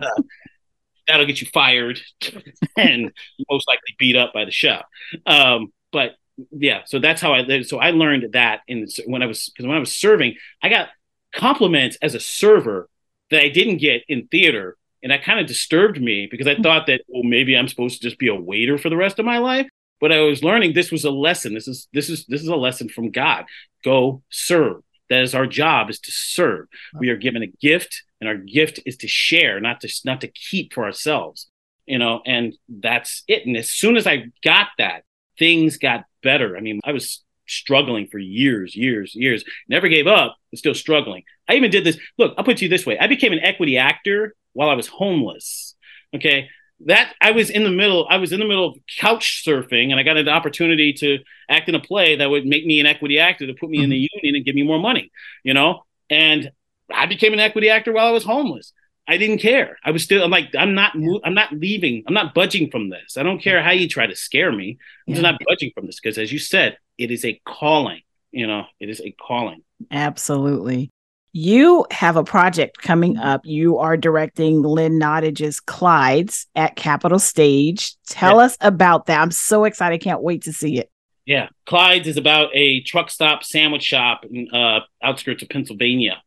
that'll 1.07 1.25
get 1.25 1.41
you 1.41 1.47
fired 1.53 1.99
and 2.77 3.11
most 3.49 3.67
likely 3.67 3.95
beat 3.97 4.15
up 4.15 4.33
by 4.33 4.45
the 4.45 4.51
chef. 4.51 4.83
Um, 5.25 5.71
but 5.91 6.11
yeah, 6.51 6.81
so 6.85 6.99
that's 6.99 7.21
how 7.21 7.33
I 7.33 7.41
lived. 7.41 7.67
So 7.67 7.79
I 7.79 7.91
learned 7.91 8.33
that 8.33 8.61
in 8.67 8.87
when 9.05 9.21
I 9.21 9.25
was 9.25 9.49
because 9.49 9.67
when 9.67 9.75
I 9.75 9.79
was 9.79 9.93
serving, 9.93 10.35
I 10.61 10.69
got 10.69 10.89
compliments 11.33 11.97
as 12.01 12.15
a 12.15 12.19
server 12.19 12.89
that 13.29 13.41
I 13.41 13.49
didn't 13.49 13.77
get 13.77 14.03
in 14.07 14.27
theater, 14.27 14.77
and 15.03 15.11
that 15.11 15.23
kind 15.23 15.39
of 15.39 15.47
disturbed 15.47 16.01
me 16.01 16.27
because 16.29 16.47
I 16.47 16.55
thought 16.55 16.87
that 16.87 17.01
well 17.07 17.23
maybe 17.23 17.55
I'm 17.55 17.67
supposed 17.67 18.01
to 18.01 18.07
just 18.07 18.19
be 18.19 18.27
a 18.27 18.35
waiter 18.35 18.77
for 18.77 18.89
the 18.89 18.97
rest 18.97 19.19
of 19.19 19.25
my 19.25 19.37
life. 19.37 19.67
But 19.99 20.11
I 20.11 20.21
was 20.21 20.43
learning 20.43 20.73
this 20.73 20.91
was 20.91 21.05
a 21.05 21.11
lesson. 21.11 21.53
This 21.53 21.67
is 21.67 21.87
this 21.93 22.09
is 22.09 22.25
this 22.25 22.41
is 22.41 22.47
a 22.47 22.55
lesson 22.55 22.89
from 22.89 23.11
God. 23.11 23.45
Go 23.83 24.23
serve. 24.29 24.81
That 25.11 25.23
is 25.23 25.35
our 25.35 25.45
job 25.45 25.89
is 25.89 25.99
to 25.99 26.11
serve. 26.11 26.67
We 26.97 27.09
are 27.09 27.17
given 27.17 27.43
a 27.43 27.47
gift 27.47 28.03
and 28.21 28.29
our 28.29 28.37
gift 28.37 28.79
is 28.85 28.95
to 28.97 29.09
share, 29.09 29.59
not 29.59 29.81
to 29.81 29.89
not 30.05 30.21
to 30.21 30.29
keep 30.29 30.73
for 30.73 30.85
ourselves. 30.85 31.49
You 31.85 31.99
know, 31.99 32.21
and 32.25 32.53
that's 32.69 33.23
it. 33.27 33.45
And 33.45 33.57
as 33.57 33.69
soon 33.69 33.97
as 33.97 34.07
I 34.07 34.27
got 34.41 34.67
that, 34.77 35.03
things 35.37 35.77
got 35.77 36.05
better. 36.23 36.55
I 36.55 36.61
mean, 36.61 36.79
I 36.85 36.93
was 36.93 37.25
struggling 37.45 38.07
for 38.07 38.19
years, 38.19 38.73
years, 38.73 39.13
years. 39.13 39.43
Never 39.67 39.89
gave 39.89 40.07
up, 40.07 40.37
but 40.49 40.59
still 40.59 40.73
struggling. 40.73 41.23
I 41.49 41.55
even 41.55 41.71
did 41.71 41.83
this. 41.83 41.99
Look, 42.17 42.33
I'll 42.37 42.45
put 42.45 42.61
you 42.61 42.69
this 42.69 42.85
way: 42.85 42.97
I 42.97 43.07
became 43.07 43.33
an 43.33 43.39
equity 43.39 43.77
actor 43.77 44.33
while 44.53 44.69
I 44.69 44.75
was 44.75 44.87
homeless. 44.87 45.75
Okay, 46.15 46.47
that 46.85 47.13
I 47.21 47.31
was 47.31 47.49
in 47.49 47.63
the 47.63 47.69
middle. 47.69 48.07
I 48.09 48.17
was 48.17 48.31
in 48.31 48.39
the 48.39 48.47
middle 48.47 48.67
of 48.69 48.77
couch 48.99 49.43
surfing, 49.45 49.91
and 49.91 49.99
I 49.99 50.03
got 50.03 50.17
an 50.17 50.29
opportunity 50.29 50.93
to 50.93 51.19
act 51.49 51.69
in 51.69 51.75
a 51.75 51.79
play 51.79 52.15
that 52.17 52.29
would 52.29 52.45
make 52.45 52.65
me 52.65 52.79
an 52.79 52.85
equity 52.85 53.19
actor 53.19 53.47
to 53.47 53.53
put 53.53 53.69
me 53.69 53.77
mm-hmm. 53.77 53.83
in 53.85 53.89
the 53.89 54.05
mm-hmm. 54.05 54.17
union 54.17 54.35
and 54.35 54.45
give 54.45 54.55
me 54.55 54.63
more 54.63 54.79
money. 54.79 55.11
You 55.43 55.53
know, 55.53 55.83
and 56.09 56.51
I 56.93 57.05
became 57.05 57.33
an 57.33 57.39
equity 57.39 57.69
actor 57.69 57.93
while 57.93 58.07
I 58.07 58.11
was 58.11 58.23
homeless. 58.23 58.73
I 59.07 59.17
didn't 59.17 59.39
care. 59.39 59.77
I 59.83 59.91
was 59.91 60.03
still. 60.03 60.23
I'm 60.23 60.31
like, 60.31 60.55
I'm 60.57 60.73
not. 60.75 60.93
I'm 61.23 61.33
not 61.33 61.51
leaving. 61.51 62.03
I'm 62.07 62.13
not 62.13 62.33
budging 62.33 62.69
from 62.71 62.89
this. 62.89 63.17
I 63.17 63.23
don't 63.23 63.39
care 63.41 63.61
how 63.61 63.71
you 63.71 63.87
try 63.87 64.07
to 64.07 64.15
scare 64.15 64.51
me. 64.51 64.77
I'm 65.07 65.13
yeah. 65.13 65.15
just 65.15 65.23
not 65.23 65.41
budging 65.47 65.71
from 65.73 65.85
this 65.85 65.99
because, 65.99 66.17
as 66.17 66.31
you 66.31 66.39
said, 66.39 66.77
it 66.97 67.11
is 67.11 67.25
a 67.25 67.39
calling. 67.45 68.01
You 68.31 68.47
know, 68.47 68.65
it 68.79 68.89
is 68.89 69.01
a 69.01 69.11
calling. 69.11 69.63
Absolutely. 69.91 70.89
You 71.33 71.85
have 71.91 72.17
a 72.17 72.23
project 72.23 72.79
coming 72.79 73.17
up. 73.17 73.41
You 73.45 73.77
are 73.77 73.95
directing 73.95 74.61
Lynn 74.63 74.97
Nottage's 74.97 75.59
Clyde's 75.59 76.47
at 76.55 76.75
Capital 76.75 77.19
Stage. 77.19 77.95
Tell 78.07 78.37
yeah. 78.37 78.45
us 78.45 78.57
about 78.59 79.05
that. 79.05 79.21
I'm 79.21 79.31
so 79.31 79.63
excited. 79.63 80.01
Can't 80.01 80.21
wait 80.21 80.43
to 80.43 80.53
see 80.53 80.77
it. 80.77 80.91
Yeah. 81.25 81.47
Clyde's 81.65 82.07
is 82.07 82.17
about 82.17 82.49
a 82.53 82.81
truck 82.81 83.09
stop 83.09 83.43
sandwich 83.43 83.83
shop 83.83 84.25
in 84.29 84.49
uh, 84.53 84.81
outskirts 85.01 85.41
of 85.41 85.49
Pennsylvania. 85.49 86.21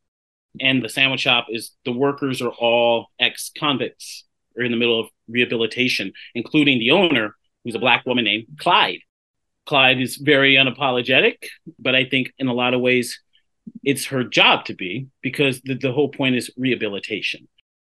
And 0.61 0.83
the 0.83 0.89
sandwich 0.89 1.21
shop 1.21 1.49
is 1.51 1.73
the 1.85 1.93
workers 1.93 2.41
are 2.41 2.53
all 2.53 3.09
ex 3.19 3.51
convicts 3.59 4.25
or 4.57 4.63
in 4.63 4.71
the 4.71 4.79
middle 4.79 5.01
of 5.01 5.09
rehabilitation, 5.29 6.13
including 6.35 6.79
the 6.79 6.93
owner, 6.93 7.35
who's 7.65 7.75
a 7.75 7.81
black 7.81 8.07
woman 8.07 8.25
named 8.25 8.47
Clyde. 8.59 9.01
Clyde 9.67 10.01
is 10.01 10.17
very 10.17 10.55
unapologetic, 10.55 11.37
but 11.79 11.95
I 11.95 12.05
think 12.05 12.33
in 12.39 12.47
a 12.47 12.55
lot 12.55 12.75
of 12.75 12.81
ways 12.81 13.21
it's 13.83 14.07
her 14.07 14.25
job 14.25 14.65
to 14.67 14.75
be 14.75 15.09
because 15.23 15.61
the, 15.63 15.75
the 15.75 15.93
whole 15.93 16.09
point 16.09 16.37
is 16.37 16.51
rehabilitation. 16.57 17.49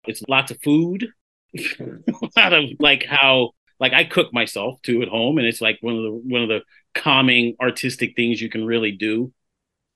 It's 0.06 0.22
lots 0.28 0.52
of 0.52 0.62
food, 0.64 1.08
a 1.56 1.98
lot 2.38 2.54
of 2.54 2.66
like 2.80 3.06
how 3.06 3.52
like 3.80 3.94
I 3.94 4.04
cook 4.04 4.34
myself 4.34 4.82
too 4.84 5.02
at 5.02 5.08
home, 5.08 5.38
and 5.38 5.48
it's 5.48 5.62
like 5.62 5.78
one 5.82 5.96
of 5.96 6.04
the 6.04 6.12
one 6.12 6.42
of 6.44 6.50
the 6.50 6.62
calming 6.96 7.56
artistic 7.60 8.16
things 8.16 8.42
you 8.42 8.50
can 8.50 8.66
really 8.66 8.92
do, 8.92 9.34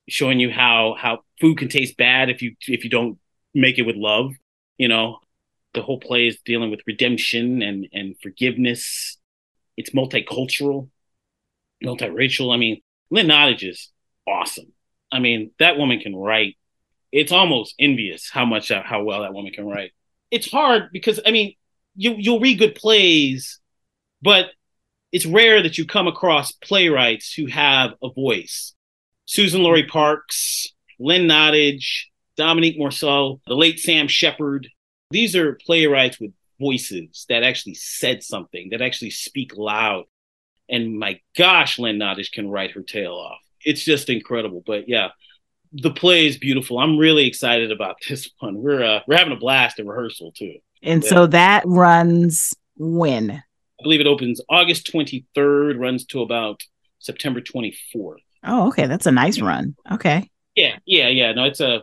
showing 0.08 0.40
you 0.40 0.50
how 0.50 0.96
how 0.98 1.20
food 1.40 1.58
can 1.58 1.68
taste 1.68 1.96
bad 1.96 2.30
if 2.30 2.42
you 2.42 2.54
if 2.66 2.84
you 2.84 2.90
don't 2.90 3.18
make 3.54 3.78
it 3.78 3.86
with 3.86 3.96
love. 3.96 4.32
You 4.78 4.88
know, 4.88 5.18
the 5.74 5.82
whole 5.82 5.98
play 5.98 6.26
is 6.26 6.38
dealing 6.44 6.70
with 6.70 6.80
redemption 6.86 7.62
and 7.62 7.86
and 7.92 8.16
forgiveness. 8.22 9.18
It's 9.76 9.90
multicultural, 9.90 10.88
multiracial. 11.84 12.54
I 12.54 12.56
mean, 12.58 12.80
Lynn 13.10 13.28
Nottage 13.28 13.68
is 13.68 13.90
awesome. 14.26 14.72
I 15.10 15.18
mean, 15.18 15.52
that 15.58 15.78
woman 15.78 16.00
can 16.00 16.14
write. 16.14 16.56
It's 17.12 17.32
almost 17.32 17.74
envious 17.78 18.28
how 18.30 18.44
much 18.44 18.70
uh, 18.70 18.82
how 18.82 19.04
well 19.04 19.22
that 19.22 19.34
woman 19.34 19.52
can 19.52 19.66
write. 19.66 19.92
It's 20.30 20.50
hard 20.50 20.90
because 20.92 21.20
I 21.24 21.30
mean, 21.30 21.54
you 21.94 22.14
you'll 22.18 22.40
read 22.40 22.58
good 22.58 22.74
plays, 22.74 23.60
but 24.20 24.46
it's 25.12 25.26
rare 25.26 25.62
that 25.62 25.78
you 25.78 25.86
come 25.86 26.08
across 26.08 26.52
playwrights 26.52 27.32
who 27.32 27.46
have 27.46 27.92
a 28.02 28.10
voice. 28.10 28.74
Suzan-Lori 29.28 29.86
Parks, 29.86 30.68
Lynn 30.98 31.26
Nottage, 31.26 32.04
Dominique 32.36 32.78
Morisseau, 32.78 33.40
the 33.46 33.56
late 33.56 33.80
Sam 33.80 34.08
Shepard. 34.08 34.68
These 35.10 35.34
are 35.34 35.58
playwrights 35.64 36.20
with 36.20 36.32
voices 36.60 37.24
that 37.28 37.42
actually 37.42 37.74
said 37.74 38.22
something, 38.22 38.70
that 38.70 38.82
actually 38.82 39.10
speak 39.10 39.56
loud. 39.56 40.04
And 40.68 40.98
my 40.98 41.20
gosh, 41.36 41.78
Lynn 41.78 41.98
Nottage 41.98 42.32
can 42.32 42.48
write 42.48 42.72
her 42.72 42.82
tail 42.82 43.14
off 43.14 43.45
it's 43.66 43.84
just 43.84 44.08
incredible. 44.08 44.62
But 44.64 44.88
yeah, 44.88 45.08
the 45.72 45.90
play 45.90 46.26
is 46.26 46.38
beautiful. 46.38 46.78
I'm 46.78 46.96
really 46.96 47.26
excited 47.26 47.70
about 47.70 47.96
this 48.08 48.30
one. 48.38 48.56
We're 48.56 48.82
uh, 48.82 49.00
we're 49.06 49.18
having 49.18 49.34
a 49.34 49.38
blast 49.38 49.78
in 49.78 49.86
rehearsal 49.86 50.32
too. 50.32 50.54
And 50.82 51.02
yeah. 51.02 51.10
so 51.10 51.26
that 51.26 51.64
runs 51.66 52.54
when? 52.76 53.30
I 53.32 53.82
believe 53.82 54.00
it 54.00 54.06
opens 54.06 54.40
August 54.48 54.90
23rd, 54.90 55.78
runs 55.78 56.06
to 56.06 56.22
about 56.22 56.62
September 56.98 57.42
24th. 57.42 58.16
Oh, 58.44 58.68
okay, 58.68 58.86
that's 58.86 59.06
a 59.06 59.12
nice 59.12 59.40
run. 59.40 59.74
Okay. 59.90 60.30
Yeah, 60.54 60.76
yeah, 60.86 61.08
yeah. 61.08 61.32
No, 61.32 61.44
it's 61.44 61.60
a 61.60 61.82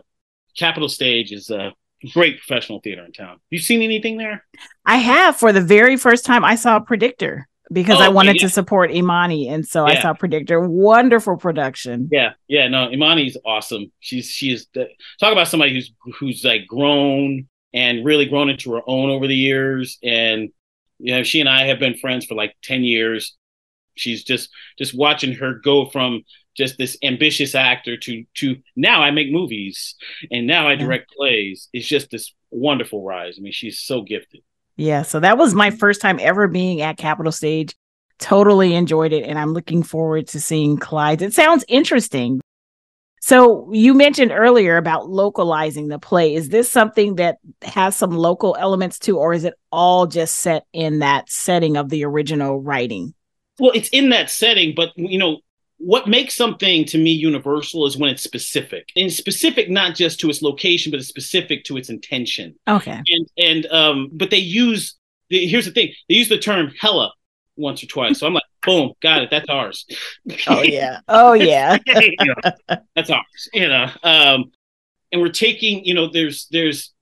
Capital 0.56 0.88
Stage 0.88 1.30
is 1.30 1.50
a 1.50 1.72
great 2.12 2.38
professional 2.38 2.80
theater 2.80 3.04
in 3.04 3.12
town. 3.12 3.38
You 3.50 3.58
seen 3.58 3.82
anything 3.82 4.16
there? 4.16 4.44
I 4.84 4.96
have 4.96 5.36
for 5.36 5.52
the 5.52 5.60
very 5.60 5.96
first 5.96 6.24
time. 6.24 6.44
I 6.44 6.56
saw 6.56 6.80
Predictor 6.80 7.48
because 7.72 7.98
oh, 7.98 8.04
I 8.04 8.08
wanted 8.08 8.36
yeah. 8.36 8.42
to 8.42 8.48
support 8.50 8.92
Imani, 8.92 9.48
and 9.48 9.66
so 9.66 9.86
yeah. 9.86 9.98
I 9.98 10.02
saw 10.02 10.12
Predictor. 10.12 10.60
Wonderful 10.60 11.36
production. 11.36 12.08
Yeah, 12.12 12.32
yeah, 12.48 12.68
no, 12.68 12.90
Imani's 12.90 13.36
awesome. 13.44 13.90
She's 14.00 14.28
she's 14.30 14.66
talk 14.66 15.32
about 15.32 15.48
somebody 15.48 15.74
who's 15.74 15.92
who's 16.18 16.44
like 16.44 16.66
grown 16.66 17.48
and 17.72 18.04
really 18.04 18.26
grown 18.26 18.50
into 18.50 18.72
her 18.72 18.82
own 18.86 19.10
over 19.10 19.26
the 19.26 19.36
years, 19.36 19.98
and 20.02 20.50
you 20.98 21.14
know, 21.14 21.22
she 21.22 21.40
and 21.40 21.48
I 21.48 21.66
have 21.66 21.78
been 21.78 21.96
friends 21.96 22.26
for 22.26 22.34
like 22.34 22.54
ten 22.62 22.84
years. 22.84 23.36
She's 23.96 24.24
just 24.24 24.50
just 24.78 24.96
watching 24.96 25.34
her 25.34 25.54
go 25.54 25.86
from 25.86 26.22
just 26.56 26.78
this 26.78 26.96
ambitious 27.02 27.54
actor 27.54 27.96
to 27.96 28.24
to 28.34 28.56
now 28.76 29.02
I 29.02 29.10
make 29.10 29.30
movies 29.30 29.96
and 30.30 30.46
now 30.46 30.68
I 30.68 30.76
direct 30.76 31.10
yeah. 31.12 31.16
plays. 31.16 31.68
It's 31.72 31.86
just 31.86 32.10
this 32.10 32.32
wonderful 32.50 33.02
rise. 33.02 33.36
I 33.38 33.42
mean, 33.42 33.52
she's 33.52 33.80
so 33.80 34.02
gifted. 34.02 34.42
Yeah, 34.76 35.02
so 35.02 35.20
that 35.20 35.38
was 35.38 35.54
my 35.54 35.70
first 35.70 36.00
time 36.00 36.18
ever 36.20 36.48
being 36.48 36.80
at 36.80 36.96
Capital 36.96 37.32
Stage. 37.32 37.74
Totally 38.18 38.74
enjoyed 38.74 39.12
it, 39.12 39.24
and 39.24 39.38
I'm 39.38 39.52
looking 39.52 39.82
forward 39.82 40.28
to 40.28 40.40
seeing 40.40 40.78
Clyde. 40.78 41.22
It 41.22 41.34
sounds 41.34 41.64
interesting. 41.68 42.40
So 43.20 43.72
you 43.72 43.94
mentioned 43.94 44.32
earlier 44.32 44.76
about 44.76 45.08
localizing 45.08 45.88
the 45.88 45.98
play. 45.98 46.34
Is 46.34 46.50
this 46.50 46.70
something 46.70 47.14
that 47.14 47.38
has 47.62 47.96
some 47.96 48.10
local 48.10 48.54
elements 48.58 48.98
to, 49.00 49.18
or 49.18 49.32
is 49.32 49.44
it 49.44 49.54
all 49.72 50.06
just 50.06 50.36
set 50.36 50.66
in 50.72 50.98
that 50.98 51.30
setting 51.30 51.76
of 51.76 51.88
the 51.88 52.04
original 52.04 52.60
writing? 52.60 53.14
Well, 53.58 53.72
it's 53.74 53.88
in 53.90 54.10
that 54.10 54.28
setting, 54.30 54.74
but 54.76 54.90
you 54.96 55.18
know, 55.18 55.38
what 55.78 56.08
makes 56.08 56.34
something 56.34 56.84
to 56.86 56.98
me 56.98 57.12
universal 57.12 57.86
is 57.86 57.96
when 57.96 58.10
it's 58.10 58.22
specific. 58.22 58.90
And 58.96 59.12
specific 59.12 59.68
not 59.68 59.94
just 59.94 60.20
to 60.20 60.30
its 60.30 60.42
location 60.42 60.90
but 60.90 61.00
it's 61.00 61.08
specific 61.08 61.64
to 61.64 61.76
its 61.76 61.90
intention. 61.90 62.54
Okay. 62.68 63.00
And 63.08 63.28
and 63.38 63.66
um 63.66 64.10
but 64.12 64.30
they 64.30 64.38
use 64.38 64.94
the, 65.30 65.46
here's 65.46 65.66
the 65.66 65.72
thing. 65.72 65.92
They 66.08 66.14
use 66.14 66.28
the 66.28 66.38
term 66.38 66.72
hella 66.78 67.12
once 67.56 67.82
or 67.82 67.86
twice. 67.86 68.18
So 68.18 68.26
i'm 68.26 68.34
like 68.34 68.44
boom 68.64 68.92
got 69.02 69.22
it. 69.22 69.30
That's 69.30 69.48
ours. 69.48 69.86
Oh 70.46 70.62
yeah. 70.62 71.00
Oh 71.08 71.32
yeah. 71.32 71.78
You 71.86 72.14
know, 72.20 72.76
that's 72.94 73.10
ours 73.10 73.48
you 73.52 73.68
know. 73.68 73.90
Um 74.02 74.52
and 75.12 75.20
we're 75.20 75.28
taking 75.28 75.84
you 75.84 75.94
know 75.94 76.08
there's 76.08 76.46
there's 76.50 76.92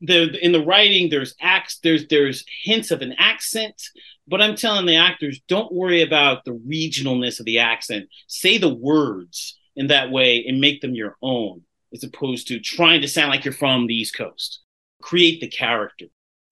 the 0.00 0.44
in 0.44 0.52
the 0.52 0.64
writing 0.64 1.08
there's 1.08 1.34
acts 1.40 1.78
there's 1.82 2.06
there's 2.08 2.44
hints 2.62 2.90
of 2.90 3.02
an 3.02 3.14
accent 3.18 3.80
but 4.28 4.40
I'm 4.40 4.56
telling 4.56 4.86
the 4.86 4.96
actors, 4.96 5.40
don't 5.48 5.72
worry 5.72 6.02
about 6.02 6.44
the 6.44 6.52
regionalness 6.52 7.40
of 7.40 7.46
the 7.46 7.58
accent. 7.58 8.08
Say 8.26 8.58
the 8.58 8.72
words 8.72 9.58
in 9.76 9.88
that 9.88 10.10
way 10.10 10.44
and 10.46 10.60
make 10.60 10.80
them 10.80 10.94
your 10.94 11.16
own, 11.22 11.62
as 11.92 12.04
opposed 12.04 12.48
to 12.48 12.60
trying 12.60 13.00
to 13.00 13.08
sound 13.08 13.30
like 13.30 13.44
you're 13.44 13.52
from 13.54 13.86
the 13.86 13.94
East 13.94 14.16
Coast. 14.16 14.60
Create 15.00 15.40
the 15.40 15.48
character. 15.48 16.06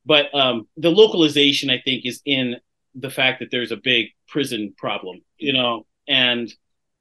But 0.05 0.35
um, 0.35 0.67
the 0.77 0.91
localization, 0.91 1.71
I 1.71 1.81
think, 1.85 2.07
is 2.07 2.21
in 2.25 2.57
the 2.95 3.11
fact 3.11 3.41
that 3.41 3.51
there's 3.51 3.73
a 3.73 3.77
big 3.77 4.07
prison 4.29 4.75
problem, 4.77 5.23
you 5.39 5.53
know, 5.53 5.87
and 6.09 6.53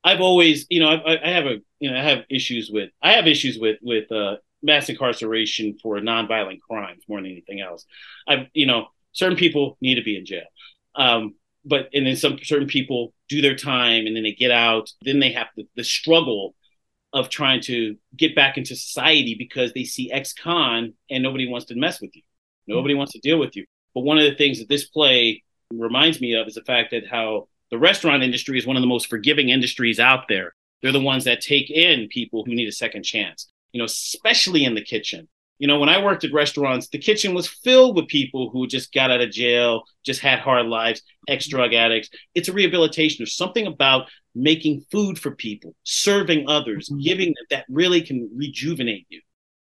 I've 0.04 0.22
always, 0.22 0.66
you 0.70 0.80
know, 0.80 0.90
I, 0.90 1.20
I 1.26 1.32
have 1.32 1.46
a, 1.46 1.58
you 1.80 1.90
know, 1.90 1.98
I 1.98 2.04
have 2.04 2.26
issues 2.30 2.70
with, 2.72 2.90
I 3.02 3.14
have 3.14 3.28
issues 3.28 3.58
with, 3.58 3.78
with 3.82 4.12
uh, 4.12 4.38
mass 4.62 4.90
incarceration 4.90 5.78
for 5.82 5.98
nonviolent 5.98 6.60
crimes 6.62 7.04
more 7.08 7.20
than 7.20 7.32
anything 7.32 7.62
else. 7.62 7.86
I've, 8.28 8.48
you 8.54 8.66
know, 8.66 8.88
certain 9.14 9.38
people 9.38 9.78
need 9.82 9.96
to 9.96 10.04
be 10.04 10.18
in 10.18 10.26
jail. 10.26 10.46
Um, 11.00 11.36
but 11.66 11.90
and 11.94 12.06
then 12.06 12.16
some 12.16 12.38
certain 12.44 12.68
people 12.68 13.14
do 13.28 13.42
their 13.42 13.56
time 13.56 14.06
and 14.06 14.16
then 14.16 14.24
they 14.24 14.34
get 14.34 14.52
out. 14.52 14.92
Then 15.02 15.20
they 15.20 15.32
have 15.32 15.48
the, 15.56 15.68
the 15.76 15.84
struggle 15.84 16.54
of 17.12 17.30
trying 17.30 17.62
to 17.62 17.96
get 18.16 18.36
back 18.36 18.58
into 18.58 18.76
society 18.76 19.34
because 19.34 19.74
they 19.74 19.84
see 19.84 20.12
ex-con 20.12 20.94
and 21.10 21.24
nobody 21.24 21.48
wants 21.48 21.66
to 21.68 21.76
mess 21.76 22.00
with 22.00 22.16
you. 22.16 22.22
Nobody 22.68 22.94
wants 22.94 23.14
to 23.14 23.20
deal 23.20 23.40
with 23.40 23.56
you. 23.56 23.66
But 23.96 24.02
one 24.02 24.20
of 24.20 24.26
the 24.26 24.36
things 24.36 24.60
that 24.60 24.70
this 24.70 24.86
play 24.86 25.44
reminds 25.72 26.22
me 26.22 26.36
of 26.36 26.48
is 26.48 26.54
the 26.54 26.62
fact 26.62 26.92
that 26.92 27.08
how 27.10 27.48
the 27.72 27.80
restaurant 27.80 28.22
industry 28.22 28.60
is 28.60 28.68
one 28.68 28.76
of 28.76 28.82
the 28.82 28.88
most 28.88 29.08
forgiving 29.08 29.50
industries 29.50 30.00
out 30.00 30.26
there. 30.28 30.54
They're 30.82 30.92
the 30.92 31.00
ones 31.00 31.24
that 31.26 31.42
take 31.42 31.70
in 31.70 32.08
people 32.10 32.44
who 32.46 32.56
need 32.56 32.68
a 32.68 32.72
second 32.72 33.04
chance, 33.04 33.50
you 33.72 33.80
know, 33.80 33.86
especially 33.86 34.64
in 34.64 34.76
the 34.76 34.84
kitchen. 34.84 35.28
You 35.60 35.68
know, 35.68 35.78
when 35.78 35.90
I 35.90 36.04
worked 36.04 36.24
at 36.24 36.34
restaurants, 36.34 36.88
the 36.88 36.98
kitchen 36.98 37.34
was 37.34 37.48
filled 37.48 37.96
with 37.96 38.08
people 38.08 38.50
who 38.50 38.66
just 38.66 38.94
got 38.94 39.12
out 39.12 39.22
of 39.22 39.30
jail, 39.30 39.84
just 40.06 40.22
had 40.22 40.40
hard 40.40 40.68
lives, 40.68 41.02
ex 41.28 41.48
drug 41.48 41.74
addicts. 41.74 42.10
It's 42.34 42.48
a 42.48 42.54
rehabilitation. 42.54 43.18
There's 43.20 43.36
something 43.36 43.68
about 43.68 44.08
making 44.34 44.86
food 44.90 45.20
for 45.20 45.32
people, 45.32 45.76
serving 45.84 46.48
others, 46.48 46.90
mm-hmm. 46.90 47.02
giving 47.02 47.28
them 47.28 47.46
that 47.50 47.66
really 47.70 48.02
can 48.02 48.30
rejuvenate 48.34 49.06
you 49.10 49.22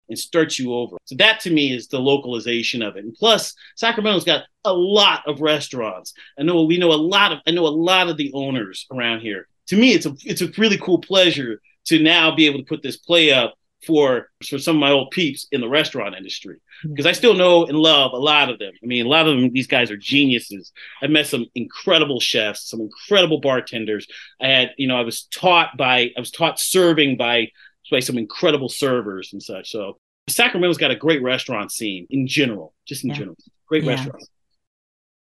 and 0.10 0.18
start 0.18 0.58
you 0.60 0.74
over. 0.74 0.98
So 1.06 1.16
that 1.16 1.40
to 1.42 1.52
me 1.52 1.74
is 1.74 1.88
the 1.88 2.00
localization 2.00 2.82
of 2.82 2.96
it. 2.96 3.04
And 3.04 3.14
plus, 3.14 3.54
Sacramento's 3.76 4.26
got 4.26 4.44
a 4.66 4.74
lot 4.74 5.22
of 5.28 5.42
restaurants. 5.42 6.14
I 6.38 6.44
know 6.44 6.64
we 6.64 6.78
know 6.78 6.92
a 6.92 6.94
lot 6.94 7.32
of 7.32 7.40
I 7.48 7.52
know 7.52 7.66
a 7.66 7.70
lot 7.70 8.10
of 8.10 8.18
the 8.18 8.32
owners 8.34 8.86
around 8.92 9.22
here. 9.22 9.48
To 9.68 9.76
me, 9.76 9.94
it's 9.94 10.06
a 10.06 10.16
it's 10.24 10.42
a 10.42 10.52
really 10.58 10.78
cool 10.78 11.00
pleasure 11.00 11.62
to 11.86 12.02
now 12.02 12.36
be 12.36 12.46
able 12.46 12.60
to 12.60 12.66
put 12.66 12.84
this 12.84 12.98
play 12.98 13.32
up 13.32 13.56
for 13.86 14.30
for 14.48 14.60
some 14.60 14.76
of 14.76 14.80
my 14.80 14.92
old 14.92 15.12
peeps 15.12 15.48
in 15.52 15.62
the 15.62 15.70
restaurant 15.70 16.16
industry 16.16 16.58
because 16.84 17.06
I 17.06 17.12
still 17.12 17.34
know 17.34 17.66
and 17.66 17.78
love 17.78 18.14
a 18.14 18.18
lot 18.18 18.50
of 18.50 18.60
them. 18.60 18.72
I 18.82 18.86
mean, 18.86 19.06
a 19.06 19.10
lot 19.10 19.28
of 19.28 19.36
them, 19.36 19.52
these 19.52 19.68
guys 19.68 19.92
are 19.92 19.98
geniuses. 19.98 20.72
I 21.02 21.08
met 21.08 21.28
some 21.28 21.46
incredible 21.56 22.20
chefs, 22.20 22.70
some 22.70 22.82
incredible 22.82 23.40
bartenders. 23.40 24.08
I 24.42 24.48
had, 24.48 24.72
you 24.78 24.88
know, 24.88 24.98
I 24.98 25.04
was 25.04 25.24
taught 25.24 25.78
by, 25.78 26.12
I 26.16 26.20
was 26.20 26.32
taught 26.32 26.60
serving 26.60 27.18
by 27.18 27.50
by 27.92 28.00
some 28.00 28.18
incredible 28.18 28.70
servers 28.70 29.34
and 29.34 29.42
such. 29.42 29.72
So 29.72 29.98
Sacramento's 30.28 30.78
got 30.78 30.92
a 30.92 30.96
great 30.96 31.24
restaurant 31.24 31.72
scene 31.72 32.06
in 32.10 32.28
general, 32.28 32.74
just 32.86 33.04
in 33.04 33.10
yeah. 33.10 33.16
general, 33.16 33.38
great 33.68 33.84
yeah. 33.84 33.92
restaurant. 33.92 34.24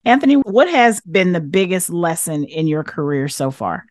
Anthony, 0.06 0.36
what 0.36 0.70
has 0.70 1.02
been 1.02 1.34
the 1.34 1.42
biggest 1.42 1.90
lesson 1.90 2.44
in 2.44 2.68
your 2.68 2.84
career 2.84 3.28
so 3.28 3.52
far? 3.52 3.86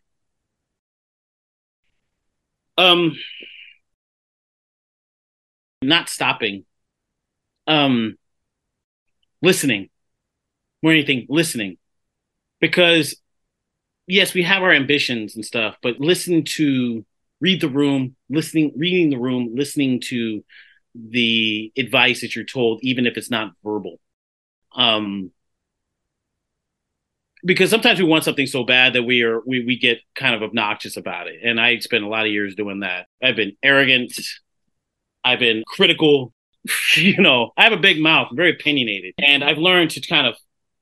Um, 2.76 3.16
not 5.82 6.08
stopping, 6.08 6.64
um, 7.66 8.16
listening 9.42 9.90
more 10.82 10.92
anything, 10.92 11.26
listening. 11.28 11.76
Because 12.60 13.16
yes, 14.06 14.34
we 14.34 14.42
have 14.42 14.62
our 14.62 14.72
ambitions 14.72 15.36
and 15.36 15.44
stuff, 15.44 15.76
but 15.82 16.00
listen 16.00 16.44
to 16.44 17.04
read 17.40 17.60
the 17.60 17.68
room, 17.68 18.16
listening, 18.28 18.72
reading 18.76 19.10
the 19.10 19.18
room, 19.18 19.54
listening 19.54 20.00
to 20.00 20.44
the 20.94 21.72
advice 21.76 22.22
that 22.22 22.34
you're 22.34 22.44
told, 22.44 22.80
even 22.82 23.06
if 23.06 23.16
it's 23.16 23.30
not 23.30 23.52
verbal. 23.62 24.00
Um, 24.74 25.30
because 27.44 27.70
sometimes 27.70 28.00
we 28.00 28.04
want 28.04 28.24
something 28.24 28.46
so 28.46 28.64
bad 28.64 28.94
that 28.94 29.04
we 29.04 29.22
are 29.22 29.40
we 29.46 29.64
we 29.64 29.78
get 29.78 29.98
kind 30.16 30.34
of 30.34 30.42
obnoxious 30.42 30.96
about 30.96 31.28
it, 31.28 31.40
and 31.44 31.60
I 31.60 31.78
spent 31.78 32.02
a 32.02 32.08
lot 32.08 32.26
of 32.26 32.32
years 32.32 32.56
doing 32.56 32.80
that. 32.80 33.06
I've 33.22 33.36
been 33.36 33.56
arrogant, 33.62 34.12
I've 35.24 35.38
been 35.38 35.62
critical. 35.66 36.32
you 36.96 37.16
know, 37.18 37.52
I 37.56 37.64
have 37.64 37.72
a 37.72 37.78
big 37.78 38.00
mouth, 38.00 38.28
very 38.32 38.50
opinionated, 38.50 39.14
and 39.18 39.44
I've 39.44 39.58
learned 39.58 39.90
to 39.92 40.00
kind 40.00 40.26
of 40.26 40.34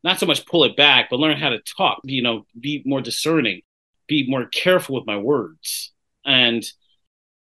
not 0.02 0.18
so 0.18 0.26
much 0.26 0.46
pull 0.46 0.64
it 0.64 0.76
back, 0.76 1.08
but 1.10 1.18
learn 1.18 1.36
how 1.36 1.50
to 1.50 1.60
talk. 1.60 2.00
You 2.04 2.22
know, 2.22 2.46
be 2.58 2.82
more 2.86 3.00
discerning, 3.00 3.62
be 4.06 4.28
more 4.28 4.46
careful 4.46 4.94
with 4.94 5.06
my 5.06 5.16
words, 5.18 5.92
and 6.24 6.64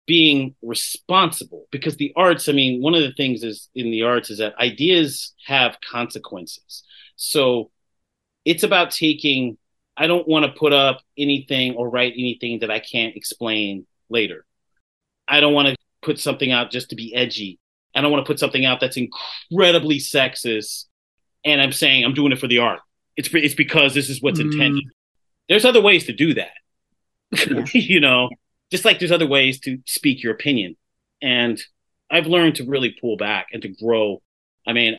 being 0.06 0.54
responsible. 0.62 1.66
Because 1.70 1.96
the 1.96 2.12
arts, 2.16 2.48
I 2.48 2.52
mean, 2.52 2.82
one 2.82 2.94
of 2.94 3.02
the 3.02 3.12
things 3.12 3.42
is 3.42 3.68
in 3.74 3.90
the 3.90 4.02
arts 4.02 4.30
is 4.30 4.38
that 4.38 4.58
ideas 4.58 5.34
have 5.46 5.78
consequences. 5.80 6.84
So 7.16 7.70
it's 8.44 8.62
about 8.62 8.90
taking. 8.90 9.58
I 9.96 10.06
don't 10.06 10.26
want 10.26 10.46
to 10.46 10.52
put 10.52 10.72
up 10.72 11.00
anything 11.18 11.74
or 11.74 11.88
write 11.88 12.14
anything 12.14 12.60
that 12.60 12.70
I 12.70 12.80
can't 12.80 13.14
explain 13.14 13.86
later. 14.08 14.46
I 15.28 15.40
don't 15.40 15.52
want 15.52 15.68
to 15.68 15.76
put 16.02 16.18
something 16.18 16.52
out 16.52 16.70
just 16.70 16.90
to 16.90 16.96
be 16.96 17.14
edgy. 17.14 17.58
I 17.94 18.00
don't 18.00 18.10
want 18.10 18.24
to 18.24 18.30
put 18.30 18.38
something 18.38 18.64
out 18.64 18.80
that's 18.80 18.96
incredibly 18.96 19.98
sexist. 19.98 20.86
And 21.44 21.60
I'm 21.60 21.72
saying 21.72 22.04
I'm 22.04 22.14
doing 22.14 22.32
it 22.32 22.38
for 22.38 22.48
the 22.48 22.58
art. 22.58 22.80
It's 23.16 23.28
it's 23.32 23.54
because 23.54 23.94
this 23.94 24.08
is 24.08 24.22
what's 24.22 24.40
mm. 24.40 24.52
intended. 24.52 24.84
There's 25.48 25.64
other 25.64 25.80
ways 25.80 26.06
to 26.06 26.12
do 26.12 26.34
that. 26.34 26.52
Yeah. 27.32 27.64
you 27.72 28.00
know, 28.00 28.30
just 28.70 28.84
like 28.84 28.98
there's 28.98 29.12
other 29.12 29.26
ways 29.26 29.60
to 29.60 29.78
speak 29.86 30.22
your 30.22 30.32
opinion. 30.32 30.76
And 31.20 31.60
I've 32.10 32.26
learned 32.26 32.56
to 32.56 32.64
really 32.64 32.94
pull 33.00 33.16
back 33.16 33.48
and 33.52 33.62
to 33.62 33.68
grow. 33.68 34.22
I 34.66 34.72
mean, 34.72 34.96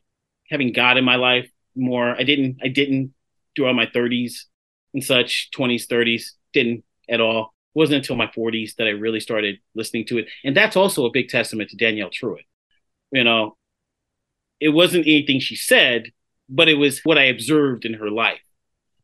having 0.50 0.72
God 0.72 0.96
in 0.96 1.04
my 1.04 1.16
life 1.16 1.50
more, 1.74 2.14
I 2.14 2.22
didn't 2.22 2.58
I 2.62 2.68
didn't 2.68 3.14
throughout 3.56 3.74
my 3.74 3.86
30s 3.86 4.44
and 4.92 5.02
such, 5.02 5.50
20s, 5.56 5.86
30s, 5.86 6.24
didn't 6.52 6.84
at 7.08 7.20
all 7.20 7.53
wasn't 7.74 7.98
until 7.98 8.16
my 8.16 8.26
40s 8.26 8.76
that 8.76 8.86
I 8.86 8.90
really 8.90 9.20
started 9.20 9.56
listening 9.74 10.06
to 10.06 10.18
it. 10.18 10.28
And 10.44 10.56
that's 10.56 10.76
also 10.76 11.06
a 11.06 11.10
big 11.10 11.28
testament 11.28 11.70
to 11.70 11.76
Danielle 11.76 12.10
Truitt. 12.10 12.46
You 13.10 13.24
know, 13.24 13.56
it 14.60 14.70
wasn't 14.70 15.06
anything 15.06 15.40
she 15.40 15.56
said, 15.56 16.04
but 16.48 16.68
it 16.68 16.74
was 16.74 17.00
what 17.04 17.18
I 17.18 17.24
observed 17.24 17.84
in 17.84 17.94
her 17.94 18.10
life. 18.10 18.40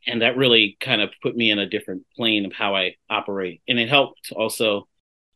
And 0.07 0.23
that 0.23 0.37
really 0.37 0.77
kind 0.81 1.03
of 1.03 1.11
put 1.23 1.37
me 1.37 1.51
in 1.51 1.59
a 1.59 1.69
different 1.69 2.07
plane 2.17 2.47
of 2.47 2.53
how 2.53 2.75
I 2.75 2.97
operate. 3.09 3.61
And 3.69 3.79
it 3.79 3.89
helped 3.89 4.33
also, 4.35 4.89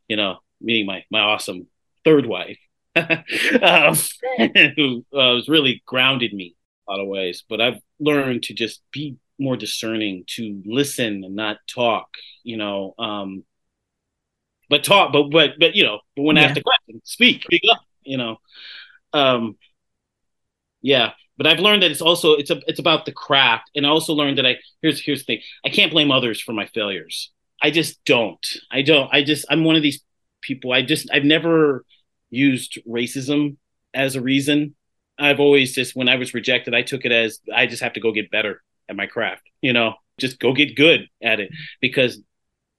you 0.07 0.17
know, 0.17 0.37
meeting 0.59 0.85
my, 0.85 1.03
my 1.11 1.19
awesome 1.19 1.67
third 2.03 2.25
wife, 2.25 2.57
um, 2.95 3.95
who 4.75 5.05
uh, 5.13 5.35
was 5.35 5.47
really 5.47 5.83
grounded 5.85 6.33
me 6.33 6.55
a 6.87 6.91
lot 6.91 7.01
of 7.01 7.07
ways. 7.07 7.43
But 7.47 7.61
I've 7.61 7.79
learned 7.99 8.43
to 8.43 8.53
just 8.53 8.81
be 8.91 9.17
more 9.39 9.57
discerning 9.57 10.23
to 10.27 10.61
listen 10.65 11.23
and 11.23 11.35
not 11.35 11.57
talk, 11.67 12.07
you 12.43 12.57
know. 12.57 12.93
Um, 12.97 13.43
but 14.69 14.83
talk, 14.83 15.13
but 15.13 15.29
but 15.29 15.51
but 15.59 15.75
you 15.75 15.83
know, 15.83 15.99
but 16.15 16.23
when 16.23 16.35
yeah. 16.37 16.43
asked 16.43 16.57
a 16.57 16.63
question, 16.63 17.01
speak, 17.03 17.43
speak 17.43 17.61
up, 17.71 17.81
you 18.03 18.17
know. 18.17 18.37
Um, 19.13 19.57
yeah, 20.81 21.11
but 21.37 21.47
I've 21.47 21.59
learned 21.59 21.83
that 21.83 21.91
it's 21.91 22.01
also 22.01 22.33
it's 22.33 22.49
a 22.49 22.61
it's 22.67 22.79
about 22.79 23.05
the 23.05 23.11
craft, 23.11 23.71
and 23.75 23.85
I 23.85 23.89
also 23.89 24.13
learned 24.13 24.37
that 24.37 24.45
I 24.45 24.57
here's 24.81 25.01
here's 25.01 25.19
the 25.19 25.35
thing: 25.35 25.41
I 25.65 25.69
can't 25.69 25.91
blame 25.91 26.11
others 26.11 26.41
for 26.41 26.53
my 26.53 26.65
failures. 26.67 27.31
I 27.61 27.71
just 27.71 28.03
don't. 28.05 28.45
I 28.71 28.81
don't. 28.81 29.09
I 29.13 29.23
just 29.23 29.45
I'm 29.49 29.63
one 29.63 29.75
of 29.75 29.83
these 29.83 30.01
people. 30.41 30.71
I 30.71 30.81
just 30.81 31.09
I've 31.11 31.23
never 31.23 31.85
used 32.29 32.79
racism 32.87 33.57
as 33.93 34.15
a 34.15 34.21
reason. 34.21 34.75
I've 35.17 35.39
always 35.39 35.73
just 35.73 35.95
when 35.95 36.09
I 36.09 36.15
was 36.15 36.33
rejected, 36.33 36.73
I 36.73 36.81
took 36.81 37.05
it 37.05 37.11
as 37.11 37.39
I 37.53 37.67
just 37.67 37.81
have 37.81 37.93
to 37.93 38.01
go 38.01 38.11
get 38.11 38.31
better 38.31 38.61
at 38.89 38.95
my 38.95 39.07
craft, 39.07 39.43
you 39.61 39.73
know, 39.73 39.95
just 40.19 40.39
go 40.39 40.53
get 40.53 40.75
good 40.75 41.07
at 41.21 41.39
it 41.39 41.51
because 41.81 42.19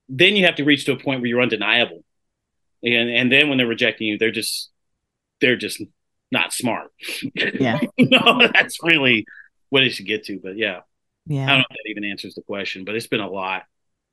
then 0.09 0.37
you 0.37 0.47
have 0.47 0.57
to 0.57 0.65
reach 0.65 0.85
to 0.87 0.93
a 0.93 0.99
point 0.99 1.21
where 1.21 1.29
you're 1.29 1.43
undeniable. 1.43 2.05
and 2.83 3.11
and 3.11 3.33
then 3.33 3.49
when 3.49 3.59
they're 3.59 3.67
rejecting 3.67 4.09
you, 4.09 4.19
they're 4.19 4.31
just 4.33 4.71
they're 5.41 5.57
just 5.57 5.83
not 6.33 6.53
smart. 6.53 6.93
Yeah. 7.35 7.79
no, 7.99 8.49
that's 8.55 8.83
really 8.83 9.27
what 9.71 9.83
it 9.83 9.91
should 9.91 10.07
get 10.07 10.25
to. 10.27 10.39
But 10.43 10.57
yeah, 10.57 10.81
Yeah. 11.27 11.45
I 11.45 11.49
don't 11.49 11.59
know 11.59 11.65
if 11.71 11.77
that 11.85 11.91
even 11.91 12.05
answers 12.05 12.35
the 12.35 12.43
question, 12.43 12.85
but 12.85 12.95
it's 12.97 13.07
been 13.09 13.21
a 13.21 13.31
lot 13.31 13.65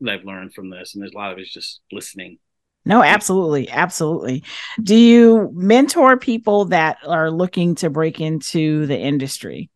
that 0.01 0.13
I've 0.13 0.25
learned 0.25 0.53
from 0.53 0.69
this, 0.69 0.93
and 0.95 1.01
there's 1.01 1.13
a 1.13 1.17
lot 1.17 1.31
of 1.33 1.39
it's 1.39 1.51
just 1.53 1.81
listening. 1.91 2.39
No, 2.85 3.01
absolutely. 3.01 3.69
Absolutely. 3.69 4.43
Do 4.81 4.95
you 4.95 5.49
mentor 5.53 6.17
people 6.17 6.65
that 6.65 6.97
are 7.05 7.31
looking 7.31 7.75
to 7.75 7.89
break 7.89 8.19
into 8.19 8.85
the 8.87 8.99
industry? 8.99 9.69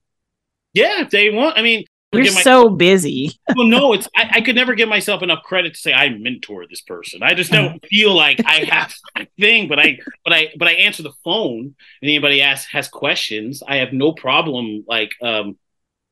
Yeah, 0.73 1.01
if 1.03 1.09
they 1.09 1.29
want. 1.29 1.57
I 1.57 1.61
mean, 1.61 1.85
You're 2.17 2.43
so 2.43 2.69
busy. 2.69 3.31
well, 3.55 3.67
no, 3.67 3.93
it's 3.93 4.07
I, 4.15 4.29
I 4.35 4.41
could 4.41 4.55
never 4.55 4.75
give 4.75 4.89
myself 4.89 5.21
enough 5.21 5.43
credit 5.43 5.73
to 5.73 5.79
say 5.79 5.93
I 5.93 6.09
mentor 6.09 6.65
this 6.67 6.81
person. 6.81 7.23
I 7.23 7.33
just 7.33 7.51
don't 7.51 7.83
feel 7.85 8.13
like 8.13 8.41
I 8.45 8.65
have 8.69 8.93
that 9.15 9.29
thing, 9.39 9.67
but 9.67 9.79
I 9.79 9.99
but 10.23 10.33
I 10.33 10.53
but 10.57 10.67
I 10.67 10.73
answer 10.73 11.03
the 11.03 11.13
phone 11.23 11.59
and 11.61 11.75
anybody 12.09 12.41
asks 12.41 12.71
has 12.71 12.87
questions. 12.87 13.63
I 13.67 13.77
have 13.77 13.93
no 13.93 14.13
problem 14.13 14.83
like 14.87 15.11
um 15.21 15.57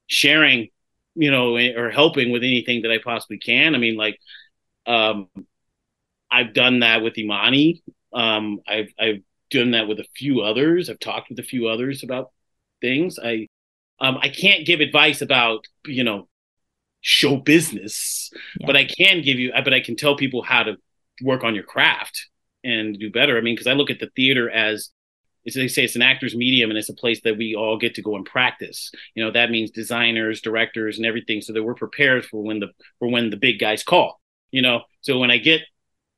sharing, 0.08 0.70
you 1.16 1.32
know, 1.32 1.58
or 1.58 1.92
helping 1.92 2.32
with 2.32 2.44
anything 2.44 2.84
that 2.84 2.92
I 2.92 3.00
possibly 3.04 3.38
can. 3.38 3.76
I 3.76 3.78
mean, 3.78 3.96
like 3.96 4.20
um 4.86 5.30
I've 6.32 6.54
done 6.54 6.80
that 6.80 7.02
with 7.02 7.18
Imani. 7.18 7.84
Um 8.14 8.60
I've 8.68 8.94
I've 9.00 9.22
done 9.50 9.72
that 9.72 9.88
with 9.88 10.00
a 10.00 10.06
few 10.16 10.42
others. 10.42 10.90
I've 10.90 11.00
talked 11.00 11.30
with 11.30 11.40
a 11.40 11.44
few 11.44 11.68
others 11.68 12.04
about 12.04 12.32
things. 12.82 13.20
I 13.24 13.48
um 14.00 14.18
I 14.22 14.30
can't 14.30 14.66
give 14.66 14.80
advice 14.80 15.22
about, 15.22 15.66
you 15.86 16.04
know, 16.04 16.28
show 17.02 17.38
business, 17.38 18.32
Yeah. 18.60 18.68
but 18.68 18.76
I 18.76 18.86
can 18.86 19.22
give 19.22 19.38
you, 19.40 19.52
but 19.64 19.74
I 19.74 19.80
can 19.80 19.96
tell 19.96 20.16
people 20.16 20.42
how 20.42 20.64
to 20.64 20.78
work 21.22 21.44
on 21.44 21.54
your 21.56 21.64
craft 21.64 22.28
and 22.64 22.98
do 23.00 23.12
better. 23.12 23.38
I 23.38 23.42
mean, 23.42 23.54
because 23.56 23.68
I 23.68 23.74
look 23.74 23.92
at 23.92 24.00
the 24.00 24.10
theater 24.16 24.50
as, 24.50 24.90
as 25.48 25.54
they 25.54 25.68
say, 25.68 25.84
it's 25.84 25.96
an 25.96 26.02
actor's 26.02 26.36
medium 26.36 26.72
and 26.72 26.80
it's 26.80 26.90
a 26.90 26.96
place 26.96 27.22
that 27.24 27.38
we 27.38 27.54
all 27.54 27.78
get 27.78 27.94
to 27.96 28.02
go 28.02 28.16
and 28.16 28.26
practice. 28.26 28.92
You 29.14 29.24
know, 29.24 29.32
that 29.32 29.52
means 29.52 29.70
designers, 29.70 30.42
directors, 30.42 30.98
and 30.98 31.06
everything, 31.06 31.42
so 31.42 31.54
that 31.54 31.62
we're 31.64 31.76
prepared 31.76 32.26
for 32.26 32.42
when 32.42 32.60
the 32.60 32.70
for 32.98 33.08
when 33.08 33.30
the 33.30 33.38
big 33.38 33.60
guys 33.60 33.84
call. 33.84 34.20
You 34.50 34.64
know, 34.64 34.82
so 35.02 35.20
when 35.20 35.30
I 35.30 35.38
get 35.38 35.62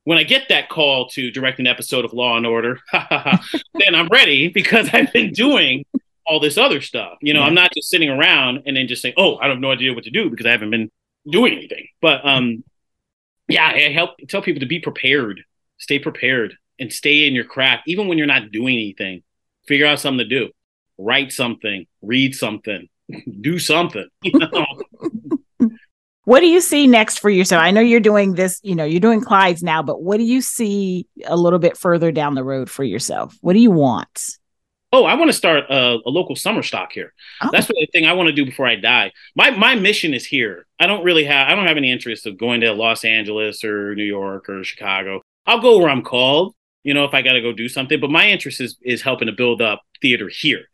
when 0.05 0.17
I 0.17 0.23
get 0.23 0.47
that 0.47 0.69
call 0.69 1.09
to 1.09 1.29
direct 1.31 1.59
an 1.59 1.67
episode 1.67 2.05
of 2.05 2.13
Law 2.13 2.37
and 2.37 2.45
Order, 2.47 2.79
then 2.93 3.93
I'm 3.93 4.07
ready 4.07 4.47
because 4.47 4.89
I've 4.93 5.11
been 5.11 5.33
doing 5.33 5.83
all 6.27 6.39
this 6.39 6.57
other 6.57 6.81
stuff. 6.81 7.17
You 7.21 7.33
know, 7.33 7.41
I'm 7.41 7.53
not 7.53 7.73
just 7.73 7.89
sitting 7.89 8.09
around 8.09 8.63
and 8.65 8.75
then 8.75 8.87
just 8.87 9.01
saying, 9.01 9.15
"Oh, 9.17 9.37
I 9.37 9.47
have 9.47 9.59
no 9.59 9.71
idea 9.71 9.93
what 9.93 10.03
to 10.03 10.11
do" 10.11 10.29
because 10.29 10.45
I 10.45 10.51
haven't 10.51 10.71
been 10.71 10.91
doing 11.29 11.53
anything. 11.53 11.87
But 12.01 12.25
um, 12.25 12.63
yeah, 13.47 13.65
I 13.65 13.91
help 13.91 14.11
tell 14.27 14.41
people 14.41 14.59
to 14.59 14.65
be 14.65 14.79
prepared, 14.79 15.41
stay 15.77 15.99
prepared, 15.99 16.55
and 16.79 16.91
stay 16.91 17.25
in 17.27 17.33
your 17.33 17.45
craft, 17.45 17.83
even 17.87 18.07
when 18.07 18.17
you're 18.17 18.27
not 18.27 18.51
doing 18.51 18.75
anything. 18.75 19.23
Figure 19.67 19.87
out 19.87 19.99
something 19.99 20.19
to 20.19 20.25
do. 20.25 20.49
Write 20.97 21.31
something, 21.31 21.85
read 22.01 22.35
something, 22.35 22.87
do 23.41 23.59
something. 23.59 24.07
You 24.21 24.39
know? 24.39 24.65
What 26.27 26.41
do 26.41 26.47
you 26.47 26.59
see 26.59 26.87
next 26.87 27.19
for 27.19 27.29
yourself? 27.29 27.63
I 27.63 27.71
know 27.71 27.79
you're 27.79 28.01
doing 28.01 28.33
this, 28.33 28.59
you 28.61 28.75
know, 28.75 28.83
you're 28.83 28.99
doing 28.99 29.21
Clyde's 29.21 29.63
now, 29.63 29.81
but 29.81 30.01
what 30.01 30.17
do 30.17 30.23
you 30.23 30.41
see 30.41 31.07
a 31.25 31.37
little 31.37 31.57
bit 31.57 31.77
further 31.77 32.11
down 32.11 32.35
the 32.35 32.43
road 32.43 32.69
for 32.69 32.83
yourself? 32.83 33.33
What 33.39 33.53
do 33.53 33.59
you 33.59 33.71
want? 33.71 34.37
Oh, 34.93 35.05
I 35.05 35.15
want 35.15 35.29
to 35.29 35.37
start 35.37 35.65
a, 35.69 35.97
a 36.05 36.09
local 36.09 36.35
summer 36.35 36.63
stock 36.63 36.91
here. 36.91 37.13
Oh. 37.41 37.49
That's 37.51 37.67
the 37.67 37.87
thing 37.91 38.05
I 38.05 38.13
want 38.13 38.27
to 38.27 38.33
do 38.33 38.45
before 38.45 38.67
I 38.67 38.75
die. 38.75 39.11
My 39.35 39.51
my 39.51 39.75
mission 39.75 40.13
is 40.13 40.25
here. 40.25 40.65
I 40.79 40.87
don't 40.87 41.03
really 41.03 41.25
have 41.25 41.49
I 41.49 41.55
don't 41.55 41.67
have 41.67 41.77
any 41.77 41.91
interest 41.91 42.25
of 42.25 42.37
going 42.37 42.61
to 42.61 42.73
Los 42.73 43.03
Angeles 43.03 43.63
or 43.63 43.95
New 43.95 44.03
York 44.03 44.49
or 44.49 44.63
Chicago. 44.63 45.21
I'll 45.45 45.61
go 45.61 45.77
where 45.79 45.89
I'm 45.89 46.03
called, 46.03 46.55
you 46.83 46.93
know, 46.93 47.05
if 47.05 47.13
I 47.13 47.21
got 47.21 47.33
to 47.33 47.41
go 47.41 47.53
do 47.53 47.69
something, 47.69 47.99
but 47.99 48.09
my 48.09 48.29
interest 48.29 48.61
is 48.61 48.77
is 48.81 49.01
helping 49.01 49.27
to 49.27 49.33
build 49.33 49.61
up 49.61 49.81
theater 50.01 50.29
here. 50.29 50.65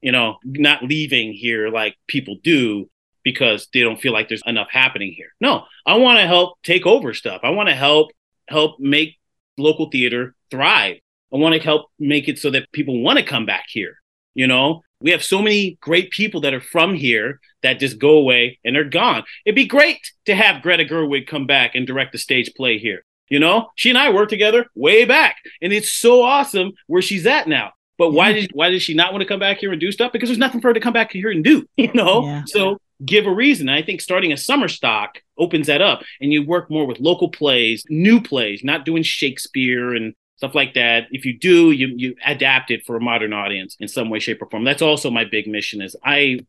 You 0.00 0.12
know, 0.12 0.38
not 0.44 0.82
leaving 0.82 1.32
here 1.32 1.68
like 1.68 1.96
people 2.06 2.38
do 2.42 2.88
because 3.22 3.68
they 3.74 3.80
don't 3.80 4.00
feel 4.00 4.12
like 4.12 4.28
there's 4.28 4.42
enough 4.46 4.68
happening 4.70 5.12
here. 5.12 5.28
No, 5.40 5.64
I 5.86 5.96
want 5.96 6.18
to 6.20 6.26
help 6.26 6.58
take 6.62 6.86
over 6.86 7.12
stuff. 7.12 7.42
I 7.44 7.50
want 7.50 7.68
to 7.68 7.74
help 7.74 8.10
help 8.48 8.80
make 8.80 9.18
local 9.58 9.90
theater 9.90 10.34
thrive. 10.50 11.00
I 11.32 11.36
want 11.36 11.54
to 11.54 11.60
help 11.60 11.90
make 11.98 12.28
it 12.28 12.38
so 12.38 12.50
that 12.50 12.70
people 12.72 13.00
want 13.02 13.18
to 13.18 13.24
come 13.24 13.46
back 13.46 13.64
here. 13.68 13.96
You 14.34 14.46
know, 14.46 14.82
we 15.00 15.10
have 15.10 15.24
so 15.24 15.42
many 15.42 15.76
great 15.80 16.10
people 16.10 16.40
that 16.42 16.54
are 16.54 16.60
from 16.60 16.94
here 16.94 17.40
that 17.62 17.80
just 17.80 17.98
go 17.98 18.10
away 18.16 18.58
and 18.64 18.74
they're 18.76 18.84
gone. 18.84 19.24
It'd 19.44 19.56
be 19.56 19.66
great 19.66 19.98
to 20.26 20.34
have 20.34 20.62
Greta 20.62 20.84
Gerwig 20.84 21.26
come 21.26 21.46
back 21.46 21.74
and 21.74 21.86
direct 21.86 22.14
a 22.14 22.18
stage 22.18 22.52
play 22.54 22.78
here. 22.78 23.04
You 23.28 23.38
know, 23.38 23.68
she 23.76 23.90
and 23.90 23.98
I 23.98 24.10
worked 24.10 24.30
together 24.30 24.66
way 24.74 25.04
back, 25.04 25.36
and 25.62 25.72
it's 25.72 25.90
so 25.90 26.22
awesome 26.22 26.72
where 26.88 27.02
she's 27.02 27.26
at 27.26 27.46
now. 27.48 27.72
But 27.96 28.10
why 28.12 28.32
did 28.32 28.50
why 28.54 28.70
did 28.70 28.82
she 28.82 28.94
not 28.94 29.12
want 29.12 29.22
to 29.22 29.28
come 29.28 29.38
back 29.40 29.58
here 29.58 29.70
and 29.72 29.80
do 29.80 29.92
stuff? 29.92 30.10
Because 30.12 30.28
there's 30.28 30.38
nothing 30.38 30.60
for 30.60 30.68
her 30.68 30.74
to 30.74 30.80
come 30.80 30.92
back 30.94 31.12
here 31.12 31.30
and 31.30 31.44
do. 31.44 31.66
You 31.76 31.92
know, 31.92 32.24
Yeah. 32.24 32.42
so 32.46 32.78
give 33.04 33.26
a 33.26 33.32
reason. 33.32 33.68
I 33.68 33.82
think 33.82 34.00
starting 34.00 34.32
a 34.32 34.36
summer 34.36 34.68
stock 34.68 35.22
opens 35.38 35.66
that 35.68 35.80
up, 35.80 36.02
and 36.20 36.32
you 36.32 36.44
work 36.44 36.70
more 36.70 36.86
with 36.86 36.98
local 36.98 37.28
plays, 37.28 37.84
new 37.88 38.20
plays, 38.20 38.62
not 38.64 38.84
doing 38.84 39.02
Shakespeare 39.02 39.94
and 39.94 40.14
stuff 40.40 40.54
like 40.54 40.72
that. 40.72 41.06
If 41.10 41.26
you 41.26 41.38
do, 41.38 41.70
you 41.70 41.88
you 41.98 42.16
adapt 42.24 42.70
it 42.70 42.86
for 42.86 42.96
a 42.96 43.00
modern 43.00 43.34
audience 43.34 43.76
in 43.78 43.88
some 43.88 44.08
way, 44.08 44.20
shape, 44.20 44.40
or 44.40 44.48
form. 44.48 44.64
That's 44.64 44.80
also 44.80 45.10
my 45.10 45.24
big 45.26 45.46
mission. 45.46 45.82
Is 45.82 45.94
I 46.02 46.40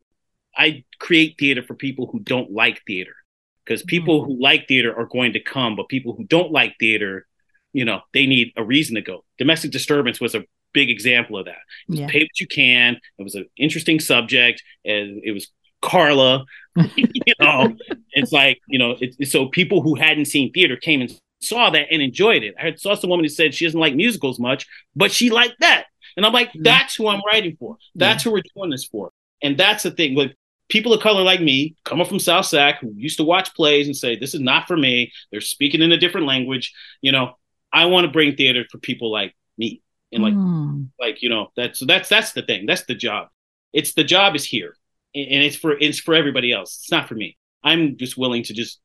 I 0.56 0.84
create 0.98 1.36
theater 1.38 1.62
for 1.62 1.74
people 1.74 2.06
who 2.06 2.18
don't 2.18 2.50
like 2.50 2.80
theater, 2.86 3.14
because 3.62 3.82
hmm. 3.82 3.88
people 3.88 4.24
who 4.24 4.40
like 4.40 4.66
theater 4.66 4.98
are 4.98 5.04
going 5.04 5.34
to 5.34 5.40
come, 5.40 5.76
but 5.76 5.90
people 5.90 6.14
who 6.14 6.24
don't 6.24 6.50
like 6.50 6.76
theater, 6.80 7.26
you 7.74 7.84
know, 7.84 8.00
they 8.14 8.24
need 8.24 8.54
a 8.56 8.64
reason 8.64 8.94
to 8.94 9.02
go. 9.02 9.24
Domestic 9.36 9.72
disturbance 9.72 10.22
was 10.22 10.34
a 10.34 10.44
big 10.72 10.88
example 10.88 11.36
of 11.36 11.44
that 11.44 11.60
Yeah. 11.86 12.06
pay 12.08 12.20
what 12.20 12.40
you 12.40 12.46
can. 12.46 12.98
It 13.18 13.22
was 13.22 13.34
an 13.34 13.44
interesting 13.58 14.00
subject, 14.00 14.62
and 14.86 15.20
it 15.22 15.32
was 15.32 15.48
Carla. 15.82 16.46
you 16.96 17.34
know, 17.40 17.76
it's 18.12 18.32
like 18.32 18.58
you 18.68 18.78
know, 18.78 18.96
it, 18.98 19.28
so 19.28 19.48
people 19.48 19.82
who 19.82 19.96
hadn't 19.96 20.24
seen 20.24 20.50
theater 20.50 20.78
came 20.78 21.02
and 21.02 21.14
saw 21.42 21.70
that 21.70 21.86
and 21.90 22.00
enjoyed 22.02 22.42
it. 22.42 22.54
I 22.58 22.62
heard, 22.62 22.80
saw 22.80 22.94
some 22.94 23.10
woman 23.10 23.24
who 23.24 23.28
said 23.28 23.54
she 23.54 23.64
doesn't 23.64 23.78
like 23.78 23.94
musicals 23.94 24.38
much, 24.38 24.66
but 24.96 25.12
she 25.12 25.30
liked 25.30 25.56
that, 25.60 25.84
and 26.16 26.24
I'm 26.26 26.32
like, 26.32 26.50
that's 26.54 26.94
who 26.94 27.08
I'm 27.08 27.22
writing 27.26 27.56
for. 27.58 27.76
That's 27.94 28.22
who 28.24 28.32
we're 28.32 28.42
doing 28.54 28.70
this 28.70 28.84
for, 28.84 29.10
and 29.42 29.56
that's 29.56 29.82
the 29.82 29.90
thing. 29.90 30.14
Like 30.14 30.36
people 30.68 30.92
of 30.92 31.02
color 31.02 31.22
like 31.22 31.40
me, 31.40 31.74
coming 31.84 32.06
from 32.06 32.18
South 32.18 32.46
Sac, 32.46 32.80
who 32.80 32.92
used 32.96 33.18
to 33.18 33.24
watch 33.24 33.54
plays 33.54 33.86
and 33.86 33.96
say, 33.96 34.16
"This 34.16 34.34
is 34.34 34.40
not 34.40 34.66
for 34.66 34.76
me." 34.76 35.12
They're 35.30 35.40
speaking 35.40 35.82
in 35.82 35.92
a 35.92 35.98
different 35.98 36.26
language. 36.26 36.72
You 37.00 37.12
know, 37.12 37.36
I 37.72 37.86
want 37.86 38.04
to 38.06 38.10
bring 38.12 38.36
theater 38.36 38.64
for 38.70 38.78
people 38.78 39.10
like 39.10 39.34
me, 39.58 39.82
and 40.12 40.22
like 40.22 40.34
Mm. 40.34 40.88
like 41.00 41.22
you 41.22 41.28
know 41.28 41.48
that's 41.56 41.80
that's 41.86 42.08
that's 42.08 42.32
the 42.32 42.42
thing 42.42 42.66
that's 42.66 42.84
the 42.84 42.94
job 42.94 43.28
it's 43.72 43.94
the 43.94 44.04
job 44.04 44.34
is 44.36 44.44
here 44.44 44.76
and 45.14 45.42
it's 45.44 45.56
for 45.56 45.72
it's 45.78 45.98
for 45.98 46.14
everybody 46.14 46.52
else 46.52 46.78
it's 46.80 46.90
not 46.90 47.08
for 47.08 47.14
me 47.14 47.36
i'm 47.62 47.96
just 47.96 48.16
willing 48.16 48.42
to 48.44 48.52
just 48.54 48.80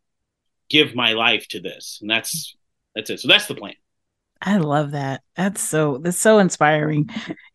give 0.70 0.96
my 0.96 1.14
life 1.14 1.48
to 1.50 1.60
this 1.60 2.00
and 2.02 2.10
that's 2.10 2.56
that's 2.96 3.10
it 3.10 3.20
so 3.20 3.28
that's 3.28 3.48
the 3.48 3.56
plan 3.56 3.74
I 4.40 4.58
love 4.58 4.92
that. 4.92 5.24
That's 5.36 5.60
so 5.62 5.98
that's 5.98 6.20
so 6.20 6.38
inspiring. 6.38 7.10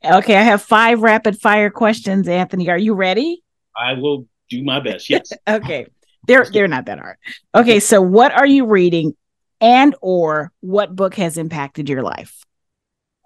Okay, 0.05 0.35
I 0.37 0.43
have 0.43 0.61
five 0.63 1.01
rapid 1.01 1.41
fire 1.41 1.71
questions, 1.71 2.27
Anthony. 2.27 2.69
Are 2.71 2.77
you 2.79 2.95
ready? 2.95 3.43
i 3.77 3.93
will 3.93 4.27
do 4.51 4.65
my 4.65 4.81
best 4.81 5.09
yes 5.09 5.33
Okay. 5.49 5.87
They're 6.27 6.45
they're 6.45 6.67
not 6.69 6.87
that 6.87 6.99
hard. 6.99 7.19
Okay, 7.55 7.79
so 7.79 8.03
what 8.03 8.33
are 8.33 8.47
you 8.47 8.67
reading 8.67 9.15
and 9.61 9.95
or 10.03 10.51
what 10.61 10.95
book 10.97 11.15
has 11.15 11.39
impacted 11.39 11.89
your 11.89 12.03
life? 12.03 12.45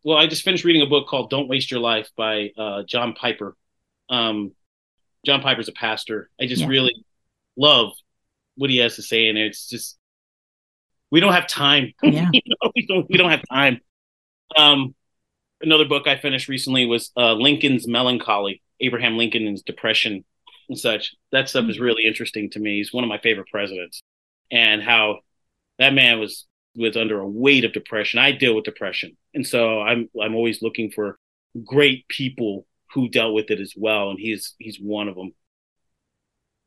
well 0.05 0.18
i 0.18 0.26
just 0.26 0.43
finished 0.43 0.64
reading 0.64 0.82
a 0.82 0.87
book 0.87 1.09
called 1.09 1.30
don't 1.30 1.49
waste 1.49 1.70
your 1.70 1.80
life 1.80 2.11
by 2.16 2.51
uh, 2.59 2.82
john 2.87 3.14
piper 3.14 3.57
um, 4.11 4.53
john 5.24 5.41
piper's 5.41 5.68
a 5.68 5.72
pastor 5.72 6.28
i 6.41 6.47
just 6.47 6.61
Yeah. 6.62 6.68
really 6.68 6.95
love 7.57 7.93
what 8.57 8.70
he 8.70 8.78
has 8.78 8.96
to 8.96 9.02
say 9.02 9.28
and 9.28 9.38
it's 9.38 9.68
just 9.68 9.98
we 11.11 11.20
don't 11.20 11.32
have 11.32 11.46
time 11.46 11.92
Yeah. 12.02 12.28
you 12.32 12.40
know, 12.46 12.72
we 12.74 12.86
don't 12.86 13.07
we 13.09 13.16
don't 13.16 13.30
have 13.30 13.42
time. 13.50 13.80
Um, 14.57 14.94
another 15.61 15.84
book 15.84 16.07
I 16.07 16.16
finished 16.16 16.48
recently 16.48 16.86
was 16.86 17.11
uh, 17.16 17.32
Lincoln's 17.34 17.86
Melancholy, 17.86 18.62
Abraham 18.80 19.16
Lincoln's 19.16 19.62
depression 19.62 20.24
and 20.68 20.78
such. 20.78 21.14
That 21.32 21.48
stuff 21.48 21.68
is 21.68 21.78
really 21.80 22.04
interesting 22.04 22.50
to 22.50 22.59
me. 22.61 22.76
He's 22.78 22.92
one 22.92 23.04
of 23.04 23.09
my 23.09 23.18
favorite 23.18 23.48
presidents, 23.50 24.02
and 24.50 24.82
how 24.82 25.20
that 25.78 25.94
man 25.94 26.18
was 26.20 26.46
was 26.76 26.96
under 26.96 27.20
a 27.20 27.26
weight 27.28 27.64
of 27.64 27.72
depression. 27.72 28.18
I 28.18 28.32
deal 28.32 28.54
with 28.54 28.64
depression, 28.64 29.16
and 29.34 29.46
so 29.46 29.80
I'm 29.80 30.09
I'm 30.20 30.34
always 30.34 30.62
looking 30.62 30.90
for 30.90 31.18
great 31.64 32.07
people 32.09 32.66
who 32.92 33.09
dealt 33.09 33.34
with 33.34 33.50
it 33.50 33.61
as 33.61 33.74
well, 33.76 34.11
and 34.11 34.18
he's 34.18 34.54
he's 34.59 34.78
one 34.78 35.09
of 35.09 35.14
them. 35.14 35.32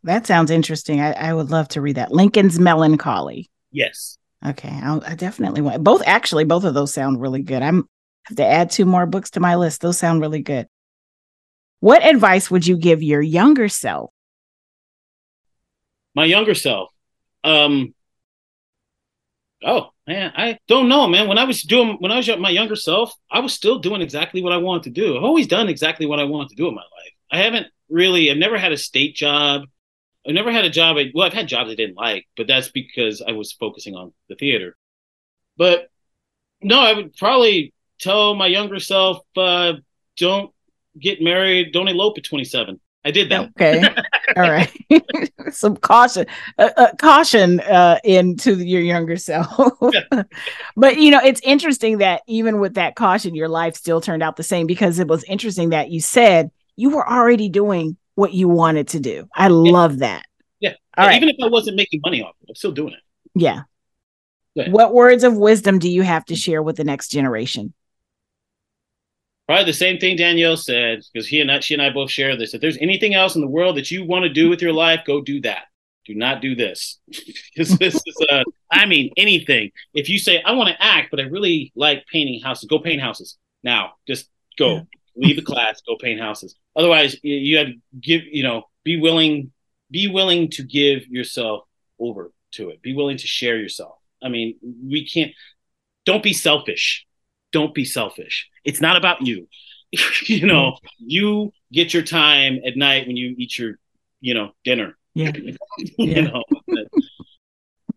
That 0.03 0.25
sounds 0.25 0.51
interesting. 0.51 1.01
I, 1.01 1.11
I 1.11 1.33
would 1.33 1.51
love 1.51 1.67
to 1.69 1.81
read 1.81 1.97
that. 1.97 2.11
Lincoln's 2.11 2.59
Melancholy. 2.59 3.49
Yes. 3.71 4.17
Okay, 4.45 4.79
I'll, 4.83 5.03
I 5.05 5.15
definitely 5.15 5.61
want 5.61 5.83
both. 5.83 6.01
Actually, 6.05 6.45
both 6.45 6.63
of 6.63 6.73
those 6.73 6.93
sound 6.93 7.21
really 7.21 7.41
good. 7.41 7.61
I'm 7.61 7.87
have 8.23 8.37
to 8.37 8.45
add 8.45 8.71
two 8.71 8.85
more 8.85 9.05
books 9.05 9.31
to 9.31 9.39
my 9.39 9.55
list. 9.55 9.81
Those 9.81 9.97
sound 9.97 10.21
really 10.21 10.41
good. 10.41 10.67
What 11.81 12.05
advice 12.05 12.49
would 12.49 12.65
you 12.65 12.77
give 12.77 13.03
your 13.03 13.21
younger 13.21 13.67
self? 13.67 14.11
my 16.15 16.25
younger 16.25 16.55
self 16.55 16.89
um 17.43 17.93
Oh 19.61 19.89
man, 20.07 20.31
I 20.37 20.57
don't 20.69 20.87
know, 20.87 21.05
man. 21.07 21.27
When 21.27 21.37
I 21.37 21.43
was 21.43 21.63
doing, 21.63 21.97
when 21.99 22.13
I 22.13 22.15
was 22.15 22.29
my 22.37 22.49
younger 22.49 22.77
self, 22.77 23.11
I 23.29 23.41
was 23.41 23.53
still 23.53 23.79
doing 23.79 24.01
exactly 24.01 24.41
what 24.41 24.53
I 24.53 24.57
wanted 24.57 24.83
to 24.83 25.01
do. 25.01 25.17
I've 25.17 25.23
always 25.25 25.47
done 25.47 25.67
exactly 25.67 26.05
what 26.05 26.17
I 26.17 26.23
wanted 26.23 26.51
to 26.51 26.55
do 26.55 26.69
in 26.69 26.75
my 26.75 26.81
life. 26.81 27.13
I 27.29 27.39
haven't 27.39 27.67
really, 27.89 28.31
I've 28.31 28.37
never 28.37 28.57
had 28.57 28.71
a 28.71 28.77
state 28.77 29.17
job. 29.17 29.63
I 30.28 30.32
never 30.32 30.51
had 30.51 30.65
a 30.65 30.70
job. 30.70 30.97
I, 30.97 31.11
well, 31.13 31.26
I've 31.26 31.34
had 31.34 31.47
jobs 31.47 31.72
I 31.72 31.76
didn't 31.76 31.95
like, 31.95 32.28
but 32.36 32.47
that's 32.47 32.70
because 32.70 33.22
I 33.22 33.32
was 33.32 33.53
focusing 33.53 33.95
on 33.95 34.13
the 34.28 34.36
theater. 34.36 34.76
But 35.57 35.89
no, 36.61 36.80
I 36.80 36.93
would 36.93 37.15
probably 37.15 37.74
tell 37.99 38.36
my 38.36 38.47
younger 38.47 38.80
self, 38.80 39.20
uh, 39.38 39.74
don't 40.17 40.51
get 40.99 41.22
married, 41.22 41.72
don't 41.72 41.88
elope 41.88 42.17
at 42.17 42.24
27. 42.24 42.80
I 43.05 43.11
did 43.11 43.30
that. 43.32 43.49
Okay. 43.51 43.82
All 44.36 44.51
right. 44.51 44.72
Some 45.51 45.78
caution, 45.78 46.26
uh, 46.57 46.70
uh, 46.76 46.95
caution 46.97 47.61
uh, 47.61 47.99
into 48.03 48.57
your 48.57 48.82
younger 48.82 49.15
self. 49.15 49.47
but 50.76 50.97
you 50.97 51.11
know, 51.11 51.22
it's 51.24 51.41
interesting 51.43 51.99
that 51.99 52.22
even 52.28 52.59
with 52.59 52.74
that 52.76 52.95
caution, 52.95 53.36
your 53.36 53.47
life 53.47 53.76
still 53.76 54.01
turned 54.01 54.22
out 54.22 54.36
the 54.36 54.43
same 54.43 54.67
because 54.67 54.99
it 54.99 55.07
was 55.07 55.24
interesting 55.24 55.70
that 55.70 55.89
you 55.89 56.01
said 56.01 56.51
you 56.76 56.89
were 56.89 57.09
already 57.09 57.49
doing 57.49 57.97
what 58.20 58.34
you 58.34 58.47
wanted 58.47 58.89
to 58.89 58.99
do. 58.99 59.28
I 59.34 59.45
yeah. 59.45 59.53
love 59.53 59.99
that. 59.99 60.26
Yeah. 60.59 60.74
All 60.97 61.07
right. 61.07 61.15
Even 61.15 61.30
if 61.30 61.38
I 61.41 61.47
wasn't 61.47 61.78
making 61.78 62.01
money 62.03 62.22
off 62.22 62.36
it, 62.41 62.49
I'm 62.49 62.55
still 62.55 62.72
doing 62.72 62.93
it. 62.93 62.99
Yeah. 63.34 63.63
What 64.53 64.93
words 64.93 65.24
of 65.24 65.38
wisdom 65.38 65.80
do 65.80 65.89
you 65.89 66.01
have 66.01 66.26
to 66.26 66.36
share 66.36 66.61
with 66.61 66.76
the 66.76 66.84
next 66.84 67.09
generation? 67.09 67.74
Probably 69.47 69.65
the 69.65 69.74
same 69.74 69.99
thing 69.99 70.17
Danielle 70.17 70.57
said, 70.57 71.01
because 71.11 71.28
he 71.28 71.39
and 71.39 71.49
I, 71.49 71.61
she 71.61 71.74
and 71.74 71.82
I 71.82 71.91
both 71.91 72.11
share 72.11 72.36
this. 72.36 72.53
If 72.53 72.59
there's 72.59 72.78
anything 72.80 73.15
else 73.15 73.36
in 73.36 73.41
the 73.41 73.47
world 73.47 73.78
that 73.78 73.89
you 73.89 74.05
want 74.05 74.24
to 74.24 74.30
do 74.30 74.49
with 74.49 74.61
your 74.61 74.74
life, 74.74 75.01
go 75.07 75.22
do 75.22 75.39
that. 75.41 75.63
Do 76.05 76.13
not 76.13 76.41
do 76.41 76.55
this. 76.55 76.99
Because 77.55 77.78
this 77.78 77.95
is 77.95 78.26
uh, 78.30 78.43
I 78.72 78.86
mean, 78.86 79.11
anything. 79.17 79.72
If 79.93 80.07
you 80.07 80.20
say, 80.20 80.41
I 80.41 80.51
want 80.51 80.70
to 80.70 80.82
act, 80.82 81.09
but 81.11 81.20
I 81.20 81.24
really 81.24 81.72
like 81.76 82.05
painting 82.11 82.41
houses, 82.41 82.70
go 82.70 82.80
paint 82.80 83.01
houses. 83.01 83.38
Now, 83.63 83.93
just 84.07 84.30
go. 84.57 84.76
Yeah. 84.76 84.82
Leave 85.16 85.36
the 85.36 85.41
class, 85.41 85.82
go 85.86 85.95
paint 85.97 86.20
houses. 86.20 86.55
Otherwise, 86.76 87.18
you, 87.24 87.57
had 87.57 87.68
to 87.68 87.74
give, 87.99 88.22
you 88.24 88.43
know, 88.43 88.64
be 88.84 88.99
willing, 88.99 89.51
be 89.91 90.07
willing 90.07 90.49
to 90.51 90.64
give 90.64 91.07
yourself 91.07 91.64
over 91.99 92.32
to 92.51 92.70
it. 92.70 92.82
Be 92.82 92.93
willing 92.93 93.18
to 93.18 93.28
share 93.28 93.57
yourself. 93.57 93.95
I 94.24 94.30
mean, 94.30 94.55
we 94.62 95.07
can't 95.07 95.32
don't 96.05 96.24
be 96.24 96.34
selfish 96.34 97.05
don't 97.51 97.74
be 97.74 97.86
selfish. 97.86 98.49
It's 98.64 98.82
not 98.82 98.97
about 98.97 99.22
you. 99.22 99.47
you 100.26 100.45
know, 100.45 100.72
mm-hmm. 100.72 100.88
you 100.99 101.53
get 101.72 101.93
your 101.93 102.03
time 102.03 102.60
at 102.66 102.78
night 102.78 103.07
when 103.07 103.18
you 103.18 103.36
eat 103.38 103.57
your, 103.57 103.76
you 104.22 104.34
know, 104.34 104.51
dinner. 104.64 104.97
Yeah. 105.16 105.32
you 105.97 106.22
know. 106.22 106.43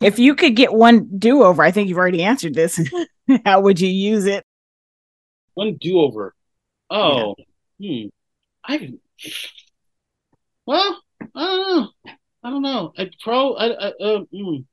if 0.01 0.19
you 0.19 0.35
could 0.35 0.57
get 0.57 0.73
one 0.73 1.19
do 1.19 1.43
over, 1.43 1.63
I 1.63 1.71
think 1.71 1.89
you've 1.89 1.99
already 1.99 2.23
answered 2.23 2.55
this. 2.55 2.81
How 3.45 3.61
would 3.61 3.81
you 3.81 3.89
use 3.89 4.27
it? 4.27 4.45
One 5.55 5.77
do 5.81 6.01
over. 6.01 6.35
Oh, 6.93 7.34
yeah. 7.78 8.05
hmm. 8.05 8.09
I 8.64 8.93
well, 10.66 11.03
I 11.34 11.47
don't 11.47 11.76
know. 11.76 11.88
I 12.45 12.51
don't 12.51 12.62
know. 12.62 12.93
I 12.97 13.11
pro. 13.22 13.55
I, 13.55 13.66
I, 13.66 13.88
uh, 13.88 14.24
mm. 14.32 14.64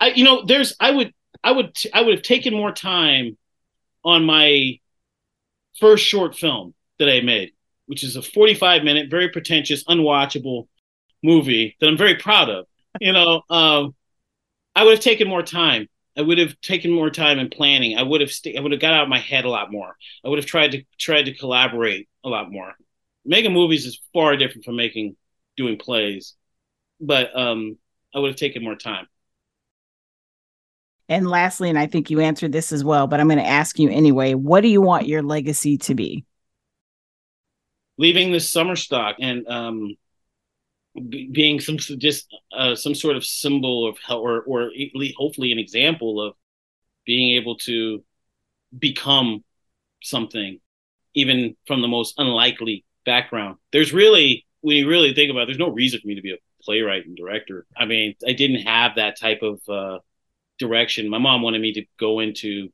I, 0.00 0.08
you 0.10 0.24
know, 0.24 0.44
there's. 0.46 0.74
I 0.80 0.90
would. 0.90 1.12
I 1.44 1.52
would. 1.52 1.76
I 1.92 2.02
would 2.02 2.14
have 2.14 2.22
taken 2.22 2.54
more 2.54 2.72
time 2.72 3.36
on 4.04 4.24
my 4.24 4.78
first 5.78 6.04
short 6.04 6.36
film 6.36 6.74
that 6.98 7.08
I 7.08 7.20
made, 7.20 7.52
which 7.86 8.02
is 8.02 8.16
a 8.16 8.22
45 8.22 8.82
minute, 8.82 9.10
very 9.10 9.28
pretentious, 9.28 9.84
unwatchable 9.84 10.68
movie 11.22 11.76
that 11.80 11.86
I'm 11.86 11.98
very 11.98 12.16
proud 12.16 12.48
of. 12.48 12.66
You 13.00 13.12
know, 13.12 13.42
um, 13.50 13.94
I 14.74 14.84
would 14.84 14.94
have 14.94 15.00
taken 15.00 15.28
more 15.28 15.42
time. 15.42 15.88
I 16.16 16.22
would 16.22 16.38
have 16.38 16.60
taken 16.60 16.90
more 16.90 17.10
time 17.10 17.38
in 17.38 17.50
planning. 17.50 17.96
I 17.96 18.02
would 18.02 18.20
have 18.20 18.32
st- 18.32 18.58
I 18.58 18.60
would 18.60 18.72
have 18.72 18.80
got 18.80 18.94
out 18.94 19.04
of 19.04 19.08
my 19.08 19.18
head 19.18 19.44
a 19.44 19.50
lot 19.50 19.70
more. 19.70 19.96
I 20.24 20.28
would 20.28 20.38
have 20.38 20.46
tried 20.46 20.72
to 20.72 20.82
tried 20.98 21.24
to 21.24 21.34
collaborate 21.34 22.08
a 22.24 22.28
lot 22.28 22.50
more. 22.50 22.74
Making 23.24 23.52
movies 23.52 23.86
is 23.86 24.00
far 24.12 24.36
different 24.36 24.64
from 24.64 24.76
making 24.76 25.16
doing 25.56 25.78
plays, 25.78 26.34
but 27.00 27.36
um, 27.38 27.78
I 28.14 28.18
would 28.18 28.28
have 28.28 28.36
taken 28.36 28.64
more 28.64 28.76
time. 28.76 29.06
And 31.08 31.28
lastly, 31.28 31.68
and 31.68 31.78
I 31.78 31.86
think 31.86 32.08
you 32.08 32.20
answered 32.20 32.52
this 32.52 32.72
as 32.72 32.84
well, 32.84 33.08
but 33.08 33.18
I'm 33.18 33.26
going 33.26 33.38
to 33.38 33.46
ask 33.46 33.78
you 33.78 33.90
anyway 33.90 34.34
what 34.34 34.60
do 34.60 34.68
you 34.68 34.80
want 34.80 35.08
your 35.08 35.22
legacy 35.22 35.76
to 35.78 35.94
be? 35.94 36.24
Leaving 37.98 38.32
the 38.32 38.40
summer 38.40 38.76
stock 38.76 39.16
and 39.20 39.46
um, 39.46 39.96
being 41.32 41.60
some 41.60 41.78
just 41.78 42.34
uh, 42.52 42.74
some 42.74 42.94
sort 42.94 43.16
of 43.16 43.24
symbol 43.24 43.88
of 43.88 43.96
how, 44.04 44.18
or, 44.18 44.42
or 44.42 44.70
hopefully 45.16 45.52
an 45.52 45.58
example 45.58 46.20
of 46.20 46.34
being 47.06 47.36
able 47.36 47.56
to 47.56 48.02
become 48.76 49.44
something, 50.02 50.60
even 51.14 51.56
from 51.66 51.82
the 51.82 51.88
most 51.88 52.14
unlikely 52.18 52.84
background. 53.04 53.56
There's 53.72 53.92
really, 53.92 54.46
when 54.60 54.76
you 54.76 54.88
really 54.88 55.14
think 55.14 55.30
about 55.30 55.42
it, 55.42 55.46
there's 55.46 55.58
no 55.58 55.70
reason 55.70 56.00
for 56.00 56.08
me 56.08 56.16
to 56.16 56.22
be 56.22 56.32
a 56.32 56.38
playwright 56.62 57.06
and 57.06 57.16
director. 57.16 57.66
I 57.76 57.84
mean, 57.86 58.14
I 58.26 58.32
didn't 58.32 58.62
have 58.62 58.96
that 58.96 59.18
type 59.18 59.42
of 59.42 59.60
uh, 59.68 59.98
direction. 60.58 61.08
My 61.08 61.18
mom 61.18 61.42
wanted 61.42 61.60
me 61.60 61.72
to 61.74 61.84
go 61.98 62.20
into 62.20 62.68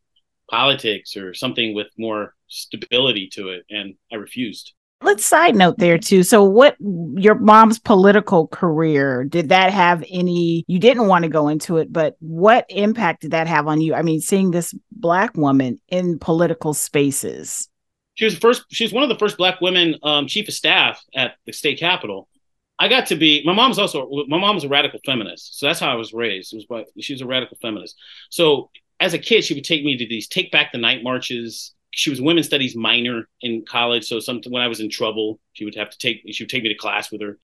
politics 0.51 1.17
or 1.17 1.35
something 1.35 1.75
with 1.75 1.89
more 1.99 2.35
stability 2.49 3.29
to 3.33 3.51
it, 3.51 3.65
and 3.71 3.95
I 4.13 4.17
refused. 4.17 4.73
Let's 5.07 5.25
side 5.25 5.55
note 5.55 5.79
there 5.79 5.99
too. 5.99 6.25
So, 6.25 6.43
what 6.43 6.77
your 6.81 7.37
mom's 7.37 7.79
political 7.79 8.49
career 8.49 9.23
did 9.23 9.51
that 9.51 9.73
have 9.73 10.05
any? 10.11 10.65
You 10.67 10.81
didn't 10.81 11.07
want 11.07 11.23
to 11.23 11.29
go 11.29 11.47
into 11.47 11.77
it, 11.77 11.93
but 11.93 12.17
what 12.19 12.67
impact 12.69 13.23
did 13.23 13.31
that 13.31 13.47
have 13.47 13.69
on 13.69 13.81
you? 13.81 13.95
I 13.95 14.03
mean, 14.03 14.21
seeing 14.21 14.51
this 14.51 14.75
black 14.91 15.37
woman 15.37 15.79
in 15.87 16.19
political 16.19 16.75
spaces. 16.75 17.69
She 18.17 18.25
was 18.25 18.37
first. 18.37 18.65
She 18.71 18.83
was 18.83 18.93
one 18.93 19.05
of 19.05 19.09
the 19.09 19.19
first 19.19 19.37
black 19.37 19.61
women 19.61 19.95
um, 20.03 20.27
chief 20.27 20.49
of 20.49 20.55
staff 20.55 21.01
at 21.15 21.37
the 21.47 21.53
state 21.53 21.79
capitol. 21.79 22.29
I 22.77 22.89
got 22.89 23.07
to 23.07 23.15
be 23.15 23.45
my 23.45 23.53
mom's 23.53 23.79
also 23.79 24.11
my 24.27 24.39
mom's 24.41 24.65
a 24.65 24.69
radical 24.69 24.99
feminist, 25.07 25.61
so 25.61 25.67
that's 25.67 25.79
how 25.79 25.93
I 25.93 25.95
was 25.95 26.13
raised. 26.13 26.53
It 26.53 26.57
was 26.57 26.67
by, 26.67 26.85
she 26.99 27.13
was 27.13 27.23
a 27.23 27.27
radical 27.27 27.59
feminist. 27.63 27.95
So 28.29 28.71
as 28.99 29.15
a 29.15 29.21
kid, 29.21 29.45
she 29.45 29.55
would 29.55 29.63
take 29.63 29.85
me 29.85 29.97
to 29.99 30.09
these 30.09 30.27
take 30.27 30.51
back 30.51 30.73
the 30.73 30.79
night 30.79 31.05
marches. 31.05 31.75
She 31.97 32.11
was 32.11 32.21
women's 32.21 32.47
studies 32.47 32.77
minor 32.77 33.27
in 33.41 33.65
college, 33.65 34.05
so 34.07 34.21
something 34.21 34.53
when 34.53 34.61
I 34.61 34.69
was 34.69 34.81
in 34.81 34.91
trouble, 34.91 35.41
she 35.55 35.65
would 35.65 35.75
have 35.77 35.89
to 35.91 35.99
take 35.99 36.23
she 36.31 36.45
would 36.45 36.51
take 36.51 36.63
me 36.63 36.69
to 36.69 36.75
class 36.75 37.11
with 37.11 37.23
her. 37.23 37.39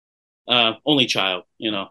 Uh, 0.47 0.75
only 0.85 1.07
child, 1.07 1.45
you 1.59 1.71
know. 1.71 1.89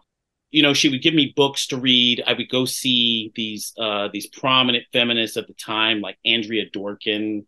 You 0.52 0.62
know, 0.62 0.72
she 0.74 0.88
would 0.88 1.02
give 1.02 1.14
me 1.14 1.32
books 1.34 1.66
to 1.68 1.76
read. 1.78 2.22
I 2.26 2.34
would 2.34 2.48
go 2.48 2.64
see 2.64 3.32
these 3.34 3.72
uh, 3.78 4.08
these 4.12 4.28
prominent 4.28 4.84
feminists 4.92 5.36
at 5.36 5.48
the 5.48 5.54
time, 5.54 6.00
like 6.00 6.18
Andrea 6.24 6.70
Dworkin, 6.70 7.46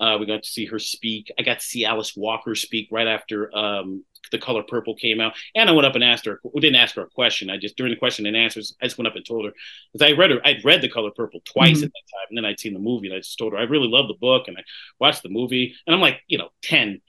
uh, 0.00 0.16
we 0.18 0.26
got 0.26 0.42
to 0.42 0.48
see 0.48 0.66
her 0.66 0.78
speak. 0.78 1.30
I 1.38 1.42
got 1.42 1.60
to 1.60 1.64
see 1.64 1.84
Alice 1.84 2.14
Walker 2.16 2.54
speak 2.54 2.88
right 2.90 3.06
after 3.06 3.54
um, 3.56 4.04
the 4.30 4.38
color 4.38 4.62
purple 4.62 4.94
came 4.94 5.20
out. 5.20 5.34
And 5.54 5.68
I 5.68 5.72
went 5.72 5.86
up 5.86 5.94
and 5.94 6.04
asked 6.04 6.26
her. 6.26 6.40
We 6.42 6.60
didn't 6.60 6.76
ask 6.76 6.94
her 6.96 7.02
a 7.02 7.08
question. 7.08 7.50
I 7.50 7.56
just 7.56 7.76
during 7.76 7.92
the 7.92 7.98
question 7.98 8.26
and 8.26 8.36
answers, 8.36 8.76
I 8.80 8.86
just 8.86 8.98
went 8.98 9.08
up 9.08 9.16
and 9.16 9.24
told 9.24 9.44
her 9.44 9.52
because 9.92 10.06
I 10.06 10.16
read 10.16 10.30
her. 10.30 10.40
I'd 10.44 10.64
read 10.64 10.82
the 10.82 10.88
color 10.88 11.10
purple 11.10 11.40
twice 11.44 11.78
mm-hmm. 11.78 11.84
at 11.84 11.92
that 11.92 12.16
time, 12.16 12.26
and 12.30 12.38
then 12.38 12.44
I'd 12.44 12.60
seen 12.60 12.74
the 12.74 12.80
movie, 12.80 13.08
and 13.08 13.16
I 13.16 13.20
just 13.20 13.38
told 13.38 13.52
her 13.52 13.58
I 13.58 13.62
really 13.62 13.88
love 13.88 14.08
the 14.08 14.14
book, 14.14 14.48
and 14.48 14.56
I 14.56 14.62
watched 14.98 15.22
the 15.22 15.28
movie, 15.28 15.74
and 15.86 15.94
I'm 15.94 16.00
like, 16.00 16.20
you 16.28 16.38
know, 16.38 16.48
ten. 16.62 17.00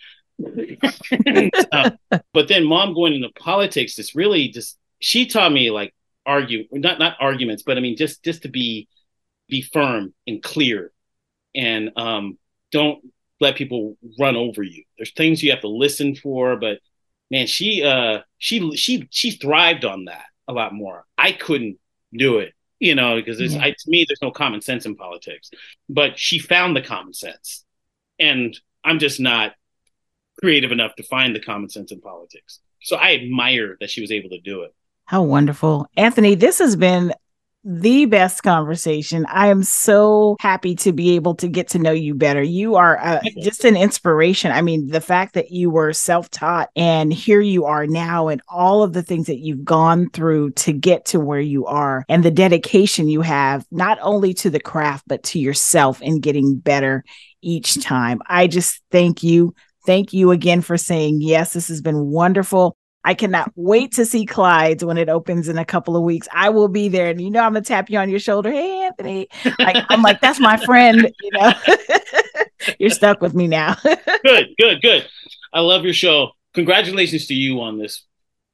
uh, 1.71 1.91
but 2.33 2.47
then 2.47 2.65
mom 2.65 2.93
going 2.93 3.13
into 3.13 3.29
politics, 3.39 3.95
just 3.95 4.15
really 4.15 4.49
just 4.49 4.77
she 4.99 5.25
taught 5.25 5.51
me 5.51 5.71
like 5.71 5.93
argue 6.25 6.65
not 6.71 6.99
not 6.99 7.17
arguments, 7.19 7.63
but 7.63 7.77
I 7.77 7.79
mean 7.79 7.97
just 7.97 8.23
just 8.23 8.43
to 8.43 8.49
be 8.49 8.87
be 9.49 9.61
firm 9.61 10.13
and 10.27 10.43
clear 10.43 10.91
and 11.55 11.91
um 11.95 12.37
don't 12.71 12.99
let 13.39 13.55
people 13.55 13.97
run 14.19 14.35
over 14.35 14.63
you. 14.63 14.83
There's 14.97 15.13
things 15.13 15.43
you 15.43 15.51
have 15.51 15.61
to 15.61 15.67
listen 15.67 16.15
for, 16.15 16.55
but 16.55 16.79
man, 17.29 17.47
she 17.47 17.83
uh 17.83 18.19
she 18.37 18.75
she 18.75 19.07
she 19.11 19.31
thrived 19.31 19.85
on 19.85 20.05
that 20.05 20.25
a 20.47 20.53
lot 20.53 20.73
more. 20.73 21.05
I 21.17 21.31
couldn't 21.31 21.77
do 22.13 22.39
it, 22.39 22.53
you 22.79 22.95
know, 22.95 23.15
because 23.15 23.39
yeah. 23.39 23.61
I, 23.61 23.71
to 23.71 23.89
me 23.89 24.05
there's 24.07 24.21
no 24.21 24.31
common 24.31 24.61
sense 24.61 24.85
in 24.85 24.95
politics. 24.95 25.51
But 25.89 26.17
she 26.17 26.39
found 26.39 26.75
the 26.75 26.81
common 26.81 27.13
sense, 27.13 27.63
and 28.19 28.57
I'm 28.83 28.99
just 28.99 29.19
not 29.19 29.53
creative 30.39 30.71
enough 30.71 30.95
to 30.95 31.03
find 31.03 31.35
the 31.35 31.39
common 31.39 31.69
sense 31.69 31.91
in 31.91 31.99
politics. 31.99 32.59
So 32.81 32.95
I 32.95 33.15
admire 33.15 33.77
that 33.79 33.89
she 33.89 34.01
was 34.01 34.11
able 34.11 34.29
to 34.29 34.39
do 34.39 34.61
it. 34.61 34.73
How 35.05 35.23
wonderful. 35.23 35.87
Anthony, 35.95 36.35
this 36.35 36.59
has 36.59 36.75
been 36.75 37.13
the 37.69 38.05
best 38.05 38.43
conversation. 38.43 39.25
I 39.27 39.47
am 39.47 39.61
so 39.61 40.37
happy 40.39 40.73
to 40.75 40.93
be 40.93 41.15
able 41.15 41.35
to 41.35 41.49
get 41.49 41.67
to 41.69 41.79
know 41.79 41.91
you 41.91 42.15
better. 42.15 42.41
You 42.41 42.75
are 42.75 42.97
uh, 42.97 43.19
just 43.41 43.65
an 43.65 43.75
inspiration. 43.75 44.53
I 44.53 44.61
mean, 44.61 44.87
the 44.87 45.01
fact 45.01 45.33
that 45.33 45.51
you 45.51 45.69
were 45.69 45.91
self 45.91 46.29
taught 46.29 46.69
and 46.77 47.11
here 47.11 47.41
you 47.41 47.65
are 47.65 47.85
now, 47.85 48.29
and 48.29 48.41
all 48.47 48.83
of 48.83 48.93
the 48.93 49.03
things 49.03 49.27
that 49.27 49.39
you've 49.39 49.65
gone 49.65 50.09
through 50.11 50.51
to 50.51 50.71
get 50.71 51.07
to 51.07 51.19
where 51.19 51.41
you 51.41 51.65
are, 51.65 52.05
and 52.07 52.23
the 52.23 52.31
dedication 52.31 53.09
you 53.09 53.19
have, 53.21 53.65
not 53.69 53.99
only 54.01 54.33
to 54.35 54.49
the 54.49 54.61
craft, 54.61 55.03
but 55.05 55.23
to 55.23 55.39
yourself 55.39 55.99
and 56.01 56.21
getting 56.21 56.57
better 56.57 57.03
each 57.41 57.83
time. 57.83 58.21
I 58.27 58.47
just 58.47 58.81
thank 58.91 59.23
you. 59.23 59.53
Thank 59.85 60.13
you 60.13 60.31
again 60.31 60.61
for 60.61 60.77
saying 60.77 61.19
yes. 61.19 61.51
This 61.51 61.67
has 61.67 61.81
been 61.81 62.05
wonderful. 62.05 62.77
I 63.07 63.13
cannot 63.13 63.53
wait 63.55 63.93
to 63.93 64.05
see 64.05 64.25
Clyde's 64.25 64.83
when 64.83 64.97
it 64.97 65.07
opens 65.07 65.47
in 65.47 65.57
a 65.57 65.63
couple 65.63 65.95
of 65.95 66.03
weeks. 66.03 66.27
I 66.33 66.49
will 66.49 66.67
be 66.67 66.89
there. 66.89 67.07
And 67.09 67.21
you 67.21 67.31
know, 67.31 67.39
I'm 67.39 67.53
gonna 67.53 67.63
tap 67.63 67.89
you 67.89 67.97
on 67.99 68.09
your 68.09 68.19
shoulder. 68.19 68.51
Hey, 68.51 68.83
Anthony. 68.83 69.29
Like, 69.59 69.77
I'm 69.87 70.01
like, 70.01 70.19
that's 70.19 70.41
my 70.41 70.57
friend, 70.57 71.09
you 71.21 71.31
know. 71.31 71.53
You're 72.79 72.89
stuck 72.89 73.21
with 73.21 73.33
me 73.33 73.47
now. 73.47 73.75
good, 74.23 74.47
good, 74.59 74.81
good. 74.81 75.07
I 75.53 75.61
love 75.61 75.85
your 75.85 75.93
show. 75.93 76.31
Congratulations 76.53 77.27
to 77.27 77.33
you 77.33 77.61
on 77.61 77.77
this 77.77 78.03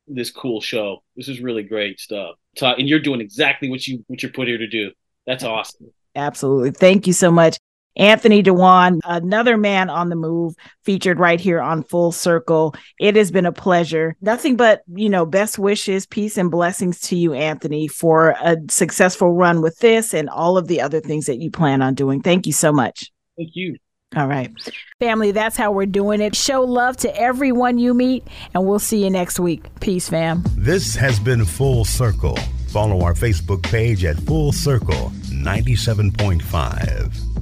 this 0.08 0.30
cool 0.30 0.62
show. 0.62 1.02
This 1.16 1.30
is 1.30 1.40
really 1.40 1.64
great 1.64 2.00
stuff. 2.00 2.36
And 2.62 2.88
you're 2.88 3.00
doing 3.00 3.22
exactly 3.22 3.72
what 3.72 3.88
you 3.88 4.06
what 4.06 4.22
you're 4.22 4.32
put 4.32 4.48
here 4.48 4.60
to 4.60 4.68
do. 4.68 4.92
That's 5.26 5.44
awesome. 5.44 5.92
Absolutely. 6.16 6.70
Thank 6.70 7.08
you 7.08 7.14
so 7.14 7.32
much. 7.32 7.58
Anthony 7.96 8.42
D'Juan, 8.42 9.00
another 9.04 9.58
man 9.58 9.90
on 9.90 10.10
the 10.10 10.16
move, 10.16 10.56
featured 10.84 11.20
right 11.20 11.40
here 11.40 11.62
on 11.62 11.84
Full 11.84 12.12
Circle. 12.12 12.76
It 13.00 13.16
has 13.16 13.32
been 13.32 13.46
a 13.46 13.52
pleasure. 13.52 14.16
Nothing 14.22 14.56
but, 14.56 14.82
you 14.94 15.10
know, 15.10 15.26
best 15.26 15.60
wishes, 15.60 16.06
peace, 16.06 16.38
and 16.38 16.50
blessings 16.50 17.00
to 17.02 17.16
you, 17.16 17.34
Anthony, 17.34 17.88
for 17.88 18.36
a 18.42 18.58
successful 18.70 19.34
run 19.34 19.62
with 19.62 19.78
this 19.80 20.14
and 20.14 20.30
all 20.30 20.58
of 20.58 20.68
the 20.68 20.82
other 20.82 21.00
things 21.00 21.28
that 21.28 21.40
you 21.40 21.52
plan 21.52 21.82
on 21.82 21.94
doing. 21.94 22.22
Thank 22.22 22.48
you 22.48 22.54
so 22.54 22.72
much. 22.72 23.12
Thank 23.38 23.52
you. 23.54 23.78
All 24.16 24.28
right. 24.28 24.52
Family, 25.00 25.32
that's 25.32 25.58
how 25.58 25.72
we're 25.72 25.88
doing 25.88 26.22
it. 26.22 26.36
Show 26.36 26.62
love 26.62 26.98
to 26.98 27.16
everyone 27.20 27.80
you 27.80 27.96
meet, 27.96 28.28
and 28.54 28.66
we'll 28.66 28.80
see 28.80 29.04
you 29.04 29.10
next 29.10 29.40
week. 29.40 29.66
Peace, 29.80 30.08
fam. 30.08 30.44
This 30.56 30.96
has 30.96 31.20
been 31.20 31.46
Full 31.46 31.84
Circle. 31.84 32.38
Follow 32.70 33.02
our 33.02 33.14
Facebook 33.14 33.64
page 33.64 34.06
at 34.06 34.18
Full 34.18 34.52
Circle 34.52 35.12
97.5. 35.30 37.33